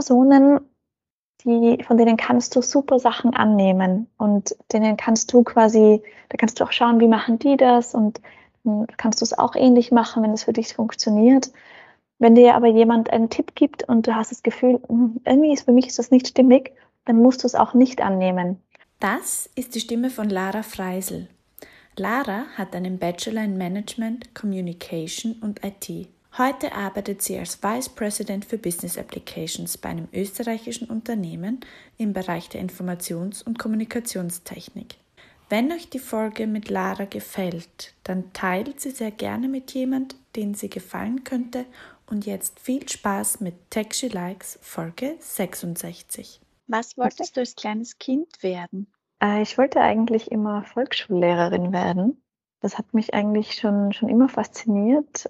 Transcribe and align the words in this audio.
Personen, 0.00 0.60
die, 1.44 1.84
von 1.86 1.98
denen 1.98 2.16
kannst 2.16 2.56
du 2.56 2.62
super 2.62 2.98
Sachen 2.98 3.34
annehmen 3.34 4.06
und 4.16 4.56
denen 4.72 4.96
kannst 4.96 5.30
du 5.32 5.42
quasi, 5.42 6.02
da 6.30 6.38
kannst 6.38 6.58
du 6.58 6.64
auch 6.64 6.72
schauen, 6.72 7.00
wie 7.00 7.08
machen 7.08 7.38
die 7.38 7.58
das 7.58 7.94
und 7.94 8.22
dann 8.64 8.86
kannst 8.96 9.20
du 9.20 9.24
es 9.24 9.38
auch 9.38 9.54
ähnlich 9.54 9.92
machen, 9.92 10.22
wenn 10.22 10.32
es 10.32 10.44
für 10.44 10.54
dich 10.54 10.72
funktioniert. 10.72 11.52
Wenn 12.18 12.34
dir 12.34 12.54
aber 12.54 12.68
jemand 12.68 13.10
einen 13.10 13.28
Tipp 13.28 13.54
gibt 13.54 13.86
und 13.86 14.06
du 14.06 14.14
hast 14.14 14.30
das 14.30 14.42
Gefühl, 14.42 14.80
hm, 14.88 15.20
irgendwie 15.26 15.52
ist 15.52 15.66
für 15.66 15.72
mich 15.72 15.86
ist 15.86 15.98
das 15.98 16.10
nicht 16.10 16.28
stimmig, 16.28 16.72
dann 17.04 17.16
musst 17.20 17.42
du 17.42 17.46
es 17.46 17.54
auch 17.54 17.74
nicht 17.74 18.00
annehmen. 18.00 18.58
Das 19.00 19.50
ist 19.54 19.74
die 19.74 19.80
Stimme 19.80 20.08
von 20.08 20.30
Lara 20.30 20.62
Freisel. 20.62 21.28
Lara 21.96 22.44
hat 22.56 22.74
einen 22.74 22.98
Bachelor 22.98 23.44
in 23.44 23.58
Management, 23.58 24.34
Communication 24.34 25.36
und 25.42 25.62
IT. 25.62 26.08
Heute 26.38 26.72
arbeitet 26.72 27.22
sie 27.22 27.36
als 27.38 27.60
Vice 27.62 27.88
President 27.88 28.44
für 28.44 28.56
Business 28.56 28.96
Applications 28.96 29.76
bei 29.76 29.88
einem 29.88 30.08
österreichischen 30.12 30.88
Unternehmen 30.88 31.60
im 31.98 32.12
Bereich 32.12 32.48
der 32.48 32.62
Informations- 32.62 33.42
und 33.42 33.58
Kommunikationstechnik. 33.58 34.94
Wenn 35.48 35.72
euch 35.72 35.90
die 35.90 35.98
Folge 35.98 36.46
mit 36.46 36.70
Lara 36.70 37.06
gefällt, 37.06 37.94
dann 38.04 38.32
teilt 38.32 38.80
sie 38.80 38.90
sehr 38.90 39.10
gerne 39.10 39.48
mit 39.48 39.72
jemand, 39.72 40.14
den 40.36 40.54
sie 40.54 40.70
gefallen 40.70 41.24
könnte. 41.24 41.66
Und 42.08 42.26
jetzt 42.26 42.60
viel 42.60 42.88
Spaß 42.88 43.40
mit 43.40 43.54
Tech 43.70 43.92
She 43.92 44.06
Likes 44.06 44.60
Folge 44.62 45.16
66. 45.18 46.40
Was 46.68 46.96
wolltest 46.96 47.36
du 47.36 47.40
als 47.40 47.56
kleines 47.56 47.98
Kind 47.98 48.44
werden? 48.44 48.86
Äh, 49.20 49.42
ich 49.42 49.58
wollte 49.58 49.80
eigentlich 49.80 50.30
immer 50.30 50.62
Volksschullehrerin 50.62 51.72
werden. 51.72 52.22
Das 52.60 52.78
hat 52.78 52.94
mich 52.94 53.14
eigentlich 53.14 53.54
schon, 53.54 53.92
schon 53.92 54.08
immer 54.08 54.28
fasziniert. 54.28 55.28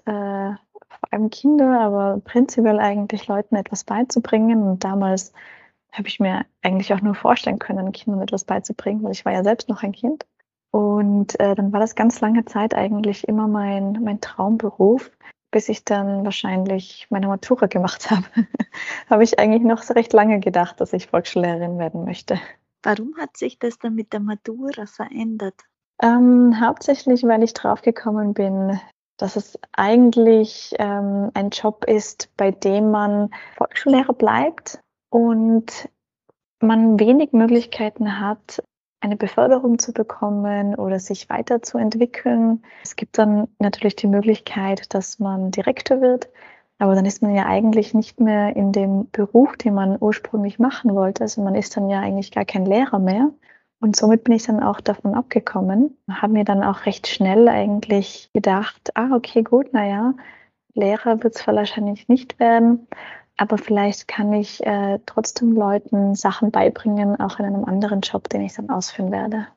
Vor 0.99 1.13
allem 1.13 1.29
Kinder, 1.29 1.79
aber 1.79 2.21
prinzipiell 2.23 2.79
eigentlich 2.79 3.27
Leuten 3.27 3.55
etwas 3.55 3.83
beizubringen. 3.83 4.63
Und 4.63 4.83
damals 4.83 5.33
habe 5.91 6.07
ich 6.07 6.19
mir 6.19 6.45
eigentlich 6.61 6.93
auch 6.93 7.01
nur 7.01 7.15
vorstellen 7.15 7.59
können, 7.59 7.91
Kindern 7.91 8.21
etwas 8.21 8.43
beizubringen, 8.43 9.03
weil 9.03 9.11
ich 9.11 9.25
war 9.25 9.33
ja 9.33 9.43
selbst 9.43 9.69
noch 9.69 9.83
ein 9.83 9.91
Kind. 9.91 10.25
Und 10.71 11.39
äh, 11.39 11.55
dann 11.55 11.73
war 11.73 11.79
das 11.79 11.95
ganz 11.95 12.21
lange 12.21 12.45
Zeit 12.45 12.73
eigentlich 12.73 13.27
immer 13.27 13.47
mein, 13.47 13.99
mein 14.03 14.21
Traumberuf, 14.21 15.11
bis 15.51 15.67
ich 15.67 15.83
dann 15.83 16.23
wahrscheinlich 16.23 17.07
meine 17.09 17.27
Matura 17.27 17.67
gemacht 17.67 18.09
habe. 18.11 18.25
habe 19.09 19.23
ich 19.23 19.37
eigentlich 19.37 19.63
noch 19.63 19.83
so 19.83 19.93
recht 19.93 20.13
lange 20.13 20.39
gedacht, 20.39 20.79
dass 20.79 20.93
ich 20.93 21.07
Volksschullehrerin 21.07 21.77
werden 21.77 22.05
möchte. 22.05 22.39
Warum 22.83 23.15
hat 23.19 23.37
sich 23.37 23.59
das 23.59 23.77
dann 23.77 23.95
mit 23.95 24.13
der 24.13 24.21
Matura 24.21 24.85
verändert? 24.85 25.55
Ähm, 26.01 26.59
hauptsächlich, 26.59 27.23
weil 27.23 27.43
ich 27.43 27.53
draufgekommen 27.53 28.33
bin, 28.33 28.79
dass 29.21 29.35
es 29.35 29.59
eigentlich 29.73 30.73
ähm, 30.79 31.29
ein 31.35 31.51
Job 31.51 31.85
ist, 31.85 32.29
bei 32.37 32.51
dem 32.51 32.89
man 32.89 33.29
Volksschullehrer 33.55 34.13
bleibt 34.13 34.79
und 35.09 35.89
man 36.59 36.99
wenig 36.99 37.31
Möglichkeiten 37.31 38.19
hat, 38.19 38.63
eine 38.99 39.15
Beförderung 39.15 39.79
zu 39.79 39.93
bekommen 39.93 40.75
oder 40.75 40.99
sich 40.99 41.29
weiterzuentwickeln. 41.29 42.63
Es 42.83 42.95
gibt 42.95 43.17
dann 43.17 43.47
natürlich 43.59 43.95
die 43.95 44.07
Möglichkeit, 44.07 44.93
dass 44.93 45.19
man 45.19 45.51
Direktor 45.51 46.01
wird, 46.01 46.29
aber 46.79 46.95
dann 46.95 47.05
ist 47.05 47.21
man 47.21 47.35
ja 47.35 47.45
eigentlich 47.45 47.93
nicht 47.93 48.19
mehr 48.19 48.55
in 48.55 48.71
dem 48.71 49.09
Beruf, 49.11 49.55
den 49.57 49.75
man 49.75 49.97
ursprünglich 49.99 50.57
machen 50.57 50.95
wollte. 50.95 51.23
Also 51.23 51.43
man 51.43 51.55
ist 51.55 51.77
dann 51.77 51.89
ja 51.89 51.99
eigentlich 51.99 52.31
gar 52.31 52.45
kein 52.45 52.65
Lehrer 52.65 52.99
mehr. 52.99 53.31
Und 53.81 53.95
somit 53.95 54.23
bin 54.23 54.35
ich 54.35 54.43
dann 54.43 54.61
auch 54.61 54.79
davon 54.79 55.15
abgekommen, 55.15 55.97
habe 56.07 56.33
mir 56.33 56.45
dann 56.45 56.63
auch 56.63 56.85
recht 56.85 57.07
schnell 57.07 57.47
eigentlich 57.47 58.29
gedacht, 58.31 58.91
ah, 58.95 59.09
okay, 59.15 59.41
gut, 59.41 59.73
naja, 59.73 60.13
Lehrer 60.75 61.21
wird 61.23 61.35
es 61.35 61.47
wahrscheinlich 61.47 62.07
nicht 62.07 62.39
werden, 62.39 62.87
aber 63.37 63.57
vielleicht 63.57 64.07
kann 64.07 64.31
ich 64.33 64.63
äh, 64.63 64.99
trotzdem 65.07 65.53
Leuten 65.53 66.13
Sachen 66.13 66.51
beibringen, 66.51 67.19
auch 67.19 67.39
in 67.39 67.45
einem 67.45 67.65
anderen 67.65 68.01
Job, 68.01 68.29
den 68.29 68.41
ich 68.41 68.53
dann 68.53 68.69
ausführen 68.69 69.11
werde. 69.11 69.47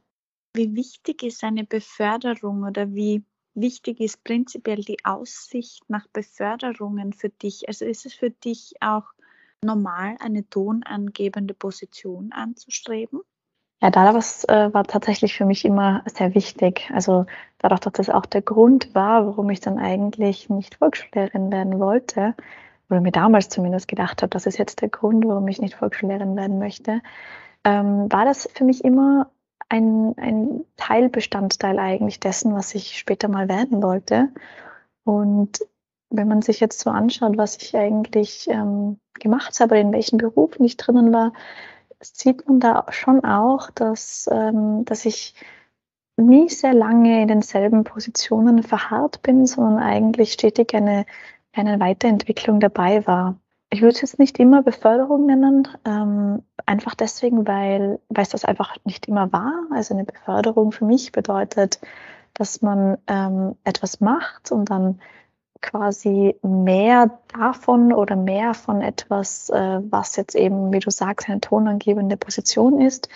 Wie 0.56 0.74
wichtig 0.74 1.22
ist 1.22 1.44
eine 1.44 1.64
Beförderung 1.64 2.62
oder 2.62 2.94
wie 2.94 3.24
wichtig 3.54 4.00
ist 4.00 4.24
prinzipiell 4.24 4.80
die 4.80 5.04
Aussicht 5.04 5.82
nach 5.88 6.06
Beförderungen 6.08 7.12
für 7.12 7.28
dich? 7.28 7.68
Also 7.68 7.84
ist 7.84 8.06
es 8.06 8.14
für 8.14 8.30
dich 8.30 8.72
auch 8.80 9.04
normal, 9.62 10.16
eine 10.20 10.48
tonangebende 10.48 11.52
Position 11.52 12.32
anzustreben? 12.32 13.20
Ja, 13.84 13.90
das 13.90 14.44
äh, 14.44 14.72
war 14.72 14.84
tatsächlich 14.84 15.34
für 15.34 15.44
mich 15.44 15.62
immer 15.66 16.02
sehr 16.06 16.34
wichtig. 16.34 16.90
Also 16.94 17.26
dadurch, 17.58 17.80
dass 17.80 17.92
das 17.92 18.08
auch 18.08 18.24
der 18.24 18.40
Grund 18.40 18.94
war, 18.94 19.26
warum 19.26 19.50
ich 19.50 19.60
dann 19.60 19.78
eigentlich 19.78 20.48
nicht 20.48 20.76
Volksschullehrerin 20.76 21.52
werden 21.52 21.78
wollte, 21.78 22.34
oder 22.88 23.02
mir 23.02 23.12
damals 23.12 23.50
zumindest 23.50 23.86
gedacht 23.86 24.22
habe, 24.22 24.30
das 24.30 24.46
ist 24.46 24.56
jetzt 24.56 24.80
der 24.80 24.88
Grund, 24.88 25.26
warum 25.26 25.46
ich 25.48 25.60
nicht 25.60 25.74
Volksschullehrerin 25.74 26.34
werden 26.34 26.58
möchte, 26.58 27.02
ähm, 27.64 28.10
war 28.10 28.24
das 28.24 28.48
für 28.54 28.64
mich 28.64 28.82
immer 28.84 29.30
ein, 29.68 30.14
ein 30.16 30.64
Teilbestandteil 30.78 31.78
eigentlich 31.78 32.20
dessen, 32.20 32.54
was 32.54 32.74
ich 32.74 32.96
später 32.98 33.28
mal 33.28 33.50
werden 33.50 33.82
wollte. 33.82 34.30
Und 35.04 35.58
wenn 36.08 36.28
man 36.28 36.40
sich 36.40 36.58
jetzt 36.58 36.80
so 36.80 36.88
anschaut, 36.88 37.36
was 37.36 37.58
ich 37.58 37.76
eigentlich 37.76 38.48
ähm, 38.48 38.98
gemacht 39.20 39.60
habe, 39.60 39.78
in 39.78 39.92
welchen 39.92 40.16
Berufen 40.16 40.64
ich 40.64 40.78
drinnen 40.78 41.12
war, 41.12 41.32
sieht 42.00 42.46
man 42.48 42.60
da 42.60 42.86
schon 42.90 43.24
auch, 43.24 43.70
dass, 43.70 44.28
ähm, 44.32 44.84
dass 44.84 45.04
ich 45.04 45.34
nie 46.16 46.48
sehr 46.48 46.74
lange 46.74 47.22
in 47.22 47.28
denselben 47.28 47.84
Positionen 47.84 48.62
verharrt 48.62 49.22
bin, 49.22 49.46
sondern 49.46 49.78
eigentlich 49.82 50.32
stetig 50.32 50.74
eine, 50.74 51.06
eine 51.52 51.80
Weiterentwicklung 51.80 52.60
dabei 52.60 53.06
war. 53.06 53.36
Ich 53.70 53.82
würde 53.82 53.94
es 53.94 54.02
jetzt 54.02 54.18
nicht 54.18 54.38
immer 54.38 54.62
Beförderung 54.62 55.26
nennen, 55.26 55.66
ähm, 55.84 56.42
einfach 56.66 56.94
deswegen, 56.94 57.46
weil, 57.48 57.98
weil 58.08 58.22
es 58.22 58.28
das 58.28 58.44
einfach 58.44 58.76
nicht 58.84 59.08
immer 59.08 59.32
war. 59.32 59.66
Also 59.72 59.94
eine 59.94 60.04
Beförderung 60.04 60.70
für 60.70 60.84
mich 60.84 61.10
bedeutet, 61.10 61.80
dass 62.34 62.62
man 62.62 62.98
ähm, 63.08 63.56
etwas 63.64 64.00
macht 64.00 64.52
und 64.52 64.70
dann 64.70 65.00
quasi 65.64 66.36
mehr 66.42 67.18
davon 67.32 67.92
oder 67.92 68.16
mehr 68.16 68.54
von 68.54 68.82
etwas, 68.82 69.48
äh, 69.50 69.80
was 69.90 70.16
jetzt 70.16 70.36
eben, 70.36 70.72
wie 70.72 70.78
du 70.78 70.90
sagst, 70.90 71.28
eine 71.28 71.40
tonangebende 71.40 72.16
Position 72.16 72.80
ist. 72.80 73.08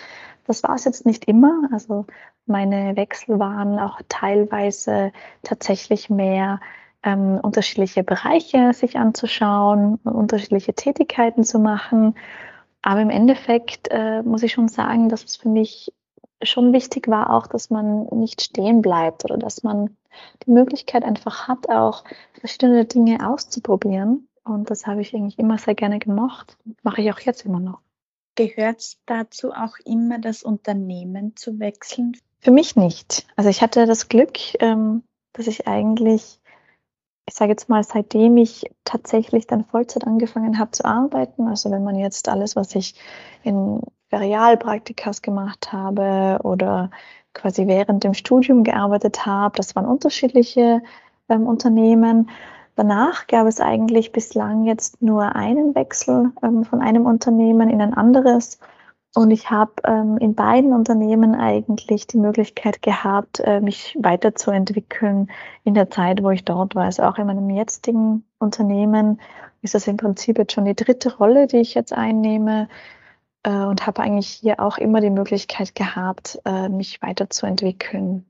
Das 0.45 0.63
war 0.63 0.75
es 0.75 0.83
jetzt 0.83 1.05
nicht 1.05 1.25
immer. 1.25 1.69
Also 1.71 2.05
meine 2.47 2.95
Wechsel 2.95 3.39
waren 3.39 3.77
auch 3.77 4.01
teilweise 4.09 5.11
tatsächlich 5.43 6.09
mehr 6.09 6.59
ähm, 7.03 7.39
unterschiedliche 7.41 8.03
Bereiche 8.03 8.73
sich 8.73 8.97
anzuschauen, 8.97 9.95
unterschiedliche 10.03 10.73
Tätigkeiten 10.73 11.43
zu 11.43 11.59
machen. 11.59 12.15
Aber 12.81 13.01
im 13.01 13.11
Endeffekt 13.11 13.89
äh, 13.91 14.23
muss 14.23 14.41
ich 14.41 14.53
schon 14.53 14.69
sagen, 14.69 15.07
dass 15.07 15.23
es 15.23 15.35
für 15.35 15.49
mich 15.49 15.93
schon 16.41 16.73
wichtig 16.73 17.07
war 17.07 17.31
auch, 17.31 17.45
dass 17.45 17.69
man 17.69 18.05
nicht 18.07 18.41
stehen 18.41 18.81
bleibt 18.81 19.25
oder 19.25 19.37
dass 19.37 19.61
man 19.61 19.95
die 20.45 20.51
Möglichkeit 20.51 21.03
einfach 21.03 21.47
hat, 21.47 21.69
auch 21.69 22.03
verschiedene 22.33 22.85
Dinge 22.85 23.27
auszuprobieren. 23.27 24.27
Und 24.43 24.69
das 24.69 24.87
habe 24.87 25.01
ich 25.01 25.13
eigentlich 25.13 25.37
immer 25.39 25.57
sehr 25.57 25.75
gerne 25.75 25.99
gemacht. 25.99 26.57
Mache 26.83 27.01
ich 27.01 27.11
auch 27.11 27.19
jetzt 27.19 27.45
immer 27.45 27.59
noch. 27.59 27.79
Gehört 28.35 28.79
es 28.79 28.97
dazu 29.05 29.51
auch 29.51 29.77
immer, 29.85 30.17
das 30.17 30.43
Unternehmen 30.43 31.35
zu 31.35 31.59
wechseln? 31.59 32.17
Für 32.39 32.51
mich 32.51 32.75
nicht. 32.75 33.27
Also 33.35 33.49
ich 33.49 33.61
hatte 33.61 33.85
das 33.85 34.07
Glück, 34.07 34.37
ähm, 34.61 35.03
dass 35.33 35.47
ich 35.47 35.67
eigentlich, 35.67 36.39
ich 37.27 37.33
sage 37.33 37.51
jetzt 37.51 37.69
mal, 37.69 37.83
seitdem 37.83 38.37
ich 38.37 38.71
tatsächlich 38.85 39.45
dann 39.45 39.65
Vollzeit 39.65 40.07
angefangen 40.07 40.57
habe 40.57 40.71
zu 40.71 40.85
arbeiten, 40.85 41.47
also 41.47 41.69
wenn 41.69 41.83
man 41.83 41.95
jetzt 41.95 42.29
alles, 42.29 42.55
was 42.55 42.73
ich 42.75 42.95
in 43.43 43.81
Ferialpraktikas 44.09 45.21
gemacht 45.21 45.71
habe 45.71 46.39
oder 46.43 46.89
quasi 47.33 47.67
während 47.67 48.03
dem 48.03 48.13
Studium 48.13 48.63
gearbeitet 48.63 49.25
habe. 49.25 49.55
Das 49.55 49.75
waren 49.75 49.85
unterschiedliche 49.85 50.81
ähm, 51.29 51.47
Unternehmen. 51.47 52.29
Danach 52.75 53.27
gab 53.27 53.47
es 53.47 53.59
eigentlich 53.59 54.11
bislang 54.11 54.63
jetzt 54.63 55.01
nur 55.01 55.35
einen 55.35 55.75
Wechsel 55.75 56.31
ähm, 56.41 56.63
von 56.63 56.81
einem 56.81 57.05
Unternehmen 57.05 57.69
in 57.69 57.81
ein 57.81 57.93
anderes. 57.93 58.59
Und 59.15 59.31
ich 59.31 59.49
habe 59.49 59.73
ähm, 59.85 60.17
in 60.17 60.35
beiden 60.35 60.71
Unternehmen 60.71 61.33
eigentlich 61.33 62.05
die 62.05 62.17
Möglichkeit 62.17 62.81
gehabt, 62.81 63.39
äh, 63.39 63.59
mich 63.59 63.97
weiterzuentwickeln 63.99 65.31
in 65.63 65.73
der 65.73 65.89
Zeit, 65.89 66.21
wo 66.21 66.29
ich 66.29 66.45
dort 66.45 66.75
war. 66.75 66.85
Also 66.85 67.03
auch 67.03 67.17
in 67.17 67.25
meinem 67.25 67.49
jetzigen 67.49 68.23
Unternehmen 68.37 69.19
ist 69.61 69.73
das 69.73 69.87
im 69.87 69.97
Prinzip 69.97 70.37
jetzt 70.37 70.53
schon 70.53 70.65
die 70.65 70.75
dritte 70.75 71.17
Rolle, 71.17 71.47
die 71.47 71.57
ich 71.57 71.73
jetzt 71.73 71.91
einnehme 71.91 72.69
äh, 73.49 73.65
und 73.65 73.87
habe 73.87 74.01
eigentlich 74.01 74.29
hier 74.29 74.59
auch 74.59 74.77
immer 74.77 75.01
die 75.01 75.09
Möglichkeit 75.09 75.73
gehabt, 75.73 76.39
äh, 76.45 76.69
mich 76.69 77.01
weiterzuentwickeln. 77.01 78.25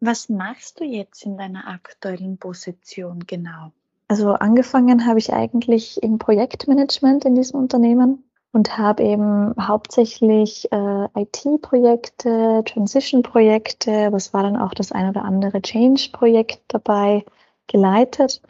Was 0.00 0.28
machst 0.28 0.80
du 0.80 0.84
jetzt 0.84 1.24
in 1.24 1.36
deiner 1.36 1.68
aktuellen 1.68 2.38
Position 2.38 3.20
genau? 3.26 3.72
Also 4.08 4.32
angefangen 4.32 5.06
habe 5.06 5.18
ich 5.18 5.32
eigentlich 5.32 6.02
im 6.02 6.18
Projektmanagement 6.18 7.24
in 7.24 7.34
diesem 7.34 7.60
Unternehmen 7.60 8.24
und 8.52 8.76
habe 8.76 9.02
eben 9.02 9.54
hauptsächlich 9.60 10.70
äh, 10.72 11.04
IT-Projekte, 11.14 12.62
Transition-Projekte, 12.66 14.08
was 14.12 14.34
war 14.34 14.42
dann 14.42 14.56
auch 14.56 14.74
das 14.74 14.92
ein 14.92 15.08
oder 15.08 15.24
andere 15.24 15.62
Change-Projekt 15.62 16.60
dabei 16.68 17.24
geleitet 17.68 18.42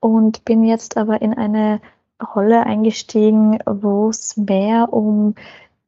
und 0.00 0.44
bin 0.44 0.64
jetzt 0.64 0.96
aber 0.96 1.22
in 1.22 1.34
eine 1.34 1.80
Rolle 2.34 2.64
eingestiegen, 2.64 3.58
wo 3.64 4.10
es 4.10 4.36
mehr 4.36 4.92
um 4.92 5.34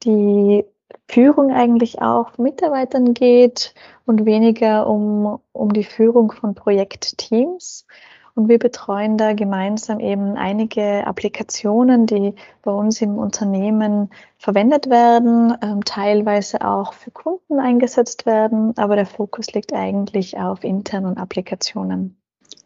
die 0.05 0.64
Führung 1.08 1.52
eigentlich 1.52 2.00
auch 2.00 2.38
Mitarbeitern 2.38 3.14
geht 3.14 3.75
und 4.06 4.25
weniger 4.25 4.87
um, 4.87 5.41
um 5.52 5.73
die 5.73 5.85
Führung 5.85 6.32
von 6.32 6.55
Projektteams. 6.55 7.87
Und 8.35 8.49
wir 8.49 8.58
betreuen 8.58 9.19
da 9.19 9.32
gemeinsam 9.35 9.99
eben 9.99 10.37
einige 10.37 11.06
Applikationen, 11.06 12.06
die 12.06 12.35
bei 12.62 12.70
uns 12.70 13.02
im 13.02 13.19
Unternehmen 13.19 14.11
verwendet 14.38 14.88
werden, 14.88 15.52
ähm, 15.62 15.85
teilweise 15.85 16.67
auch 16.67 16.93
für 16.93 17.11
Kunden 17.11 17.58
eingesetzt 17.58 18.26
werden, 18.26 18.76
aber 18.79 18.94
der 18.94 19.06
Fokus 19.06 19.53
liegt 19.53 19.73
eigentlich 19.73 20.38
auf 20.38 20.62
internen 20.62 21.17
Applikationen. 21.17 22.19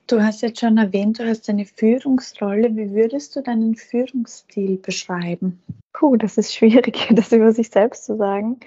Du 0.07 0.23
hast 0.23 0.43
jetzt 0.43 0.61
schon 0.61 0.77
erwähnt, 0.77 1.19
du 1.19 1.27
hast 1.27 1.49
eine 1.49 1.65
Führungsrolle. 1.65 2.77
Wie 2.77 2.93
würdest 2.93 3.35
du 3.37 3.43
deinen 3.43 3.75
Führungsstil 3.75 4.77
beschreiben? 4.77 5.63
Puh, 5.95 6.17
das 6.17 6.37
ist 6.37 6.55
schwierig, 6.55 7.09
das 7.15 7.33
über 7.33 7.53
sich 7.53 7.71
selbst 7.71 8.05
zu 8.05 8.17
sagen. 8.17 8.61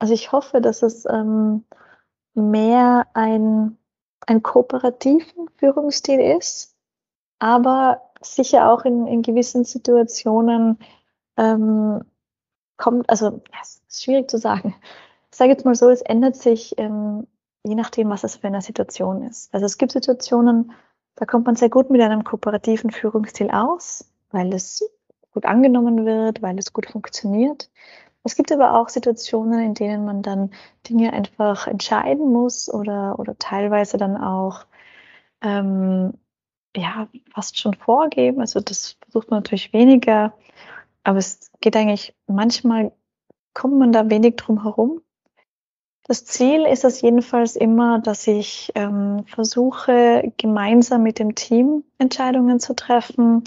Also 0.00 0.14
ich 0.14 0.32
hoffe, 0.32 0.60
dass 0.60 0.82
es 0.82 1.04
ähm, 1.06 1.64
mehr 2.34 3.06
ein, 3.14 3.78
ein 4.26 4.42
kooperativen 4.42 5.48
Führungsstil 5.58 6.18
ist, 6.18 6.74
aber 7.38 8.02
sicher 8.20 8.72
auch 8.72 8.84
in, 8.84 9.06
in 9.06 9.22
gewissen 9.22 9.64
Situationen 9.64 10.78
ähm, 11.36 12.04
kommt, 12.76 13.08
also 13.08 13.40
es 13.62 13.80
ist 13.88 14.02
schwierig 14.02 14.28
zu 14.28 14.38
sagen. 14.38 14.74
Ich 15.30 15.38
sage 15.38 15.52
jetzt 15.52 15.64
mal 15.64 15.76
so, 15.76 15.88
es 15.90 16.02
ändert 16.02 16.36
sich 16.36 16.74
ähm, 16.78 17.28
je 17.64 17.74
nachdem, 17.74 18.10
was 18.10 18.24
es 18.24 18.36
für 18.36 18.48
eine 18.48 18.62
Situation 18.62 19.22
ist. 19.22 19.52
Also 19.54 19.66
es 19.66 19.78
gibt 19.78 19.92
Situationen, 19.92 20.72
da 21.14 21.26
kommt 21.26 21.46
man 21.46 21.56
sehr 21.56 21.70
gut 21.70 21.90
mit 21.90 22.00
einem 22.00 22.24
kooperativen 22.24 22.90
Führungsstil 22.90 23.50
aus, 23.50 24.04
weil 24.30 24.52
es 24.52 24.84
gut 25.32 25.44
angenommen 25.44 26.04
wird, 26.04 26.42
weil 26.42 26.58
es 26.58 26.72
gut 26.72 26.86
funktioniert. 26.86 27.70
Es 28.24 28.36
gibt 28.36 28.52
aber 28.52 28.78
auch 28.78 28.88
Situationen, 28.88 29.60
in 29.60 29.74
denen 29.74 30.04
man 30.04 30.22
dann 30.22 30.50
Dinge 30.88 31.12
einfach 31.12 31.66
entscheiden 31.66 32.30
muss 32.30 32.72
oder, 32.72 33.18
oder 33.18 33.36
teilweise 33.38 33.96
dann 33.96 34.16
auch 34.16 34.64
ähm, 35.42 36.14
ja, 36.76 37.08
fast 37.34 37.58
schon 37.58 37.74
vorgeben. 37.74 38.40
Also 38.40 38.60
das 38.60 38.96
versucht 39.02 39.30
man 39.30 39.38
natürlich 39.38 39.72
weniger, 39.72 40.34
aber 41.04 41.18
es 41.18 41.50
geht 41.60 41.76
eigentlich, 41.76 42.14
manchmal 42.26 42.92
kommt 43.54 43.78
man 43.78 43.92
da 43.92 44.08
wenig 44.08 44.36
drum 44.36 44.62
herum. 44.62 45.02
Das 46.04 46.24
Ziel 46.24 46.66
ist 46.66 46.84
es 46.84 47.00
jedenfalls 47.00 47.54
immer, 47.54 48.00
dass 48.00 48.26
ich 48.26 48.72
ähm, 48.74 49.24
versuche, 49.26 50.32
gemeinsam 50.36 51.04
mit 51.04 51.18
dem 51.18 51.34
Team 51.34 51.84
Entscheidungen 51.98 52.58
zu 52.58 52.74
treffen 52.74 53.44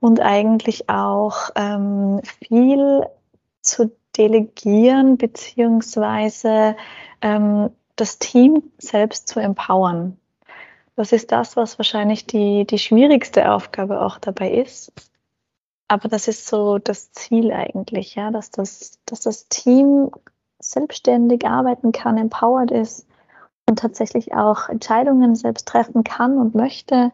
und 0.00 0.20
eigentlich 0.20 0.88
auch 0.88 1.50
ähm, 1.54 2.20
viel 2.48 3.06
zu 3.60 3.92
delegieren 4.16 5.18
beziehungsweise 5.18 6.76
ähm, 7.20 7.70
das 7.96 8.18
Team 8.18 8.62
selbst 8.78 9.28
zu 9.28 9.38
empowern. 9.38 10.16
Das 10.96 11.12
ist 11.12 11.30
das, 11.30 11.56
was 11.56 11.78
wahrscheinlich 11.78 12.26
die, 12.26 12.66
die 12.66 12.78
schwierigste 12.78 13.50
Aufgabe 13.52 14.00
auch 14.00 14.18
dabei 14.18 14.50
ist. 14.50 14.92
Aber 15.88 16.08
das 16.08 16.26
ist 16.26 16.46
so 16.46 16.78
das 16.78 17.12
Ziel 17.12 17.52
eigentlich, 17.52 18.14
ja, 18.14 18.30
dass 18.30 18.50
das, 18.50 18.98
dass 19.04 19.20
das 19.20 19.48
Team 19.48 20.10
selbstständig 20.64 21.46
arbeiten 21.46 21.92
kann, 21.92 22.18
empowered 22.18 22.70
ist 22.70 23.06
und 23.68 23.78
tatsächlich 23.78 24.34
auch 24.34 24.68
Entscheidungen 24.68 25.34
selbst 25.34 25.68
treffen 25.68 26.04
kann 26.04 26.38
und 26.38 26.54
möchte, 26.54 27.12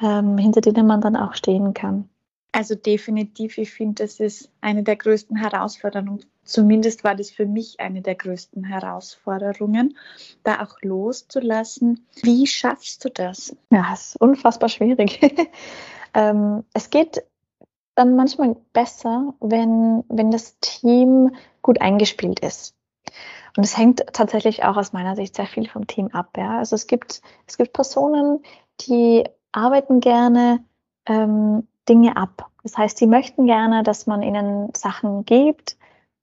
ähm, 0.00 0.38
hinter 0.38 0.60
denen 0.60 0.86
man 0.86 1.00
dann 1.00 1.16
auch 1.16 1.34
stehen 1.34 1.74
kann. 1.74 2.08
Also 2.54 2.74
definitiv, 2.74 3.56
ich 3.56 3.70
finde, 3.70 4.04
das 4.04 4.20
ist 4.20 4.50
eine 4.60 4.82
der 4.82 4.96
größten 4.96 5.36
Herausforderungen. 5.36 6.22
Zumindest 6.44 7.02
war 7.02 7.14
das 7.14 7.30
für 7.30 7.46
mich 7.46 7.80
eine 7.80 8.02
der 8.02 8.14
größten 8.14 8.64
Herausforderungen, 8.64 9.96
da 10.42 10.62
auch 10.62 10.76
loszulassen. 10.82 12.06
Wie 12.22 12.46
schaffst 12.46 13.04
du 13.04 13.08
das? 13.08 13.56
Ja, 13.70 13.86
es 13.94 14.08
ist 14.08 14.20
unfassbar 14.20 14.68
schwierig. 14.68 15.20
ähm, 16.14 16.64
es 16.74 16.90
geht 16.90 17.22
dann 17.94 18.16
manchmal 18.16 18.56
besser, 18.74 19.34
wenn, 19.40 20.04
wenn 20.08 20.30
das 20.30 20.58
Team 20.60 21.30
gut 21.62 21.80
eingespielt 21.80 22.40
ist. 22.40 22.74
Und 23.56 23.64
es 23.64 23.76
hängt 23.76 24.04
tatsächlich 24.12 24.64
auch 24.64 24.76
aus 24.76 24.92
meiner 24.92 25.16
Sicht 25.16 25.36
sehr 25.36 25.46
viel 25.46 25.68
vom 25.68 25.86
Team 25.86 26.08
ab. 26.08 26.36
Ja? 26.36 26.58
Also 26.58 26.74
es 26.74 26.86
gibt, 26.86 27.22
es 27.46 27.56
gibt 27.58 27.72
Personen, 27.72 28.42
die 28.80 29.24
arbeiten 29.52 30.00
gerne 30.00 30.64
ähm, 31.06 31.66
Dinge 31.88 32.16
ab. 32.16 32.50
Das 32.62 32.78
heißt, 32.78 32.96
sie 32.96 33.06
möchten 33.06 33.46
gerne, 33.46 33.82
dass 33.82 34.06
man 34.06 34.22
ihnen 34.22 34.72
Sachen 34.74 35.24
gibt, 35.24 35.76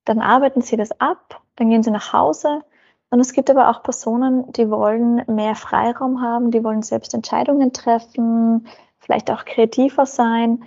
dann 0.04 0.20
arbeiten 0.20 0.62
sie 0.62 0.76
das 0.76 0.98
ab, 1.00 1.42
dann 1.56 1.68
gehen 1.70 1.82
sie 1.82 1.90
nach 1.90 2.12
Hause. 2.12 2.62
Und 3.10 3.20
es 3.20 3.32
gibt 3.32 3.50
aber 3.50 3.68
auch 3.68 3.82
Personen, 3.82 4.50
die 4.52 4.70
wollen 4.70 5.22
mehr 5.26 5.54
Freiraum 5.54 6.22
haben, 6.22 6.50
die 6.50 6.64
wollen 6.64 6.82
selbst 6.82 7.12
Entscheidungen 7.12 7.72
treffen, 7.72 8.66
vielleicht 8.98 9.30
auch 9.30 9.44
kreativer 9.44 10.06
sein. 10.06 10.64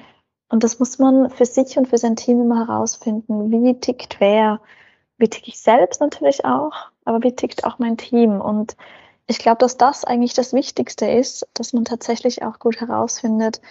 Und 0.53 0.63
das 0.63 0.77
muss 0.77 0.99
man 0.99 1.31
für 1.31 1.47
sich 1.47 1.79
und 1.79 1.87
für 1.87 1.97
sein 1.97 2.15
Team 2.15 2.39
immer 2.39 2.67
herausfinden. 2.67 3.49
Wie 3.49 3.73
tickt 3.79 4.17
wer? 4.19 4.61
Wie 5.17 5.27
ticke 5.27 5.47
ich 5.47 5.59
selbst 5.59 5.99
natürlich 5.99 6.45
auch, 6.45 6.91
aber 7.05 7.23
wie 7.23 7.35
tickt 7.35 7.63
auch 7.63 7.79
mein 7.79 7.97
Team? 7.97 8.39
Und 8.39 8.77
ich 9.25 9.39
glaube, 9.39 9.57
dass 9.57 9.77
das 9.77 10.05
eigentlich 10.05 10.35
das 10.35 10.53
Wichtigste 10.53 11.09
ist, 11.09 11.47
dass 11.55 11.73
man 11.73 11.85
tatsächlich 11.85 12.43
auch 12.43 12.59
gut 12.59 12.79
herausfindet, 12.79 13.61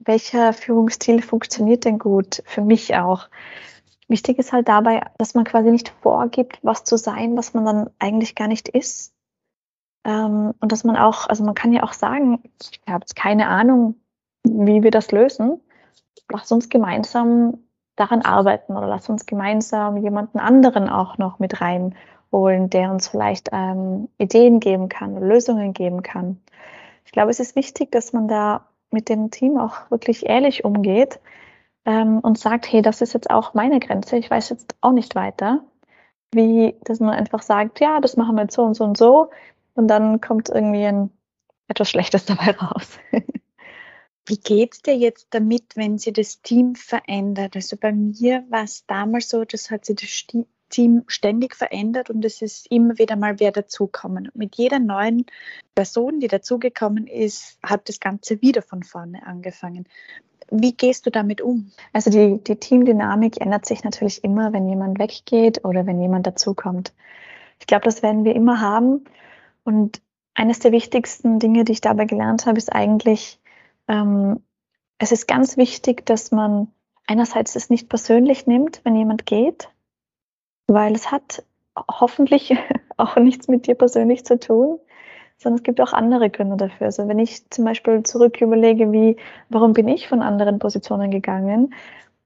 welcher 0.00 0.52
Führungsstil 0.52 1.22
funktioniert 1.22 1.84
denn 1.84 2.00
gut 2.00 2.42
für 2.46 2.62
mich 2.62 2.96
auch. 2.96 3.28
Wichtig 4.08 4.40
ist 4.40 4.52
halt 4.52 4.66
dabei, 4.66 5.02
dass 5.18 5.34
man 5.34 5.44
quasi 5.44 5.70
nicht 5.70 5.90
vorgibt, 6.02 6.58
was 6.62 6.82
zu 6.82 6.98
sein, 6.98 7.36
was 7.36 7.54
man 7.54 7.64
dann 7.64 7.90
eigentlich 8.00 8.34
gar 8.34 8.48
nicht 8.48 8.68
ist. 8.68 9.14
Ähm, 10.04 10.52
und 10.58 10.72
dass 10.72 10.82
man 10.82 10.96
auch, 10.96 11.28
also 11.28 11.44
man 11.44 11.54
kann 11.54 11.72
ja 11.72 11.84
auch 11.84 11.92
sagen, 11.92 12.42
ich 12.60 12.80
habe 12.88 13.02
jetzt 13.02 13.14
keine 13.14 13.46
Ahnung, 13.46 13.94
wie 14.42 14.82
wir 14.82 14.90
das 14.90 15.12
lösen 15.12 15.60
lass 16.30 16.50
uns 16.52 16.68
gemeinsam 16.68 17.58
daran 17.96 18.22
arbeiten 18.22 18.76
oder 18.76 18.88
lass 18.88 19.08
uns 19.08 19.26
gemeinsam 19.26 19.96
jemanden 19.96 20.38
anderen 20.38 20.88
auch 20.88 21.18
noch 21.18 21.38
mit 21.38 21.60
reinholen, 21.60 22.70
der 22.70 22.90
uns 22.90 23.08
vielleicht 23.08 23.50
ähm, 23.52 24.08
Ideen 24.18 24.60
geben 24.60 24.88
kann, 24.88 25.20
Lösungen 25.20 25.72
geben 25.72 26.02
kann. 26.02 26.40
Ich 27.04 27.12
glaube, 27.12 27.30
es 27.30 27.40
ist 27.40 27.54
wichtig, 27.56 27.92
dass 27.92 28.12
man 28.12 28.26
da 28.26 28.66
mit 28.90 29.08
dem 29.08 29.30
Team 29.30 29.58
auch 29.58 29.90
wirklich 29.90 30.26
ehrlich 30.26 30.64
umgeht 30.64 31.20
ähm, 31.84 32.18
und 32.20 32.38
sagt, 32.38 32.70
hey, 32.70 32.82
das 32.82 33.00
ist 33.00 33.12
jetzt 33.12 33.30
auch 33.30 33.54
meine 33.54 33.78
Grenze, 33.78 34.16
ich 34.16 34.30
weiß 34.30 34.50
jetzt 34.50 34.74
auch 34.80 34.92
nicht 34.92 35.14
weiter. 35.14 35.64
Wie, 36.32 36.74
dass 36.82 36.98
man 36.98 37.10
einfach 37.10 37.42
sagt, 37.42 37.78
ja, 37.78 38.00
das 38.00 38.16
machen 38.16 38.34
wir 38.34 38.42
jetzt 38.42 38.54
so 38.54 38.64
und 38.64 38.74
so 38.74 38.84
und 38.84 38.96
so 38.96 39.30
und 39.74 39.88
dann 39.88 40.20
kommt 40.20 40.48
irgendwie 40.48 40.84
ein 40.84 41.10
etwas 41.68 41.88
Schlechtes 41.90 42.24
dabei 42.26 42.52
raus. 42.52 42.98
Wie 44.26 44.38
geht 44.38 44.74
es 44.74 44.82
dir 44.82 44.96
jetzt 44.96 45.28
damit, 45.30 45.76
wenn 45.76 45.98
sich 45.98 46.14
das 46.14 46.40
Team 46.40 46.74
verändert? 46.74 47.56
Also 47.56 47.76
bei 47.76 47.92
mir 47.92 48.44
war 48.48 48.64
es 48.64 48.86
damals 48.86 49.28
so, 49.28 49.44
das 49.44 49.70
hat 49.70 49.84
sich 49.84 49.96
das 49.96 50.44
Team 50.70 51.04
ständig 51.06 51.54
verändert 51.54 52.10
und 52.10 52.24
es 52.24 52.40
ist 52.40 52.70
immer 52.70 52.98
wieder 52.98 53.16
mal 53.16 53.38
wer 53.38 53.52
dazukommen. 53.52 54.30
Mit 54.34 54.56
jeder 54.56 54.78
neuen 54.78 55.26
Person, 55.74 56.20
die 56.20 56.28
dazugekommen 56.28 57.06
ist, 57.06 57.58
hat 57.62 57.88
das 57.88 58.00
Ganze 58.00 58.40
wieder 58.40 58.62
von 58.62 58.82
vorne 58.82 59.26
angefangen. 59.26 59.86
Wie 60.50 60.72
gehst 60.72 61.06
du 61.06 61.10
damit 61.10 61.40
um? 61.40 61.70
Also 61.92 62.10
die, 62.10 62.42
die 62.42 62.56
Teamdynamik 62.56 63.40
ändert 63.40 63.66
sich 63.66 63.84
natürlich 63.84 64.24
immer, 64.24 64.52
wenn 64.52 64.68
jemand 64.68 64.98
weggeht 64.98 65.64
oder 65.64 65.86
wenn 65.86 66.00
jemand 66.00 66.26
dazukommt. 66.26 66.92
Ich 67.60 67.66
glaube, 67.66 67.84
das 67.84 68.02
werden 68.02 68.24
wir 68.24 68.34
immer 68.34 68.60
haben. 68.60 69.04
Und 69.64 70.00
eines 70.34 70.58
der 70.58 70.72
wichtigsten 70.72 71.38
Dinge, 71.38 71.64
die 71.64 71.72
ich 71.72 71.80
dabei 71.80 72.04
gelernt 72.04 72.46
habe, 72.46 72.58
ist 72.58 72.72
eigentlich, 72.72 73.38
ähm, 73.88 74.40
es 74.98 75.12
ist 75.12 75.26
ganz 75.26 75.56
wichtig, 75.56 76.06
dass 76.06 76.30
man 76.30 76.68
einerseits 77.06 77.56
es 77.56 77.70
nicht 77.70 77.88
persönlich 77.88 78.46
nimmt, 78.46 78.80
wenn 78.84 78.96
jemand 78.96 79.26
geht, 79.26 79.68
weil 80.66 80.94
es 80.94 81.10
hat 81.10 81.42
hoffentlich 81.76 82.56
auch 82.96 83.16
nichts 83.16 83.48
mit 83.48 83.66
dir 83.66 83.74
persönlich 83.74 84.24
zu 84.24 84.38
tun, 84.38 84.78
sondern 85.36 85.58
es 85.58 85.64
gibt 85.64 85.80
auch 85.80 85.92
andere 85.92 86.30
Gründe 86.30 86.56
dafür. 86.56 86.86
Also 86.86 87.08
wenn 87.08 87.18
ich 87.18 87.48
zum 87.50 87.64
Beispiel 87.64 88.02
zurück 88.02 88.40
überlege, 88.40 88.92
wie, 88.92 89.16
warum 89.48 89.72
bin 89.72 89.88
ich 89.88 90.08
von 90.08 90.22
anderen 90.22 90.58
Positionen 90.58 91.10
gegangen, 91.10 91.74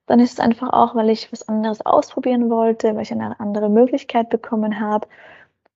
dann 0.05 0.19
ist 0.19 0.33
es 0.33 0.39
einfach 0.39 0.73
auch, 0.73 0.95
weil 0.95 1.09
ich 1.09 1.31
was 1.31 1.47
anderes 1.47 1.85
ausprobieren 1.85 2.49
wollte, 2.49 2.95
weil 2.95 3.03
ich 3.03 3.11
eine 3.11 3.39
andere 3.39 3.69
Möglichkeit 3.69 4.29
bekommen 4.29 4.79
habe. 4.79 5.07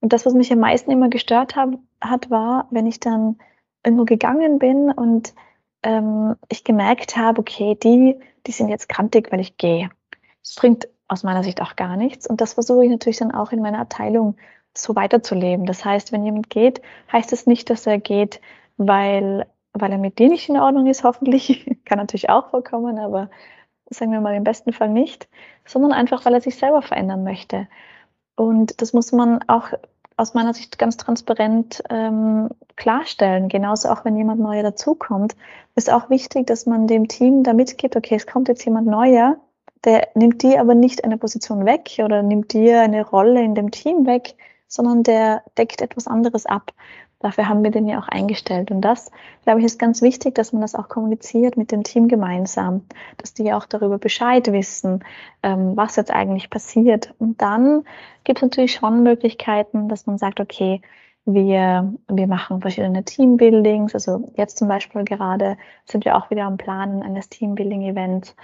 Und 0.02 0.12
das, 0.12 0.26
was 0.26 0.34
mich 0.34 0.52
am 0.52 0.60
meisten 0.60 0.92
immer 0.92 1.10
gestört 1.10 1.56
hab, 1.56 1.70
hat, 2.02 2.30
war, 2.30 2.68
wenn 2.72 2.88
ich 2.88 3.00
dann 3.00 3.38
irgendwo 3.86 4.06
gegangen 4.06 4.60
bin 4.60 4.92
und 4.92 5.34
ähm, 5.84 6.36
ich 6.50 6.64
gemerkt 6.64 7.18
habe, 7.18 7.40
okay, 7.40 7.76
die, 7.82 8.20
die 8.48 8.52
sind 8.52 8.70
jetzt 8.70 8.90
krantig, 8.90 9.32
weil 9.32 9.40
ich 9.40 9.58
gehe. 9.58 9.90
Das 10.42 10.56
bringt 10.56 10.88
aus 11.08 11.24
meiner 11.24 11.44
Sicht 11.44 11.62
auch 11.62 11.76
gar 11.76 11.98
nichts. 11.98 12.28
Und 12.28 12.42
das 12.42 12.54
versuche 12.54 12.86
ich 12.86 12.92
natürlich 12.92 13.18
dann 13.18 13.32
auch 13.32 13.52
in 13.52 13.62
meiner 13.62 13.80
Abteilung 13.80 14.36
so 14.76 14.96
weiterzuleben. 14.96 15.66
Das 15.66 15.86
heißt, 15.86 16.12
wenn 16.12 16.26
jemand 16.26 16.50
geht, 16.50 16.82
heißt 17.12 17.32
es 17.34 17.46
nicht, 17.46 17.70
dass 17.70 17.86
er 17.86 18.00
geht, 18.00 18.42
weil 18.78 19.46
weil 19.74 19.92
er 19.92 19.98
mit 19.98 20.20
dir 20.20 20.30
nicht 20.30 20.50
in 20.50 20.58
Ordnung 20.58 20.88
ist, 20.88 21.04
hoffentlich. 21.04 21.70
Kann 21.86 21.98
natürlich 21.98 22.30
auch 22.30 22.50
vorkommen, 22.50 23.00
aber 23.00 23.30
sagen 23.90 24.12
wir 24.12 24.22
mal 24.22 24.36
im 24.36 24.44
besten 24.44 24.72
Fall 24.72 24.90
nicht, 24.90 25.28
sondern 25.66 25.92
einfach, 25.92 26.26
weil 26.26 26.34
er 26.34 26.42
sich 26.42 26.56
selber 26.56 26.82
verändern 26.82 27.24
möchte. 27.24 27.68
Und 28.36 28.82
das 28.82 28.94
muss 28.94 29.12
man 29.12 29.44
auch 29.48 29.70
aus 30.18 30.34
meiner 30.34 30.54
Sicht 30.54 30.78
ganz 30.78 30.98
transparent 30.98 31.84
ähm, 31.90 32.50
klarstellen. 32.76 33.50
Genauso 33.50 33.90
auch, 33.90 34.06
wenn 34.06 34.16
jemand 34.16 34.42
Neuer 34.42 34.64
dazukommt, 34.64 35.36
ist 35.76 35.92
auch 35.92 36.10
wichtig, 36.10 36.48
dass 36.48 36.66
man 36.66 36.88
dem 36.88 37.08
Team 37.08 37.44
da 37.44 37.54
mitgibt, 37.54 37.96
okay, 37.96 38.16
es 38.16 38.28
kommt 38.28 38.48
jetzt 38.48 38.66
jemand 38.66 38.88
Neuer, 38.88 39.38
der 39.86 40.08
nimmt 40.16 40.42
dir 40.44 40.62
aber 40.62 40.76
nicht 40.76 41.04
eine 41.04 41.18
Position 41.18 41.66
weg 41.66 42.00
oder 42.04 42.24
nimmt 42.24 42.54
dir 42.54 42.82
eine 42.82 43.06
Rolle 43.06 43.42
in 43.44 43.56
dem 43.56 43.72
Team 43.72 44.06
weg, 44.06 44.36
sondern 44.68 45.04
der 45.04 45.44
deckt 45.58 45.82
etwas 45.82 46.08
anderes 46.08 46.46
ab. 46.46 46.72
Dafür 47.24 47.48
haben 47.48 47.64
wir 47.64 47.72
den 47.72 47.88
ja 47.88 48.00
auch 48.00 48.10
eingestellt. 48.10 48.70
Und 48.70 48.82
das, 48.82 49.10
glaube 49.44 49.60
ich, 49.60 49.66
ist 49.66 49.80
ganz 49.80 50.02
wichtig, 50.02 50.36
dass 50.36 50.52
man 50.52 50.62
das 50.62 50.76
auch 50.76 50.90
kommuniziert 50.90 51.56
mit 51.56 51.72
dem 51.72 51.84
Team 51.84 52.10
gemeinsam, 52.10 52.84
dass 53.18 53.34
die 53.34 53.54
auch 53.54 53.66
darüber 53.66 53.98
Bescheid 53.98 54.52
wissen, 54.52 55.04
ähm, 55.42 55.76
was 55.78 55.96
jetzt 55.96 56.12
eigentlich 56.12 56.50
passiert. 56.50 57.14
Und 57.20 57.42
dann 57.42 57.86
gibt 58.26 58.40
es 58.40 58.44
natürlich 58.44 58.74
schon 58.74 59.04
Möglichkeiten, 59.04 59.88
dass 59.88 60.06
man 60.06 60.18
sagt, 60.18 60.42
okay, 60.42 60.82
wir, 61.26 61.94
wir 62.10 62.28
machen 62.28 62.60
verschiedene 62.60 63.06
Teambuildings. 63.06 63.94
Also 63.94 64.34
jetzt 64.36 64.58
zum 64.58 64.68
Beispiel 64.68 65.06
gerade 65.06 65.58
sind 65.86 66.04
wir 66.04 66.18
auch 66.18 66.30
wieder 66.30 66.44
am 66.44 66.58
Planen 66.58 67.02
eines 67.02 67.30
Teambuilding-Events, 67.30 68.36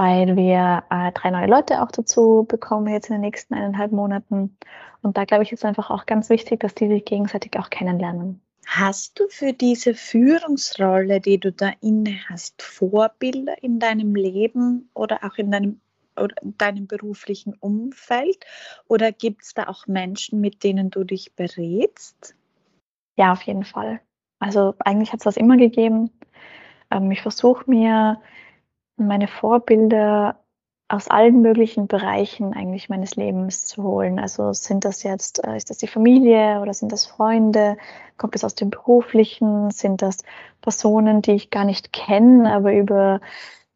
weil 0.00 0.34
wir 0.34 0.84
äh, 0.88 1.12
drei 1.12 1.28
neue 1.28 1.46
Leute 1.46 1.82
auch 1.82 1.90
dazu 1.90 2.46
bekommen 2.48 2.90
jetzt 2.90 3.10
in 3.10 3.16
den 3.16 3.20
nächsten 3.20 3.52
eineinhalb 3.52 3.92
Monaten. 3.92 4.56
Und 5.02 5.18
da 5.18 5.26
glaube 5.26 5.42
ich, 5.42 5.52
ist 5.52 5.66
einfach 5.66 5.90
auch 5.90 6.06
ganz 6.06 6.30
wichtig, 6.30 6.60
dass 6.60 6.74
die 6.74 6.88
sich 6.88 7.04
gegenseitig 7.04 7.58
auch 7.58 7.68
kennenlernen. 7.68 8.40
Hast 8.66 9.20
du 9.20 9.28
für 9.28 9.52
diese 9.52 9.92
Führungsrolle, 9.92 11.20
die 11.20 11.38
du 11.38 11.52
da 11.52 11.72
inne 11.82 12.18
hast, 12.30 12.62
Vorbilder 12.62 13.62
in 13.62 13.78
deinem 13.78 14.14
Leben 14.14 14.88
oder 14.94 15.22
auch 15.22 15.36
in 15.36 15.50
deinem, 15.50 15.82
oder 16.16 16.34
deinem 16.42 16.86
beruflichen 16.86 17.52
Umfeld? 17.60 18.46
Oder 18.88 19.12
gibt 19.12 19.42
es 19.42 19.52
da 19.52 19.68
auch 19.68 19.86
Menschen, 19.86 20.40
mit 20.40 20.64
denen 20.64 20.88
du 20.88 21.04
dich 21.04 21.34
berätst? 21.34 22.34
Ja, 23.18 23.32
auf 23.32 23.42
jeden 23.42 23.64
Fall. 23.64 24.00
Also 24.38 24.74
eigentlich 24.78 25.12
hat 25.12 25.20
es 25.20 25.24
das 25.24 25.36
immer 25.36 25.58
gegeben. 25.58 26.10
Ähm, 26.90 27.10
ich 27.10 27.20
versuche 27.20 27.68
mir 27.68 28.18
meine 29.06 29.28
Vorbilder 29.28 30.36
aus 30.90 31.08
allen 31.08 31.40
möglichen 31.40 31.86
Bereichen 31.86 32.52
eigentlich 32.52 32.88
meines 32.88 33.14
Lebens 33.14 33.66
zu 33.66 33.84
holen. 33.84 34.18
Also 34.18 34.52
sind 34.52 34.84
das 34.84 35.04
jetzt, 35.04 35.44
äh, 35.44 35.56
ist 35.56 35.70
das 35.70 35.78
die 35.78 35.86
Familie 35.86 36.60
oder 36.60 36.74
sind 36.74 36.90
das 36.90 37.06
Freunde? 37.06 37.76
Kommt 38.16 38.34
es 38.34 38.44
aus 38.44 38.56
dem 38.56 38.70
Beruflichen? 38.70 39.70
Sind 39.70 40.02
das 40.02 40.18
Personen, 40.60 41.22
die 41.22 41.32
ich 41.32 41.50
gar 41.50 41.64
nicht 41.64 41.92
kenne, 41.92 42.52
aber 42.52 42.74
über, 42.74 43.20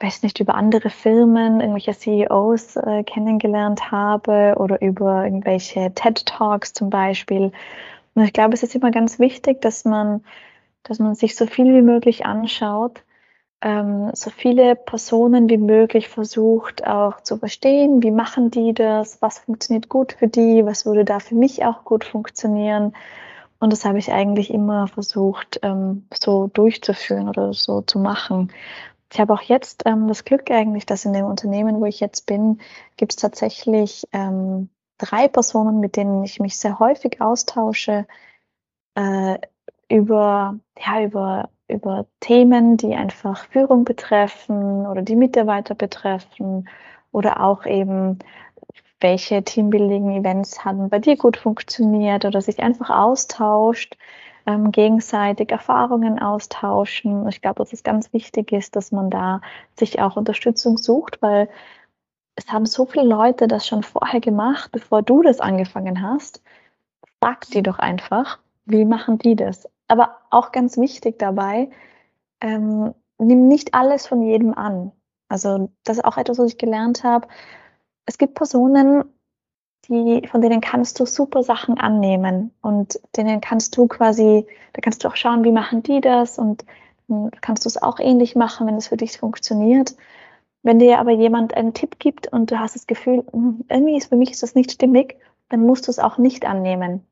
weiß 0.00 0.24
nicht, 0.24 0.40
über 0.40 0.56
andere 0.56 0.90
Firmen, 0.90 1.60
irgendwelche 1.60 1.96
CEOs 1.96 2.76
äh, 2.76 3.04
kennengelernt 3.04 3.92
habe 3.92 4.56
oder 4.58 4.82
über 4.82 5.24
irgendwelche 5.24 5.94
TED 5.94 6.26
Talks 6.26 6.72
zum 6.72 6.90
Beispiel? 6.90 7.52
Und 8.16 8.24
ich 8.24 8.32
glaube, 8.32 8.54
es 8.54 8.64
ist 8.64 8.74
immer 8.74 8.90
ganz 8.90 9.20
wichtig, 9.20 9.60
dass 9.60 9.84
man, 9.84 10.24
dass 10.82 10.98
man 10.98 11.14
sich 11.14 11.36
so 11.36 11.46
viel 11.46 11.72
wie 11.76 11.82
möglich 11.82 12.26
anschaut 12.26 13.04
ähm, 13.64 14.10
so 14.14 14.28
viele 14.28 14.76
Personen 14.76 15.48
wie 15.48 15.56
möglich 15.56 16.08
versucht 16.08 16.86
auch 16.86 17.22
zu 17.22 17.38
verstehen, 17.38 18.02
wie 18.02 18.10
machen 18.10 18.50
die 18.50 18.74
das, 18.74 19.22
was 19.22 19.38
funktioniert 19.38 19.88
gut 19.88 20.12
für 20.12 20.28
die, 20.28 20.66
was 20.66 20.84
würde 20.84 21.06
da 21.06 21.18
für 21.18 21.34
mich 21.34 21.64
auch 21.64 21.82
gut 21.84 22.04
funktionieren. 22.04 22.94
Und 23.58 23.72
das 23.72 23.86
habe 23.86 23.98
ich 23.98 24.12
eigentlich 24.12 24.52
immer 24.52 24.86
versucht, 24.88 25.60
ähm, 25.62 26.06
so 26.12 26.48
durchzuführen 26.48 27.26
oder 27.26 27.54
so 27.54 27.80
zu 27.80 27.98
machen. 27.98 28.52
Ich 29.10 29.18
habe 29.18 29.32
auch 29.32 29.40
jetzt 29.40 29.84
ähm, 29.86 30.08
das 30.08 30.26
Glück 30.26 30.50
eigentlich, 30.50 30.84
dass 30.84 31.06
in 31.06 31.14
dem 31.14 31.24
Unternehmen, 31.24 31.80
wo 31.80 31.86
ich 31.86 32.00
jetzt 32.00 32.26
bin, 32.26 32.60
gibt 32.98 33.12
es 33.12 33.16
tatsächlich 33.16 34.06
ähm, 34.12 34.68
drei 34.98 35.26
Personen, 35.26 35.80
mit 35.80 35.96
denen 35.96 36.22
ich 36.22 36.38
mich 36.38 36.58
sehr 36.58 36.78
häufig 36.78 37.22
austausche 37.22 38.06
äh, 38.94 39.38
über, 39.88 40.58
ja, 40.78 41.02
über 41.02 41.48
über 41.74 42.06
Themen, 42.20 42.76
die 42.76 42.94
einfach 42.94 43.44
Führung 43.46 43.84
betreffen 43.84 44.86
oder 44.86 45.02
die 45.02 45.16
Mitarbeiter 45.16 45.74
betreffen 45.74 46.68
oder 47.12 47.42
auch 47.42 47.66
eben, 47.66 48.18
welche 49.00 49.42
Teambuilding-Events 49.42 50.64
haben 50.64 50.88
bei 50.88 50.98
dir 50.98 51.16
gut 51.16 51.36
funktioniert 51.36 52.24
oder 52.24 52.40
sich 52.40 52.60
einfach 52.60 52.90
austauscht, 52.90 53.96
ähm, 54.46 54.72
gegenseitig 54.72 55.50
Erfahrungen 55.50 56.18
austauschen. 56.18 57.28
Ich 57.28 57.42
glaube, 57.42 57.56
dass 57.58 57.72
es 57.72 57.82
ganz 57.82 58.12
wichtig 58.12 58.52
ist, 58.52 58.76
dass 58.76 58.92
man 58.92 59.10
da 59.10 59.40
sich 59.78 60.00
auch 60.00 60.16
Unterstützung 60.16 60.78
sucht, 60.78 61.20
weil 61.22 61.48
es 62.36 62.48
haben 62.48 62.66
so 62.66 62.86
viele 62.86 63.04
Leute 63.04 63.46
das 63.48 63.66
schon 63.66 63.82
vorher 63.82 64.20
gemacht, 64.20 64.72
bevor 64.72 65.02
du 65.02 65.22
das 65.22 65.40
angefangen 65.40 66.02
hast. 66.02 66.42
Frag 67.20 67.46
die 67.50 67.62
doch 67.62 67.78
einfach, 67.78 68.38
wie 68.66 68.84
machen 68.84 69.18
die 69.18 69.36
das? 69.36 69.68
Aber 69.88 70.16
auch 70.30 70.52
ganz 70.52 70.76
wichtig 70.76 71.18
dabei, 71.18 71.70
ähm, 72.40 72.94
nimm 73.18 73.48
nicht 73.48 73.74
alles 73.74 74.06
von 74.06 74.22
jedem 74.22 74.54
an. 74.54 74.92
Also 75.28 75.70
das 75.84 75.98
ist 75.98 76.04
auch 76.04 76.16
etwas, 76.16 76.38
was 76.38 76.52
ich 76.52 76.58
gelernt 76.58 77.04
habe. 77.04 77.28
Es 78.06 78.18
gibt 78.18 78.34
Personen, 78.34 79.04
die, 79.88 80.26
von 80.30 80.40
denen 80.40 80.60
kannst 80.60 81.00
du 81.00 81.06
super 81.06 81.42
Sachen 81.42 81.78
annehmen 81.78 82.52
und 82.62 83.00
denen 83.16 83.40
kannst 83.40 83.76
du 83.76 83.86
quasi, 83.86 84.46
da 84.72 84.80
kannst 84.80 85.04
du 85.04 85.08
auch 85.08 85.16
schauen, 85.16 85.44
wie 85.44 85.52
machen 85.52 85.82
die 85.82 86.00
das 86.00 86.38
und 86.38 86.64
dann 87.08 87.30
kannst 87.40 87.64
du 87.64 87.68
es 87.68 87.82
auch 87.82 87.98
ähnlich 87.98 88.34
machen, 88.34 88.66
wenn 88.66 88.76
es 88.76 88.88
für 88.88 88.96
dich 88.96 89.18
funktioniert. 89.18 89.94
Wenn 90.62 90.78
dir 90.78 90.98
aber 90.98 91.10
jemand 91.10 91.54
einen 91.54 91.74
Tipp 91.74 91.98
gibt 91.98 92.32
und 92.32 92.50
du 92.50 92.58
hast 92.58 92.74
das 92.74 92.86
Gefühl, 92.86 93.24
hm, 93.32 93.64
irgendwie 93.68 93.96
ist 93.96 94.08
für 94.08 94.16
mich 94.16 94.30
ist 94.30 94.42
das 94.42 94.54
nicht 94.54 94.72
stimmig, 94.72 95.18
dann 95.50 95.60
musst 95.66 95.86
du 95.86 95.90
es 95.90 95.98
auch 95.98 96.16
nicht 96.16 96.46
annehmen. 96.46 97.06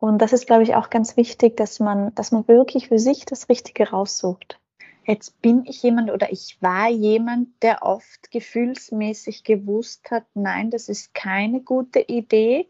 Und 0.00 0.18
das 0.18 0.32
ist, 0.32 0.46
glaube 0.46 0.62
ich, 0.62 0.74
auch 0.74 0.88
ganz 0.88 1.18
wichtig, 1.18 1.58
dass 1.58 1.78
man, 1.78 2.14
dass 2.14 2.32
man 2.32 2.48
wirklich 2.48 2.88
für 2.88 2.98
sich 2.98 3.26
das 3.26 3.50
Richtige 3.50 3.90
raussucht. 3.90 4.58
Jetzt 5.06 5.42
bin 5.42 5.64
ich 5.66 5.82
jemand 5.82 6.10
oder 6.10 6.32
ich 6.32 6.56
war 6.60 6.88
jemand, 6.88 7.48
der 7.62 7.82
oft 7.82 8.30
gefühlsmäßig 8.30 9.44
gewusst 9.44 10.10
hat, 10.10 10.24
nein, 10.32 10.70
das 10.70 10.88
ist 10.88 11.12
keine 11.12 11.60
gute 11.60 12.00
Idee. 12.00 12.66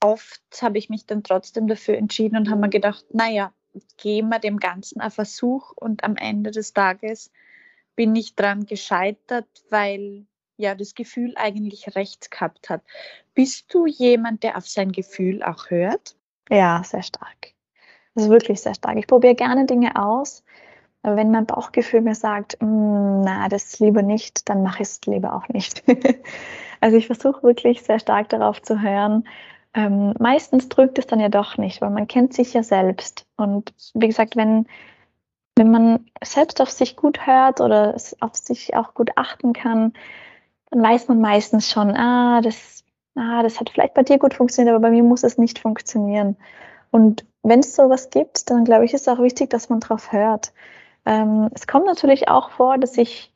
Oft 0.00 0.42
habe 0.60 0.78
ich 0.78 0.90
mich 0.90 1.06
dann 1.06 1.22
trotzdem 1.22 1.68
dafür 1.68 1.96
entschieden 1.98 2.36
und 2.36 2.50
habe 2.50 2.60
mir 2.60 2.68
gedacht, 2.68 3.04
naja, 3.12 3.52
geben 3.96 4.30
wir 4.30 4.40
dem 4.40 4.58
Ganzen 4.58 5.00
einen 5.00 5.10
Versuch 5.12 5.72
und 5.76 6.02
am 6.02 6.16
Ende 6.16 6.50
des 6.50 6.72
Tages 6.72 7.30
bin 7.94 8.16
ich 8.16 8.34
dran 8.34 8.66
gescheitert, 8.66 9.46
weil 9.70 10.26
ja 10.56 10.74
das 10.74 10.94
Gefühl 10.94 11.34
eigentlich 11.36 11.94
recht 11.94 12.30
gehabt 12.30 12.70
hat. 12.70 12.82
Bist 13.34 13.72
du 13.72 13.86
jemand, 13.86 14.42
der 14.42 14.56
auf 14.56 14.66
sein 14.66 14.90
Gefühl 14.90 15.42
auch 15.42 15.70
hört? 15.70 16.15
Ja, 16.50 16.82
sehr 16.84 17.02
stark. 17.02 17.52
Das 18.14 18.24
ist 18.24 18.30
wirklich 18.30 18.60
sehr 18.60 18.74
stark. 18.74 18.96
Ich 18.96 19.06
probiere 19.06 19.34
gerne 19.34 19.66
Dinge 19.66 19.96
aus, 19.96 20.44
aber 21.02 21.16
wenn 21.16 21.30
mein 21.30 21.46
Bauchgefühl 21.46 22.00
mir 22.00 22.14
sagt, 22.14 22.56
mm, 22.60 23.20
na, 23.22 23.48
das 23.48 23.78
lieber 23.78 24.02
nicht, 24.02 24.48
dann 24.48 24.62
mache 24.62 24.82
ich 24.82 24.88
es 24.88 25.00
lieber 25.06 25.34
auch 25.34 25.48
nicht. 25.48 25.84
also 26.80 26.96
ich 26.96 27.06
versuche 27.06 27.42
wirklich 27.42 27.82
sehr 27.82 27.98
stark 27.98 28.28
darauf 28.28 28.62
zu 28.62 28.80
hören. 28.80 29.28
Ähm, 29.74 30.14
meistens 30.18 30.68
drückt 30.68 30.98
es 30.98 31.06
dann 31.06 31.20
ja 31.20 31.28
doch 31.28 31.58
nicht, 31.58 31.82
weil 31.82 31.90
man 31.90 32.08
kennt 32.08 32.32
sich 32.32 32.54
ja 32.54 32.62
selbst. 32.62 33.26
Und 33.36 33.74
wie 33.94 34.06
gesagt, 34.06 34.34
wenn, 34.36 34.66
wenn 35.56 35.70
man 35.70 36.06
selbst 36.24 36.60
auf 36.62 36.70
sich 36.70 36.96
gut 36.96 37.26
hört 37.26 37.60
oder 37.60 37.94
auf 38.20 38.34
sich 38.34 38.74
auch 38.74 38.94
gut 38.94 39.10
achten 39.16 39.52
kann, 39.52 39.92
dann 40.70 40.82
weiß 40.82 41.08
man 41.08 41.20
meistens 41.20 41.70
schon, 41.70 41.94
ah, 41.94 42.40
das 42.40 42.84
ah, 43.16 43.42
das 43.42 43.60
hat 43.60 43.70
vielleicht 43.70 43.94
bei 43.94 44.02
dir 44.02 44.18
gut 44.18 44.34
funktioniert, 44.34 44.74
aber 44.74 44.82
bei 44.82 44.90
mir 44.90 45.02
muss 45.02 45.24
es 45.24 45.38
nicht 45.38 45.58
funktionieren. 45.58 46.36
Und 46.90 47.26
wenn 47.42 47.60
es 47.60 47.74
sowas 47.74 48.10
gibt, 48.10 48.50
dann 48.50 48.64
glaube 48.64 48.84
ich, 48.84 48.94
ist 48.94 49.02
es 49.02 49.08
auch 49.08 49.22
wichtig, 49.22 49.50
dass 49.50 49.68
man 49.68 49.80
drauf 49.80 50.12
hört. 50.12 50.52
Ähm, 51.04 51.50
es 51.54 51.66
kommt 51.66 51.86
natürlich 51.86 52.28
auch 52.28 52.50
vor, 52.50 52.78
dass 52.78 52.96
ich, 52.98 53.32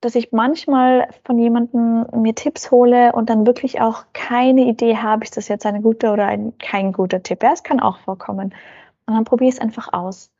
dass 0.00 0.14
ich 0.14 0.32
manchmal 0.32 1.08
von 1.24 1.38
jemandem 1.38 2.06
mir 2.14 2.34
Tipps 2.34 2.70
hole 2.70 3.12
und 3.12 3.30
dann 3.30 3.46
wirklich 3.46 3.80
auch 3.80 4.04
keine 4.12 4.62
Idee 4.62 4.96
habe, 4.96 5.24
ist 5.24 5.36
das 5.36 5.48
jetzt 5.48 5.66
eine 5.66 5.82
gute 5.82 6.10
oder 6.10 6.26
ein, 6.26 6.56
kein 6.58 6.92
guter 6.92 7.22
Tipp. 7.22 7.42
Ja, 7.42 7.52
es 7.52 7.62
kann 7.62 7.80
auch 7.80 7.98
vorkommen. 8.00 8.54
Und 9.06 9.14
dann 9.14 9.24
probiere 9.24 9.48
ich 9.48 9.56
es 9.56 9.60
einfach 9.60 9.92
aus. 9.92 10.30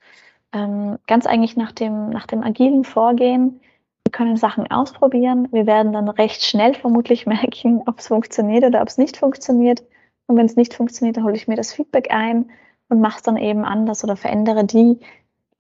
Ähm, 0.53 0.99
ganz 1.07 1.27
eigentlich 1.27 1.57
nach 1.57 1.73
dem, 1.73 2.11
nach 2.11 2.27
dem 2.27 2.43
agilen 2.43 2.85
Vorgehen 2.85 3.61
wir 4.07 4.13
können 4.13 4.37
Sachen 4.37 4.71
ausprobieren. 4.71 5.49
Wir 5.53 5.67
werden 5.67 5.93
dann 5.93 6.09
recht 6.09 6.45
schnell 6.45 6.75
vermutlich 6.75 7.27
merken, 7.27 7.83
ob 7.87 7.99
es 7.99 8.09
funktioniert 8.09 8.65
oder 8.65 8.83
ob 8.83 8.89
es 8.89 8.99
nicht 8.99 9.17
funktioniert. 9.17 9.83
Und 10.27 10.37
wenn 10.37 10.47
es 10.47 10.57
nicht 10.57 10.75
funktioniert, 10.75 11.17
dann 11.17 11.25
hole 11.25 11.35
ich 11.35 11.49
mir 11.49 11.57
das 11.57 11.73
Feedback 11.73 12.11
ein 12.11 12.51
und 12.89 13.01
mache 13.01 13.19
es 13.19 13.23
dann 13.23 13.37
eben 13.37 13.65
anders 13.65 14.05
oder 14.05 14.17
verändere 14.17 14.65
die 14.65 15.01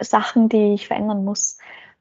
Sachen, 0.01 0.49
die 0.49 0.75
ich 0.75 0.87
verändern 0.87 1.25
muss. 1.25 1.59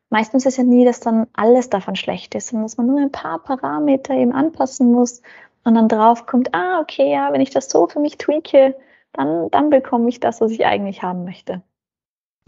Meistens 0.10 0.46
ist 0.46 0.58
ja 0.58 0.64
nie, 0.64 0.86
dass 0.86 1.00
dann 1.00 1.28
alles 1.34 1.70
davon 1.70 1.96
schlecht 1.96 2.34
ist, 2.36 2.48
sondern 2.48 2.66
dass 2.66 2.78
man 2.78 2.88
nur 2.88 3.00
ein 3.00 3.12
paar 3.12 3.40
Parameter 3.40 4.16
eben 4.16 4.32
anpassen 4.32 4.92
muss 4.92 5.22
und 5.64 5.76
dann 5.76 5.88
drauf 5.88 6.26
kommt, 6.26 6.54
ah, 6.56 6.80
okay, 6.80 7.12
ja, 7.12 7.32
wenn 7.32 7.42
ich 7.42 7.52
das 7.52 7.70
so 7.70 7.88
für 7.88 8.00
mich 8.00 8.18
tweake, 8.18 8.76
dann, 9.14 9.52
dann 9.52 9.70
bekomme 9.70 10.10
ich 10.10 10.20
das, 10.20 10.42
was 10.42 10.52
ich 10.52 10.66
eigentlich 10.66 11.04
haben 11.04 11.26
möchte. 11.26 11.62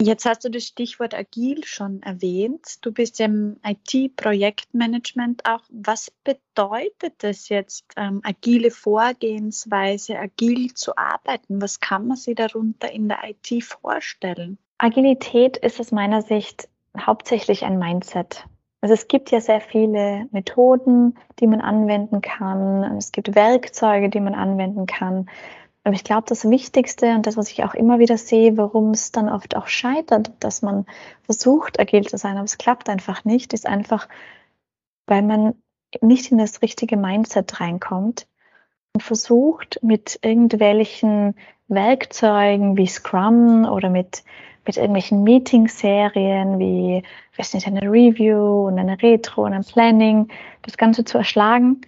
Jetzt 0.02 0.24
hast 0.26 0.44
du 0.44 0.50
das 0.50 0.64
Stichwort 0.64 1.14
agil 1.14 1.64
schon 1.64 2.02
erwähnt. 2.02 2.84
Du 2.84 2.90
bist 2.90 3.20
im 3.20 3.58
IT-Projektmanagement 3.64 5.46
auch. 5.46 5.60
Was 5.70 6.10
bedeutet 6.24 7.14
das 7.18 7.48
jetzt, 7.48 7.84
ähm, 7.96 8.20
agile 8.24 8.72
Vorgehensweise, 8.72 10.18
agil 10.18 10.74
zu 10.74 10.96
arbeiten? 10.96 11.62
Was 11.62 11.78
kann 11.78 12.08
man 12.08 12.16
sich 12.16 12.34
darunter 12.34 12.90
in 12.90 13.08
der 13.08 13.18
IT 13.22 13.62
vorstellen? 13.62 14.58
Agilität 14.78 15.56
ist 15.58 15.78
aus 15.78 15.92
meiner 15.92 16.22
Sicht 16.22 16.68
hauptsächlich 16.98 17.64
ein 17.64 17.78
Mindset. 17.78 18.44
Also 18.80 18.94
es 18.94 19.06
gibt 19.06 19.30
ja 19.30 19.40
sehr 19.40 19.60
viele 19.60 20.26
Methoden, 20.32 21.16
die 21.38 21.46
man 21.46 21.60
anwenden 21.60 22.22
kann. 22.22 22.98
Es 22.98 23.12
gibt 23.12 23.36
Werkzeuge, 23.36 24.08
die 24.08 24.18
man 24.18 24.34
anwenden 24.34 24.86
kann. 24.86 25.30
Aber 25.84 25.94
ich 25.94 26.04
glaube, 26.04 26.24
das 26.26 26.48
Wichtigste 26.48 27.14
und 27.14 27.26
das, 27.26 27.36
was 27.36 27.50
ich 27.50 27.64
auch 27.64 27.74
immer 27.74 27.98
wieder 27.98 28.16
sehe, 28.16 28.56
warum 28.56 28.90
es 28.90 29.10
dann 29.10 29.28
oft 29.28 29.56
auch 29.56 29.66
scheitert, 29.66 30.30
dass 30.38 30.62
man 30.62 30.86
versucht, 31.22 31.80
agil 31.80 32.06
zu 32.06 32.16
sein, 32.18 32.36
aber 32.36 32.44
es 32.44 32.58
klappt 32.58 32.88
einfach 32.88 33.24
nicht, 33.24 33.52
ist 33.52 33.66
einfach, 33.66 34.08
weil 35.06 35.22
man 35.22 35.54
nicht 36.00 36.30
in 36.30 36.38
das 36.38 36.62
richtige 36.62 36.96
Mindset 36.96 37.60
reinkommt 37.60 38.28
und 38.94 39.02
versucht, 39.02 39.80
mit 39.82 40.20
irgendwelchen 40.22 41.34
Werkzeugen 41.66 42.76
wie 42.76 42.86
Scrum 42.86 43.64
oder 43.64 43.90
mit, 43.90 44.22
mit 44.64 44.76
irgendwelchen 44.76 45.24
Meeting-Serien 45.24 46.60
wie, 46.60 47.02
weiß 47.36 47.54
nicht, 47.54 47.66
eine 47.66 47.82
Review 47.82 48.68
und 48.68 48.78
eine 48.78 49.02
Retro 49.02 49.44
und 49.44 49.52
ein 49.52 49.64
Planning, 49.64 50.28
das 50.62 50.76
Ganze 50.76 51.04
zu 51.04 51.18
erschlagen 51.18 51.80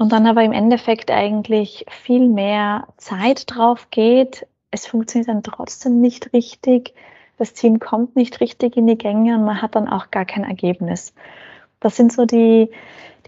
und 0.00 0.12
dann 0.12 0.26
aber 0.26 0.42
im 0.42 0.52
Endeffekt 0.52 1.10
eigentlich 1.10 1.84
viel 1.90 2.26
mehr 2.26 2.88
Zeit 2.96 3.44
drauf 3.54 3.88
geht. 3.90 4.46
Es 4.70 4.86
funktioniert 4.86 5.28
dann 5.28 5.42
trotzdem 5.42 6.00
nicht 6.00 6.32
richtig. 6.32 6.94
Das 7.36 7.52
Team 7.52 7.80
kommt 7.80 8.16
nicht 8.16 8.40
richtig 8.40 8.78
in 8.78 8.86
die 8.86 8.96
Gänge 8.96 9.36
und 9.36 9.44
man 9.44 9.60
hat 9.60 9.74
dann 9.74 9.90
auch 9.90 10.10
gar 10.10 10.24
kein 10.24 10.44
Ergebnis. 10.44 11.12
Das 11.80 11.96
sind 11.96 12.14
so 12.14 12.24
die, 12.24 12.70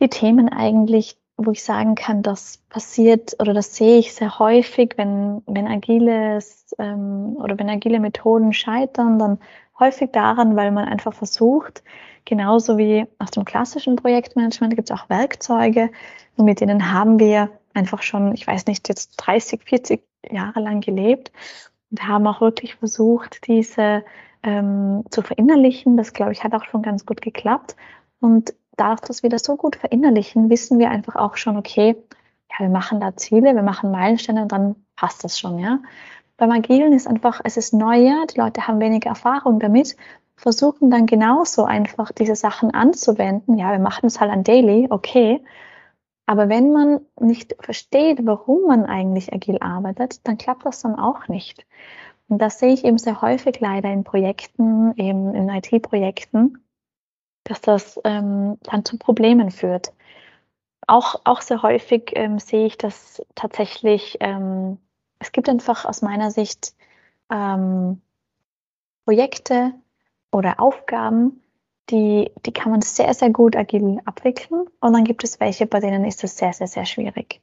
die 0.01 0.09
Themen 0.09 0.49
eigentlich, 0.49 1.19
wo 1.37 1.51
ich 1.51 1.63
sagen 1.63 1.95
kann, 1.95 2.23
das 2.23 2.57
passiert 2.71 3.37
oder 3.39 3.53
das 3.53 3.77
sehe 3.77 3.99
ich 3.99 4.15
sehr 4.15 4.39
häufig, 4.39 4.95
wenn, 4.97 5.43
wenn 5.47 5.67
agiles 5.67 6.75
ähm, 6.79 7.37
oder 7.37 7.59
wenn 7.59 7.69
agile 7.69 8.01
Methoden 8.01 8.55
scheitern, 8.55 9.19
dann 9.19 9.39
häufig 9.79 10.11
daran, 10.13 10.57
weil 10.57 10.71
man 10.71 10.87
einfach 10.87 11.15
versucht, 11.15 11.83
genauso 12.25 12.79
wie 12.79 13.07
aus 13.19 13.31
dem 13.31 13.45
klassischen 13.45 13.97
Projektmanagement 13.97 14.77
gibt 14.77 14.91
es 14.91 14.97
auch 14.97 15.09
Werkzeuge, 15.09 15.91
und 16.37 16.45
mit 16.45 16.61
denen 16.61 16.93
haben 16.93 17.19
wir 17.19 17.51
einfach 17.75 18.03
schon, 18.03 18.35
ich 18.35 18.47
weiß 18.47 18.67
nicht, 18.67 18.89
jetzt 18.89 19.17
30, 19.17 19.63
40 19.65 20.03
Jahre 20.31 20.61
lang 20.61 20.81
gelebt 20.81 21.33
und 21.91 22.07
haben 22.07 22.27
auch 22.27 22.41
wirklich 22.41 22.77
versucht, 22.77 23.47
diese 23.47 24.05
ähm, 24.43 25.05
zu 25.11 25.23
verinnerlichen. 25.23 25.97
Das, 25.97 26.13
glaube 26.13 26.33
ich, 26.33 26.43
hat 26.43 26.55
auch 26.55 26.65
schon 26.65 26.83
ganz 26.83 27.07
gut 27.07 27.21
geklappt. 27.21 27.77
Und 28.21 28.55
dadurch, 28.77 29.01
dass 29.01 29.23
wir 29.23 29.31
das 29.31 29.43
so 29.43 29.57
gut 29.57 29.77
verinnerlichen, 29.77 30.51
wissen 30.51 30.79
wir 30.79 30.91
einfach 30.91 31.17
auch 31.17 31.37
schon, 31.37 31.57
okay, 31.57 31.97
ja, 32.51 32.67
wir 32.67 32.71
machen 32.71 33.01
da 33.01 33.17
Ziele, 33.17 33.55
wir 33.55 33.63
machen 33.63 33.91
Meilensteine 33.91 34.43
und 34.43 34.53
dann 34.53 34.77
passt 34.97 35.25
das 35.25 35.39
schon, 35.39 35.59
ja. 35.59 35.79
Beim 36.43 36.51
Agilen 36.51 36.93
ist 36.93 37.07
einfach, 37.07 37.41
es 37.45 37.57
ist 37.57 37.73
neuer, 37.73 38.27
die 38.27 38.41
Leute 38.41 38.67
haben 38.67 38.81
weniger 38.81 39.11
Erfahrung 39.11 39.61
damit, 39.61 39.97
versuchen 40.35 40.91
dann 40.91 41.07
genauso 41.07 41.63
einfach 41.63 42.11
diese 42.11 42.35
Sachen 42.35 42.73
anzuwenden. 42.73 43.59
Ja, 43.59 43.71
wir 43.71 43.79
machen 43.79 44.07
es 44.07 44.21
halt 44.21 44.33
an 44.33 44.43
Daily, 44.43 44.89
okay. 44.91 45.45
Aber 46.27 46.49
wenn 46.49 46.73
man 46.73 47.03
nicht 47.21 47.55
versteht, 47.61 48.27
warum 48.27 48.63
man 48.67 48.87
eigentlich 48.87 49.33
agil 49.33 49.59
arbeitet, 49.61 50.27
dann 50.27 50.37
klappt 50.37 50.67
das 50.67 50.83
dann 50.83 50.97
auch 50.97 51.29
nicht. 51.29 51.65
Und 52.27 52.43
das 52.43 52.59
sehe 52.59 52.73
ich 52.73 52.85
eben 52.85 52.99
sehr 52.99 53.23
häufig 53.23 53.61
leider 53.61 53.93
in 53.93 54.03
Projekten, 54.03 54.97
eben 54.97 55.37
in 55.37 55.49
IT-Projekten, 55.49 56.59
dass 57.45 57.61
das 57.61 58.01
ähm, 58.03 58.59
dann 58.65 58.85
zu 58.85 58.99
Problemen 58.99 59.53
führt. 59.53 59.93
Auch, 60.89 61.21
auch 61.23 61.41
sehr 61.41 61.63
häufig 61.63 62.11
ähm, 62.17 62.41
sehe 62.41 62.67
ich, 62.67 62.79
dass 62.79 63.25
tatsächlich, 63.37 64.17
ähm, 64.19 64.79
es 65.23 65.33
gibt 65.33 65.49
einfach 65.49 65.85
aus 65.85 66.03
meiner 66.03 66.31
Sicht 66.31 66.75
ähm, 67.31 68.03
Projekte 69.05 69.73
oder 70.33 70.61
Aufgaben, 70.61 71.41
die, 71.91 72.31
die 72.45 72.53
kann 72.53 72.73
man 72.73 72.83
sehr, 72.83 73.15
sehr 73.15 73.31
gut 73.31 73.57
agil 73.57 74.01
abwickeln. 74.05 74.67
Und 74.81 74.93
dann 74.93 75.05
gibt 75.05 75.25
es 75.25 75.41
welche, 75.41 75.67
bei 75.67 75.81
denen 75.81 76.05
ist 76.05 76.23
das 76.23 76.37
sehr, 76.37 76.53
sehr, 76.53 76.67
sehr 76.67 76.85
schwierig. 76.87 77.41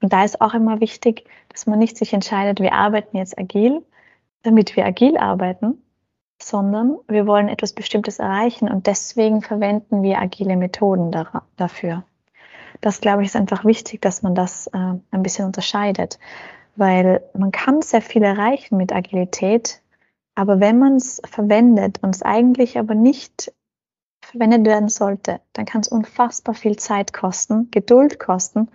Und 0.00 0.12
da 0.12 0.24
ist 0.24 0.40
auch 0.40 0.54
immer 0.54 0.80
wichtig, 0.80 1.24
dass 1.48 1.66
man 1.66 1.78
nicht 1.78 1.96
sich 1.96 2.12
entscheidet, 2.12 2.60
wir 2.60 2.72
arbeiten 2.72 3.16
jetzt 3.16 3.38
agil, 3.38 3.84
damit 4.42 4.74
wir 4.74 4.84
agil 4.84 5.16
arbeiten, 5.16 5.80
sondern 6.42 6.98
wir 7.06 7.28
wollen 7.28 7.48
etwas 7.48 7.72
Bestimmtes 7.72 8.18
erreichen 8.18 8.68
und 8.68 8.88
deswegen 8.88 9.42
verwenden 9.42 10.02
wir 10.02 10.18
agile 10.18 10.56
Methoden 10.56 11.12
dafür. 11.56 12.02
Das, 12.80 13.00
glaube 13.00 13.22
ich, 13.22 13.28
ist 13.28 13.36
einfach 13.36 13.64
wichtig, 13.64 14.02
dass 14.02 14.22
man 14.22 14.34
das 14.34 14.66
äh, 14.68 14.94
ein 15.12 15.22
bisschen 15.22 15.46
unterscheidet, 15.46 16.18
weil 16.76 17.22
man 17.34 17.52
kann 17.52 17.82
sehr 17.82 18.02
viel 18.02 18.22
erreichen 18.22 18.76
mit 18.76 18.92
Agilität, 18.92 19.82
aber 20.34 20.60
wenn 20.60 20.78
man 20.78 20.96
es 20.96 21.20
verwendet 21.24 21.98
und 22.02 22.14
es 22.14 22.22
eigentlich 22.22 22.78
aber 22.78 22.94
nicht 22.94 23.52
verwendet 24.24 24.64
werden 24.64 24.88
sollte, 24.88 25.40
dann 25.52 25.66
kann 25.66 25.82
es 25.82 25.88
unfassbar 25.88 26.54
viel 26.54 26.76
Zeit 26.76 27.12
kosten, 27.12 27.70
Geduld 27.70 28.18
kosten 28.18 28.68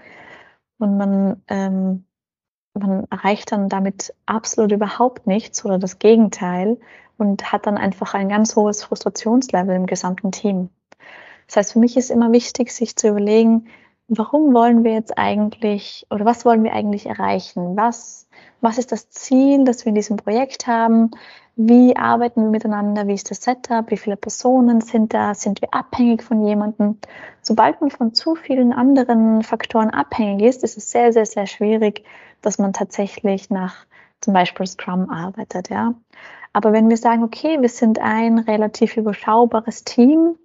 und 0.77 0.97
man, 0.97 1.41
ähm, 1.47 2.05
man 2.73 3.05
erreicht 3.09 3.51
dann 3.51 3.69
damit 3.69 4.13
absolut 4.25 4.71
überhaupt 4.71 5.25
nichts 5.25 5.65
oder 5.65 5.79
das 5.79 5.97
Gegenteil 5.97 6.77
und 7.17 7.51
hat 7.51 7.65
dann 7.65 7.77
einfach 7.77 8.13
ein 8.13 8.29
ganz 8.29 8.55
hohes 8.55 8.83
Frustrationslevel 8.83 9.75
im 9.75 9.87
gesamten 9.87 10.31
Team. 10.31 10.69
Das 11.47 11.57
heißt, 11.57 11.73
für 11.73 11.79
mich 11.79 11.97
ist 11.97 12.11
immer 12.11 12.31
wichtig, 12.31 12.71
sich 12.71 12.95
zu 12.95 13.07
überlegen, 13.07 13.67
warum 14.07 14.53
wollen 14.53 14.83
wir 14.83 14.93
jetzt 14.93 15.17
eigentlich 15.17 16.05
oder 16.09 16.25
was 16.25 16.45
wollen 16.45 16.63
wir 16.63 16.73
eigentlich 16.73 17.05
erreichen? 17.05 17.75
Was, 17.75 18.27
was 18.61 18.77
ist 18.77 18.91
das 18.91 19.09
Ziel, 19.09 19.65
das 19.65 19.85
wir 19.85 19.89
in 19.89 19.95
diesem 19.95 20.17
Projekt 20.17 20.67
haben? 20.67 21.11
Wie 21.55 21.95
arbeiten 21.97 22.43
wir 22.43 22.49
miteinander? 22.51 23.07
Wie 23.07 23.15
ist 23.15 23.31
das 23.31 23.41
Setup? 23.41 23.89
Wie 23.89 23.97
viele 23.97 24.15
Personen 24.15 24.79
sind 24.81 25.13
da? 25.13 25.33
Sind 25.33 25.61
wir 25.61 25.73
abhängig 25.73 26.21
von 26.23 26.45
jemandem? 26.45 26.97
Sobald 27.41 27.81
man 27.81 27.89
von 27.89 28.13
zu 28.13 28.35
vielen 28.35 28.73
anderen 28.73 29.43
Faktoren 29.43 29.89
abhängig 29.89 30.43
ist, 30.43 30.63
ist 30.63 30.77
es 30.77 30.91
sehr, 30.91 31.11
sehr, 31.11 31.25
sehr 31.25 31.47
schwierig, 31.47 32.03
dass 32.41 32.59
man 32.59 32.73
tatsächlich 32.73 33.49
nach 33.49 33.85
zum 34.21 34.33
Beispiel 34.33 34.67
Scrum 34.67 35.09
arbeitet, 35.09 35.69
ja. 35.69 35.93
Aber 36.53 36.73
wenn 36.73 36.89
wir 36.89 36.97
sagen, 36.97 37.23
okay, 37.23 37.61
wir 37.61 37.69
sind 37.69 37.99
ein 37.99 38.39
relativ 38.39 38.97
überschaubares 38.97 39.83
Team, 39.83 40.35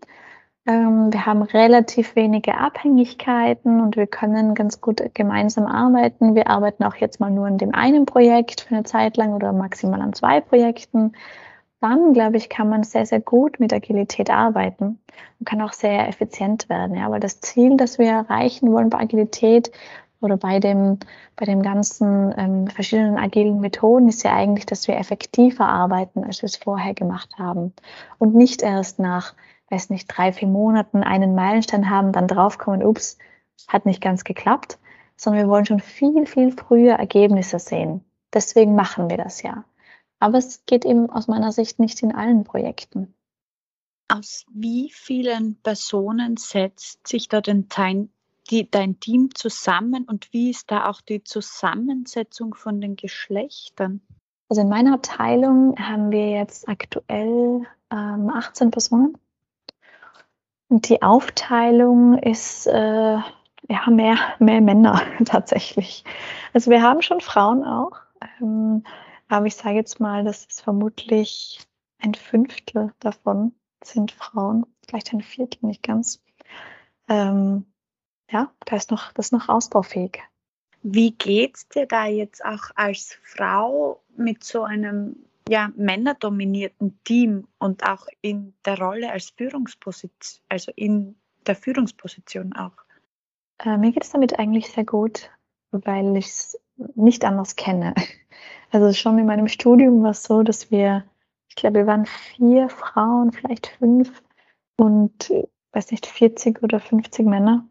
ähm, 0.66 1.12
wir 1.12 1.26
haben 1.26 1.42
relativ 1.42 2.14
wenige 2.14 2.56
Abhängigkeiten 2.56 3.80
und 3.80 3.96
wir 3.96 4.06
können 4.06 4.54
ganz 4.54 4.80
gut 4.80 5.02
gemeinsam 5.14 5.66
arbeiten. 5.66 6.34
Wir 6.34 6.48
arbeiten 6.48 6.84
auch 6.84 6.94
jetzt 6.96 7.18
mal 7.18 7.30
nur 7.30 7.46
an 7.46 7.58
dem 7.58 7.74
einen 7.74 8.06
Projekt 8.06 8.62
für 8.62 8.76
eine 8.76 8.84
Zeit 8.84 9.16
lang 9.16 9.34
oder 9.34 9.52
maximal 9.52 10.00
an 10.00 10.12
zwei 10.12 10.40
Projekten. 10.40 11.12
Dann, 11.80 12.12
glaube 12.12 12.36
ich, 12.36 12.48
kann 12.48 12.68
man 12.68 12.84
sehr, 12.84 13.06
sehr 13.06 13.20
gut 13.20 13.58
mit 13.58 13.72
Agilität 13.72 14.30
arbeiten 14.30 15.00
und 15.40 15.46
kann 15.46 15.60
auch 15.62 15.72
sehr 15.72 16.08
effizient 16.08 16.68
werden. 16.68 16.96
Ja, 16.96 17.10
weil 17.10 17.18
das 17.18 17.40
Ziel, 17.40 17.76
das 17.76 17.98
wir 17.98 18.10
erreichen 18.10 18.72
wollen 18.72 18.88
bei 18.88 19.00
Agilität 19.00 19.72
oder 20.20 20.36
bei 20.36 20.60
dem, 20.60 21.00
bei 21.34 21.44
dem 21.44 21.62
ganzen 21.62 22.32
ähm, 22.38 22.68
verschiedenen 22.68 23.18
agilen 23.18 23.58
Methoden 23.58 24.08
ist 24.08 24.22
ja 24.22 24.32
eigentlich, 24.32 24.66
dass 24.66 24.86
wir 24.86 24.96
effektiver 24.96 25.68
arbeiten, 25.68 26.22
als 26.22 26.42
wir 26.42 26.46
es 26.46 26.56
vorher 26.56 26.94
gemacht 26.94 27.30
haben. 27.36 27.72
Und 28.18 28.36
nicht 28.36 28.62
erst 28.62 29.00
nach 29.00 29.34
weiß 29.72 29.90
nicht, 29.90 30.06
drei, 30.06 30.32
vier 30.32 30.48
Monaten 30.48 31.02
einen 31.02 31.34
Meilenstein 31.34 31.88
haben, 31.88 32.12
dann 32.12 32.28
draufkommen, 32.28 32.84
ups, 32.84 33.18
hat 33.66 33.86
nicht 33.86 34.02
ganz 34.02 34.22
geklappt, 34.22 34.78
sondern 35.16 35.42
wir 35.42 35.48
wollen 35.48 35.64
schon 35.64 35.80
viel, 35.80 36.26
viel 36.26 36.52
früher 36.52 36.94
Ergebnisse 36.94 37.58
sehen. 37.58 38.04
Deswegen 38.32 38.74
machen 38.74 39.08
wir 39.08 39.16
das 39.16 39.42
ja. 39.42 39.64
Aber 40.20 40.38
es 40.38 40.64
geht 40.66 40.84
eben 40.84 41.10
aus 41.10 41.26
meiner 41.26 41.52
Sicht 41.52 41.78
nicht 41.78 42.02
in 42.02 42.14
allen 42.14 42.44
Projekten. 42.44 43.14
Aus 44.08 44.44
wie 44.52 44.90
vielen 44.92 45.56
Personen 45.62 46.36
setzt 46.36 47.06
sich 47.08 47.28
da 47.28 47.40
denn 47.40 47.66
dein, 47.74 48.10
die, 48.50 48.70
dein 48.70 49.00
Team 49.00 49.34
zusammen 49.34 50.04
und 50.04 50.32
wie 50.32 50.50
ist 50.50 50.70
da 50.70 50.88
auch 50.88 51.00
die 51.00 51.24
Zusammensetzung 51.24 52.54
von 52.54 52.80
den 52.80 52.96
Geschlechtern? 52.96 54.02
Also 54.48 54.62
in 54.62 54.68
meiner 54.68 54.94
Abteilung 54.94 55.78
haben 55.78 56.10
wir 56.10 56.30
jetzt 56.30 56.68
aktuell 56.68 57.66
ähm, 57.90 58.30
18 58.30 58.70
Personen 58.70 59.16
die 60.80 61.02
Aufteilung 61.02 62.18
ist 62.18 62.66
äh, 62.66 63.16
ja 63.68 63.90
mehr, 63.90 64.16
mehr 64.38 64.60
Männer 64.60 65.02
tatsächlich. 65.24 66.04
Also 66.52 66.70
wir 66.70 66.82
haben 66.82 67.02
schon 67.02 67.20
Frauen 67.20 67.64
auch, 67.64 67.98
ähm, 68.40 68.84
aber 69.28 69.46
ich 69.46 69.56
sage 69.56 69.76
jetzt 69.76 70.00
mal, 70.00 70.24
das 70.24 70.46
ist 70.46 70.62
vermutlich 70.62 71.60
ein 71.98 72.14
Fünftel 72.14 72.92
davon 73.00 73.54
sind 73.84 74.12
Frauen, 74.12 74.66
vielleicht 74.86 75.12
ein 75.12 75.22
Viertel, 75.22 75.66
nicht 75.66 75.82
ganz. 75.82 76.22
Ähm, 77.08 77.66
ja, 78.30 78.52
da 78.64 78.76
ist 78.76 78.90
noch, 78.90 79.12
das 79.12 79.26
ist 79.26 79.32
noch 79.32 79.48
ausbaufähig. 79.48 80.20
Wie 80.82 81.12
geht's 81.12 81.68
dir 81.68 81.86
da 81.86 82.06
jetzt 82.06 82.44
auch 82.44 82.70
als 82.74 83.18
Frau 83.22 84.02
mit 84.16 84.42
so 84.42 84.62
einem 84.62 85.16
ja, 85.48 85.70
männerdominierten 85.76 86.98
Team 87.04 87.46
und 87.58 87.84
auch 87.84 88.06
in 88.20 88.54
der 88.64 88.78
Rolle 88.78 89.10
als 89.10 89.30
Führungsposition, 89.30 90.44
also 90.48 90.72
in 90.76 91.16
der 91.46 91.56
Führungsposition 91.56 92.52
auch? 92.54 92.76
Äh, 93.58 93.76
mir 93.76 93.92
geht 93.92 94.04
es 94.04 94.10
damit 94.10 94.38
eigentlich 94.38 94.70
sehr 94.70 94.84
gut, 94.84 95.30
weil 95.70 96.16
ich 96.16 96.26
es 96.26 96.60
nicht 96.94 97.24
anders 97.24 97.56
kenne. 97.56 97.94
Also 98.74 98.90
schon 98.94 99.18
in 99.18 99.26
meinem 99.26 99.48
Studium 99.48 100.02
war 100.02 100.12
es 100.12 100.22
so, 100.22 100.42
dass 100.42 100.70
wir, 100.70 101.04
ich 101.46 101.56
glaube, 101.56 101.80
wir 101.80 101.86
waren 101.86 102.06
vier 102.06 102.70
Frauen, 102.70 103.30
vielleicht 103.30 103.66
fünf 103.66 104.22
und, 104.78 105.30
weiß 105.72 105.90
nicht, 105.90 106.06
40 106.06 106.62
oder 106.62 106.80
50 106.80 107.26
Männer. 107.26 107.68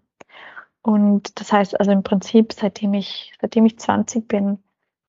Und 0.83 1.39
das 1.39 1.51
heißt 1.51 1.79
also 1.79 1.91
im 1.91 2.03
Prinzip, 2.03 2.53
seitdem 2.53 2.93
ich, 2.93 3.33
seitdem 3.41 3.65
ich 3.65 3.79
20 3.79 4.27
bin, 4.27 4.59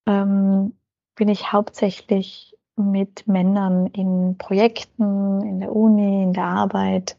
ähm, 0.06 0.74
bin 1.14 1.28
ich 1.28 1.52
hauptsächlich 1.52 2.56
mit 2.76 3.26
Männern 3.26 3.86
in 3.88 4.36
Projekten, 4.38 5.42
in 5.42 5.60
der 5.60 5.74
Uni, 5.74 6.22
in 6.22 6.32
der 6.32 6.44
Arbeit, 6.44 7.16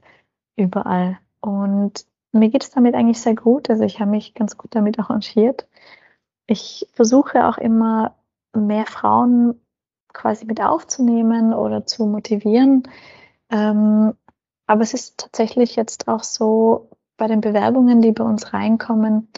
überall. 0.55 1.19
Und 1.41 2.05
mir 2.31 2.49
geht 2.49 2.63
es 2.63 2.71
damit 2.71 2.95
eigentlich 2.95 3.21
sehr 3.21 3.35
gut. 3.35 3.69
Also 3.69 3.83
ich 3.83 3.99
habe 3.99 4.11
mich 4.11 4.33
ganz 4.33 4.57
gut 4.57 4.75
damit 4.75 4.99
arrangiert. 4.99 5.67
Ich 6.47 6.87
versuche 6.93 7.47
auch 7.47 7.57
immer 7.57 8.15
mehr 8.55 8.85
Frauen 8.85 9.59
quasi 10.11 10.45
mit 10.45 10.61
aufzunehmen 10.61 11.53
oder 11.53 11.85
zu 11.85 12.05
motivieren. 12.05 12.83
Ähm, 13.49 14.13
aber 14.67 14.81
es 14.81 14.93
ist 14.93 15.19
tatsächlich 15.19 15.75
jetzt 15.75 16.07
auch 16.07 16.23
so, 16.23 16.89
bei 17.17 17.27
den 17.27 17.41
Bewerbungen, 17.41 18.01
die 18.01 18.11
bei 18.11 18.23
uns 18.23 18.53
reinkommen, 18.53 19.29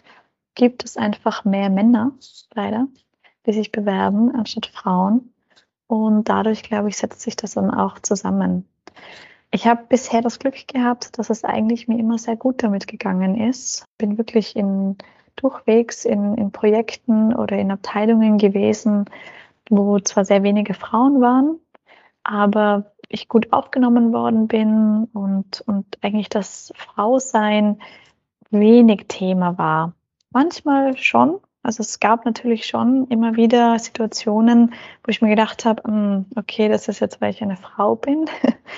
gibt 0.56 0.86
es 0.86 0.98
einfach 0.98 1.46
mehr 1.46 1.70
Männer, 1.70 2.14
leider, 2.54 2.88
die 3.46 3.54
sich 3.54 3.72
bewerben, 3.72 4.34
anstatt 4.36 4.68
Frauen. 4.68 5.34
Und 5.88 6.30
dadurch, 6.30 6.64
glaube 6.64 6.90
ich, 6.90 6.98
setzt 6.98 7.22
sich 7.22 7.36
das 7.36 7.54
dann 7.54 7.72
auch 7.72 8.00
zusammen. 8.00 8.66
Ich 9.52 9.68
habe 9.68 9.84
bisher 9.88 10.22
das 10.22 10.40
Glück 10.40 10.68
gehabt, 10.68 11.18
dass 11.18 11.30
es 11.30 11.44
eigentlich 11.44 11.88
mir 11.88 12.00
immer 12.00 12.18
sehr 12.18 12.36
gut 12.36 12.64
damit 12.64 12.88
gegangen 12.88 13.40
ist. 13.40 13.86
Bin 13.98 14.18
wirklich 14.18 14.56
in 14.56 14.98
durchwegs 15.36 16.06
in, 16.06 16.36
in 16.36 16.52
Projekten 16.52 17.36
oder 17.36 17.58
in 17.58 17.72
Abteilungen 17.72 18.38
gewesen, 18.38 19.06
wo 19.70 20.00
zwar 20.00 20.26
sehr 20.26 20.44
wenige 20.44 20.74
Frauen 20.74 21.22
waren, 21.22 21.60
aber 22.24 22.92
ich 23.10 23.28
gut 23.28 23.54
aufgenommen 23.54 24.14
worden 24.14 24.48
bin 24.48 25.08
und, 25.14 25.62
und 25.62 25.98
eigentlich 26.02 26.30
das 26.30 26.74
Frausein 26.76 27.80
wenig 28.50 29.06
Thema 29.08 29.58
war. 29.58 29.94
Manchmal 30.32 30.98
schon. 30.98 31.40
Also 31.66 31.82
es 31.82 32.00
gab 32.00 32.26
natürlich 32.26 32.68
schon 32.68 33.08
immer 33.08 33.36
wieder 33.36 33.78
Situationen, 33.80 34.74
wo 35.04 35.10
ich 35.10 35.22
mir 35.22 35.30
gedacht 35.30 35.66
habe, 35.66 35.84
hm, 35.84 36.26
okay, 36.36 36.70
das 36.70 36.88
ist 36.88 37.00
jetzt, 37.00 37.22
weil 37.22 37.32
ich 37.32 37.42
eine 37.42 37.58
Frau 37.58 37.96
bin. 37.96 38.26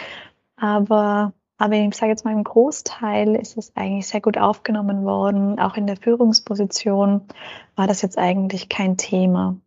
aber 0.55 1.33
aber 1.59 1.75
ich 1.75 1.95
sage 1.95 2.11
jetzt 2.11 2.23
mal, 2.23 2.33
im 2.33 2.43
Großteil 2.43 3.35
ist 3.35 3.57
es 3.57 3.75
eigentlich 3.75 4.07
sehr 4.07 4.21
gut 4.21 4.37
aufgenommen 4.37 5.05
worden. 5.05 5.59
Auch 5.59 5.75
in 5.75 5.87
der 5.87 5.97
Führungsposition 5.97 7.21
war 7.75 7.87
das 7.87 8.03
jetzt 8.03 8.17
eigentlich 8.17 8.69
kein 8.69 8.95
Thema. 8.95 9.57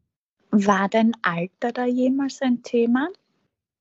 War 0.53 0.89
dein 0.89 1.13
Alter 1.23 1.73
da 1.73 1.85
jemals 1.85 2.41
ein 2.43 2.63
Thema? 2.63 3.09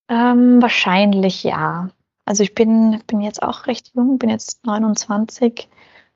Ähm, 0.08 0.60
wahrscheinlich 0.60 1.44
ja. 1.44 1.90
Also 2.26 2.44
ich 2.44 2.56
bin, 2.56 3.02
bin 3.06 3.22
jetzt 3.22 3.44
auch 3.44 3.68
recht 3.68 3.92
jung, 3.94 4.18
bin 4.18 4.30
jetzt 4.30 4.66
29 4.66 5.70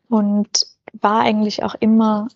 und 0.10 0.68
war 1.00 1.22
eigentlich 1.22 1.64
auch 1.64 1.76
immer, 1.80 2.28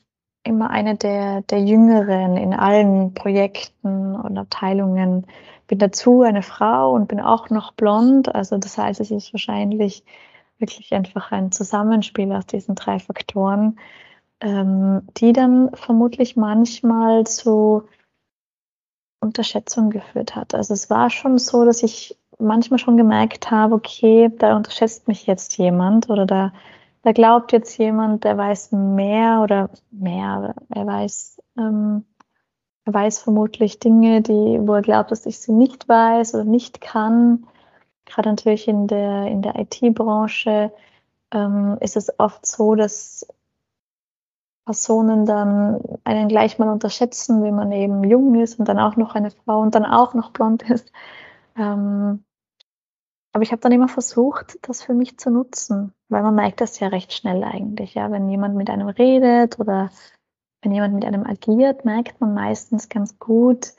immer 0.48 0.70
eine 0.70 0.96
der, 0.96 1.42
der 1.42 1.64
Jüngeren 1.64 2.38
in 2.38 2.54
allen 2.54 3.14
Projekten 3.14 4.16
und 4.16 4.38
Abteilungen 4.38 5.26
bin 5.68 5.80
dazu 5.80 6.22
eine 6.22 6.42
Frau 6.42 6.94
und 6.94 7.08
bin 7.08 7.20
auch 7.20 7.50
noch 7.50 7.74
blond. 7.74 8.34
Also 8.34 8.58
das 8.58 8.78
heißt, 8.78 9.00
es 9.02 9.12
ist 9.12 9.34
wahrscheinlich 9.34 10.04
wirklich 10.60 10.94
einfach 10.94 11.32
ein 11.32 11.52
Zusammenspiel 11.52 12.32
aus 12.32 12.46
diesen 12.48 12.76
drei 12.76 13.00
Faktoren, 13.00 13.78
ähm, 14.40 15.02
die 15.18 15.34
dann 15.34 15.70
vermutlich 15.74 16.36
manchmal 16.36 17.26
zu 17.26 17.84
Unterschätzung 19.20 19.90
geführt 19.90 20.36
hat. 20.36 20.56
Also 20.56 20.74
es 20.74 20.90
war 20.90 21.10
schon 21.10 21.38
so, 21.38 21.66
dass 21.66 21.84
ich 21.84 22.18
manchmal 22.40 22.80
schon 22.80 22.98
gemerkt 22.98 23.52
habe, 23.52 23.76
okay, 23.76 24.32
da 24.38 24.56
unterschätzt 24.56 25.08
mich 25.08 25.26
jetzt 25.26 25.58
jemand 25.58 26.10
oder 26.10 26.26
da, 26.26 26.54
da 27.04 27.12
glaubt 27.12 27.52
jetzt 27.52 27.78
jemand, 27.78 28.24
der 28.24 28.38
weiß 28.38 28.72
mehr 28.72 29.42
oder 29.42 29.70
mehr, 29.92 30.56
er 30.70 30.86
weiß, 30.86 31.42
ähm, 31.58 32.06
er 32.86 32.94
weiß 32.94 33.20
vermutlich 33.20 33.80
Dinge, 33.80 34.22
die, 34.22 34.60
wo 34.62 34.74
er 34.74 34.82
glaubt, 34.82 35.12
dass 35.12 35.26
ich 35.26 35.40
sie 35.40 35.52
nicht 35.52 35.88
weiß 35.90 36.36
oder 36.36 36.46
nicht 36.46 36.82
kann. 36.82 37.48
Gerade 38.06 38.30
natürlich 38.30 38.68
in 38.68 38.88
der, 38.88 39.28
in 39.28 39.42
der 39.42 39.60
IT-Branche 39.60 40.72
ähm, 41.32 41.78
ist 41.82 41.98
es 41.98 42.20
oft 42.20 42.46
so, 42.46 42.76
dass 42.76 43.28
Personen 44.66 45.26
dann 45.26 45.80
einen 46.04 46.28
gleich 46.28 46.60
mal 46.60 46.70
unterschätzen, 46.70 47.42
wenn 47.42 47.56
man 47.56 47.72
eben 47.72 48.04
jung 48.04 48.36
ist 48.36 48.60
und 48.60 48.68
dann 48.68 48.80
auch 48.80 48.98
noch 48.98 49.16
eine 49.16 49.32
Frau 49.32 49.62
und 49.62 49.76
dann 49.76 49.86
auch 49.86 50.14
noch 50.14 50.32
blond 50.32 50.70
ist. 50.70 50.92
Ähm, 51.58 52.24
aber 53.34 53.44
ich 53.44 53.52
habe 53.52 53.62
dann 53.62 53.72
immer 53.72 53.88
versucht, 53.88 54.58
das 54.68 54.84
für 54.84 54.94
mich 54.94 55.18
zu 55.18 55.30
nutzen, 55.30 55.94
weil 56.10 56.24
man 56.24 56.36
merkt 56.36 56.62
das 56.62 56.80
ja 56.80 56.88
recht 56.88 57.14
schnell 57.14 57.44
eigentlich, 57.44 57.94
ja, 57.94 58.12
wenn 58.12 58.30
jemand 58.30 58.56
mit 58.56 58.70
einem 58.70 58.88
redet 58.88 59.60
oder 59.60 59.90
wenn 60.62 60.72
jemand 60.72 60.96
mit 60.96 61.06
einem 61.06 61.26
agiert, 61.26 61.86
merkt 61.86 62.20
man 62.20 62.34
meistens 62.34 62.90
ganz 62.90 63.20
gut, 63.20 63.74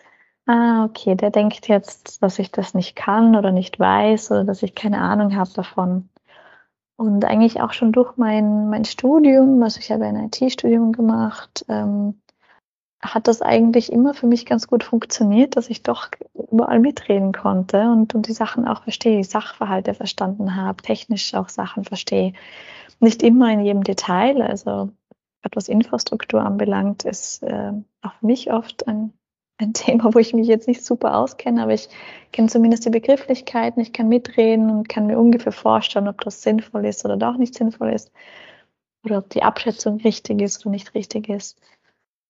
ah, 0.46 0.84
okay, 0.84 1.14
der 1.14 1.30
denkt 1.30 1.68
jetzt, 1.68 2.22
dass 2.22 2.38
ich 2.38 2.50
das 2.50 2.74
nicht 2.74 2.96
kann 2.96 3.36
oder 3.36 3.52
nicht 3.52 3.78
weiß 3.78 4.30
oder 4.30 4.44
dass 4.44 4.62
ich 4.62 4.74
keine 4.74 5.00
Ahnung 5.00 5.36
habe 5.36 5.50
davon. 5.54 6.08
Und 6.96 7.24
eigentlich 7.24 7.60
auch 7.60 7.72
schon 7.72 7.92
durch 7.92 8.16
mein, 8.16 8.70
mein 8.70 8.84
Studium, 8.84 9.62
also 9.62 9.78
ich 9.78 9.92
habe 9.92 10.04
ein 10.04 10.16
IT-Studium 10.16 10.92
gemacht, 10.92 11.64
ähm, 11.68 12.20
hat 13.00 13.28
das 13.28 13.42
eigentlich 13.42 13.92
immer 13.92 14.12
für 14.12 14.26
mich 14.26 14.44
ganz 14.44 14.66
gut 14.66 14.82
funktioniert, 14.82 15.56
dass 15.56 15.70
ich 15.70 15.82
doch 15.82 16.08
überall 16.50 16.80
mitreden 16.80 17.32
konnte 17.32 17.90
und, 17.90 18.14
und 18.14 18.26
die 18.26 18.32
Sachen 18.32 18.66
auch 18.66 18.82
verstehe, 18.82 19.22
Sachverhalte 19.22 19.94
verstanden 19.94 20.56
habe, 20.56 20.82
technisch 20.82 21.34
auch 21.34 21.48
Sachen 21.48 21.84
verstehe. 21.84 22.32
Nicht 23.00 23.22
immer 23.22 23.52
in 23.52 23.60
jedem 23.60 23.84
Detail, 23.84 24.42
also 24.42 24.90
was 25.54 25.68
Infrastruktur 25.68 26.42
anbelangt, 26.42 27.04
ist 27.04 27.42
äh, 27.42 27.72
auch 28.02 28.12
für 28.14 28.26
mich 28.26 28.52
oft 28.52 28.86
ein, 28.88 29.12
ein 29.58 29.72
Thema, 29.74 30.12
wo 30.12 30.18
ich 30.18 30.34
mich 30.34 30.48
jetzt 30.48 30.66
nicht 30.66 30.84
super 30.84 31.16
auskenne, 31.16 31.62
aber 31.62 31.74
ich 31.74 31.88
kenne 32.32 32.48
zumindest 32.48 32.84
die 32.84 32.90
Begrifflichkeiten, 32.90 33.80
ich 33.80 33.92
kann 33.92 34.08
mitreden 34.08 34.70
und 34.70 34.88
kann 34.88 35.06
mir 35.06 35.18
ungefähr 35.18 35.52
vorstellen, 35.52 36.08
ob 36.08 36.20
das 36.22 36.42
sinnvoll 36.42 36.84
ist 36.84 37.04
oder 37.04 37.16
doch 37.16 37.36
nicht 37.36 37.54
sinnvoll 37.54 37.92
ist 37.92 38.10
oder 39.04 39.18
ob 39.18 39.30
die 39.30 39.44
Abschätzung 39.44 39.98
richtig 39.98 40.42
ist 40.42 40.66
oder 40.66 40.72
nicht 40.72 40.94
richtig 40.94 41.28
ist. 41.28 41.60